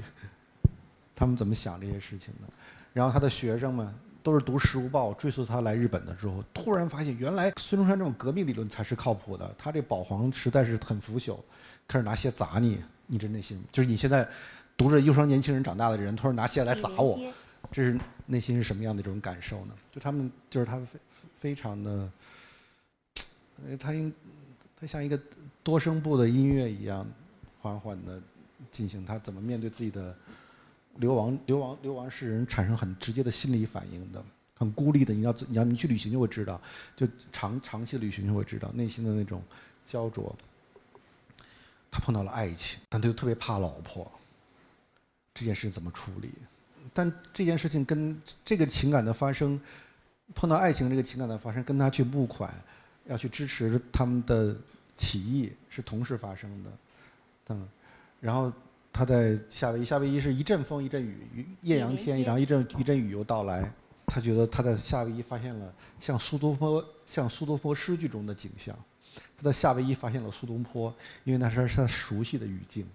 [1.16, 2.54] 他们怎么想这些事情的？
[2.94, 3.92] 然后他的学生们
[4.22, 11.38] 都是读《时务报》，追随他来日本的时候，突然发现原来孙中山这种革命理论才是靠谱的，他这保皇实在是很腐朽，
[11.88, 14.28] 开始拿些砸你，你这内心就是你现在。
[14.78, 17.20] 读着忧伤年轻人长大的人，突然拿鞋来砸我，
[17.72, 19.76] 这是内心是什么样的一种感受呢？
[19.92, 21.00] 就他们就是他非
[21.40, 22.12] 非常的，
[23.66, 24.14] 呃，他应
[24.80, 25.20] 他像一个
[25.64, 27.08] 多声部的音乐一样，
[27.62, 28.22] 缓缓的
[28.70, 30.16] 进行他怎么面对自己的
[30.98, 34.24] 流亡流亡流亡世人产生很直接的心理反应的，
[34.58, 35.14] 很孤立的。
[35.14, 36.62] 你要你要你去旅行就会知道，
[36.98, 39.42] 就长长期的旅行就会知道内心的那种
[39.86, 40.36] 焦灼。
[41.90, 44.12] 他碰到了爱情，但他又特别怕老婆。
[45.36, 46.32] 这件事怎么处理？
[46.94, 49.60] 但这件事情跟这个情感的发生，
[50.34, 52.54] 碰到爱情这个情感的发生，跟他去募款，
[53.06, 54.56] 要去支持他们的
[54.96, 56.70] 起义是同时发生的。
[57.50, 57.68] 嗯，
[58.22, 58.54] 然后
[58.94, 63.70] 他在夏威夷，夏威夷是一阵风一阵雨，艳阳天，然后一阵一阵雨又到来。
[64.06, 68.74] 他觉得他在夏威夷发现了像苏东坡像苏东坡诗句中的景象。
[69.36, 70.96] 他在夏威夷发现了苏东坡，
[71.26, 72.88] 因为那是他熟悉的语境。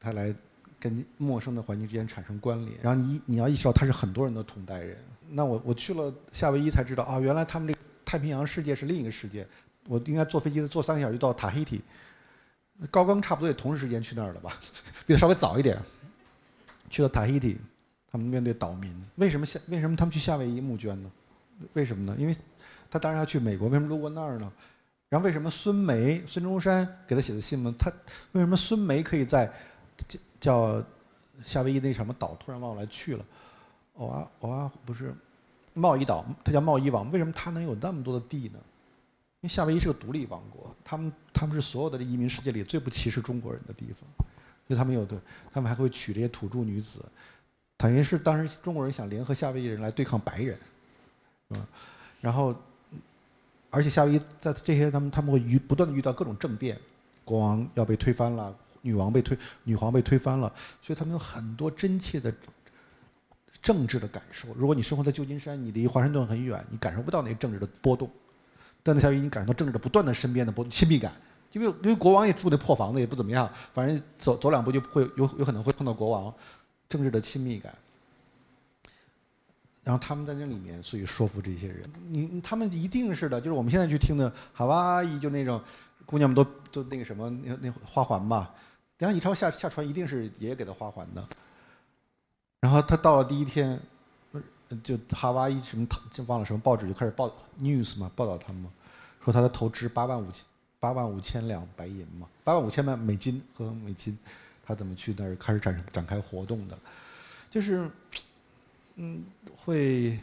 [0.00, 0.34] 他来。
[0.80, 4.96] 跟陌生的环境之间产生关联，然后你你要意识到他是很多人的同代人。
[5.30, 9.46] 那我我去了夏威夷才知道啊，原来他们这个太平洋世界是另一个世界。
[9.86, 11.80] 我应该坐飞机坐三个小时就到塔希提，
[12.90, 14.58] 高更差不多也同时时间去那儿了吧，
[15.06, 15.78] 比他稍微早一点。
[16.90, 17.58] 去了塔希提，
[18.10, 21.10] 他们面对岛民，为什么夏为什么他们去夏威夷募捐呢？
[21.72, 22.14] 为什么呢？
[22.18, 22.36] 因为
[22.90, 24.52] 他当然要去美国，为什么路过那儿呢？
[25.08, 27.74] 然后为什么孙梅孙中山给他写的信呢？
[27.78, 27.90] 他
[28.32, 29.50] 为什么孙梅可以在？
[30.40, 30.84] 叫
[31.44, 33.24] 夏威夷那什么岛，突然忘了去了。
[33.94, 35.14] 哦啊哦啊，不是
[35.74, 37.10] 贸易岛，它叫贸易王。
[37.10, 38.58] 为什么它能有那么多的地呢？
[39.40, 44.00] 因为夏威夷是个独立王国，他们他们是所有的移民世界里最不歧视中国人的地方，
[44.66, 45.20] 所以他们有的，
[45.52, 47.04] 他们还会娶这些土著女子，
[47.76, 50.58] 等于是当时中国人想联合夏威夷人来对抗白人，
[51.50, 51.66] 嗯，
[52.20, 52.52] 然后
[53.70, 56.76] 而且夏威夷在这些他们他们会遇不断的遇到各种政变，
[57.24, 58.56] 国王要被推翻了。
[58.82, 62.32] 女王被推，女皇被推翻了，所以他们有很多真切的
[63.60, 64.48] 政治的感受。
[64.54, 68.10] 如果你生活在旧金山，你离华盛顿很远，你感受不到那政治的波动。
[68.82, 71.12] 但在夏威夷，你感受到政治的不断的身边的波亲密感，
[71.52, 76.32] 因为因为国王也住那破房子，也不怎么样，反正走走两步就会有有可能会碰到国王，
[76.88, 77.74] 政治的亲密感。
[79.82, 85.60] 然后他们在那里面，所以说服这些人，你他们一定是的，就是我们现在去听的哈哇伊，就那种
[86.04, 88.54] 姑娘们都都那个什么那那花环吧。
[88.98, 91.28] 梁启超下下船一定是爷爷给他花环的，
[92.60, 93.80] 然后他到了第一天，
[94.82, 98.66] 就哈哇伊什么就忘了什么报纸就开始报 news 嘛，报道他们，
[99.24, 100.44] 说他的投资八万五千
[100.80, 104.18] 八万五千两白银嘛，八万五千万美金和美金，
[104.64, 106.76] 他怎么去那儿开始展展开活动的，
[107.48, 107.88] 就是，
[108.96, 109.24] 嗯，
[109.56, 110.18] 会，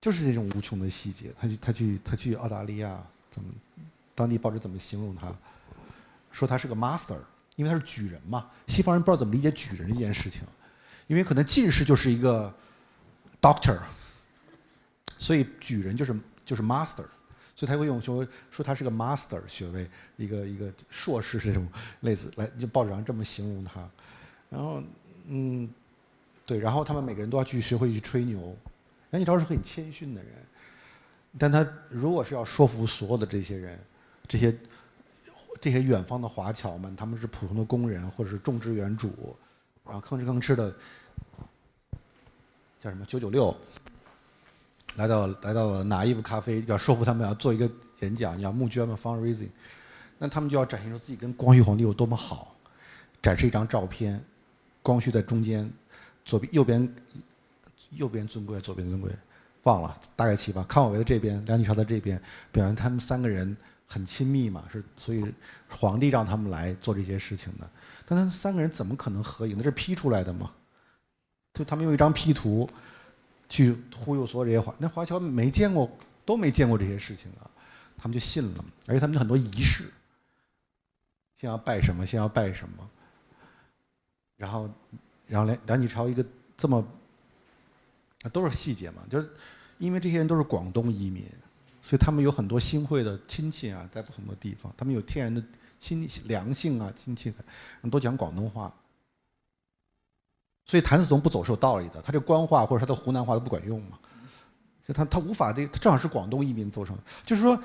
[0.00, 2.98] 就是那种无穷的细节，他去他去他去澳大利亚
[3.30, 3.52] 怎么，
[4.14, 5.30] 当地报纸怎么形容他？
[6.36, 7.16] 说他是个 master，
[7.54, 8.50] 因为他是举人嘛。
[8.66, 10.42] 西方人不知道怎么理解举人这件事情，
[11.06, 12.52] 因为可能进士就是一个
[13.40, 13.78] doctor，
[15.16, 16.14] 所以举人就是
[16.44, 17.06] 就是 master，
[17.54, 19.88] 所以他会用说说他是个 master 学位，
[20.18, 21.66] 一个一个硕士这种
[22.00, 23.80] 类似来就报纸上这么形容他。
[24.50, 24.82] 然后
[25.24, 25.66] 嗯，
[26.44, 28.54] 对，然后他们每个人都要去学会去吹牛。
[29.08, 30.32] 梁启超是很谦逊的人，
[31.38, 33.78] 但他如果是要说服所有的这些人，
[34.28, 34.54] 这些。
[35.60, 39.36] 这些远方的华侨们，他们是普通的工人或者是种植园主，
[39.84, 40.74] 然后吭哧吭哧的，
[42.80, 43.04] 叫什么？
[43.06, 43.56] 九九六，
[44.96, 47.70] 来到来到了拿伊夫咖啡，要说服他们要做一个
[48.00, 49.48] 演讲，要募捐嘛，fundraising，
[50.18, 52.54] 那他们就要展现出自己跟光绪皇帝有多么好，
[53.22, 54.22] 展示一张照片，
[54.82, 55.70] 光绪在中间，
[56.24, 56.94] 左边右边
[57.90, 59.10] 右边尊贵，左边尊贵，
[59.62, 62.20] 忘了大概齐吧，康有为在这边，梁启超在这边，
[62.52, 63.56] 表现他们三个人。
[63.86, 65.24] 很亲密嘛，是所以
[65.68, 67.70] 皇帝让他们来做这些事情的。
[68.04, 69.54] 但他们三个人怎么可能合影？
[69.56, 70.52] 那是 P 出来的吗？
[71.54, 72.68] 就他们用一张 P 图
[73.48, 75.90] 去忽悠所有这些华，那华侨没见过，
[76.24, 77.50] 都没见过这些事情啊，
[77.96, 78.64] 他们就信了。
[78.86, 79.84] 而且他们有很多仪式，
[81.36, 82.90] 先要拜什么，先要拜什么。
[84.36, 84.68] 然后，
[85.26, 86.24] 然后梁梁启超一个
[86.56, 86.86] 这么，
[88.32, 89.30] 都是细节嘛，就是
[89.78, 91.24] 因为这些人都是广东移民。
[91.86, 95.40] 所以他们有很多新会的亲戚啊，在不同的地方，他们有天然的
[95.78, 97.32] 亲良性啊亲戚，
[97.88, 98.74] 都讲广东话。
[100.64, 103.96] 所以谭嗣同不走是有道理的，他这官话或者他的湖南话都不管用嘛，
[104.84, 107.56] 就他他无法的，他正好是广东移民走成的，就是说，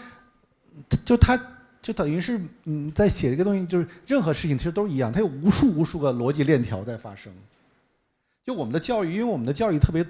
[1.03, 1.35] 就他
[1.81, 7.33] 就等于是嗯在写一个东西，就是任何事情其实都一样，他有无数无数个逻辑链条在发生。
[8.45, 10.05] 就我们的教育，因为我们的教育特别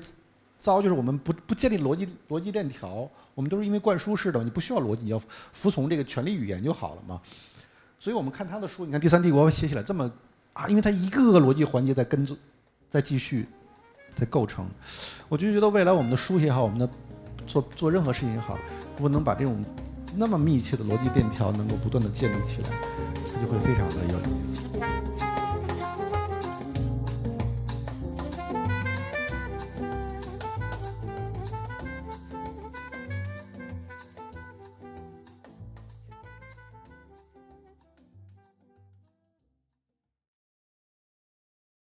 [0.61, 3.09] 糟，就是我们不不建立逻辑逻辑链条。
[3.33, 5.19] 我们都是因为灌输式的，你不需要逻辑，你要
[5.53, 7.19] 服从这个权力语言就好了嘛。
[7.97, 10.11] 所以我们看他的书，你看《第三帝国》写起来这么
[10.53, 12.37] 啊，因为他一个个逻辑环节在跟踪，
[12.89, 13.47] 在继续，
[14.13, 14.67] 在构成。
[15.29, 16.87] 我就觉得未来我们的书也好，我们的
[17.47, 18.59] 做做任何事情也好，
[18.97, 19.63] 如果能把这种
[20.15, 22.69] 那么密切的逻辑链条能够不断的建立起来，
[23.33, 25.10] 它就会非常的有意思。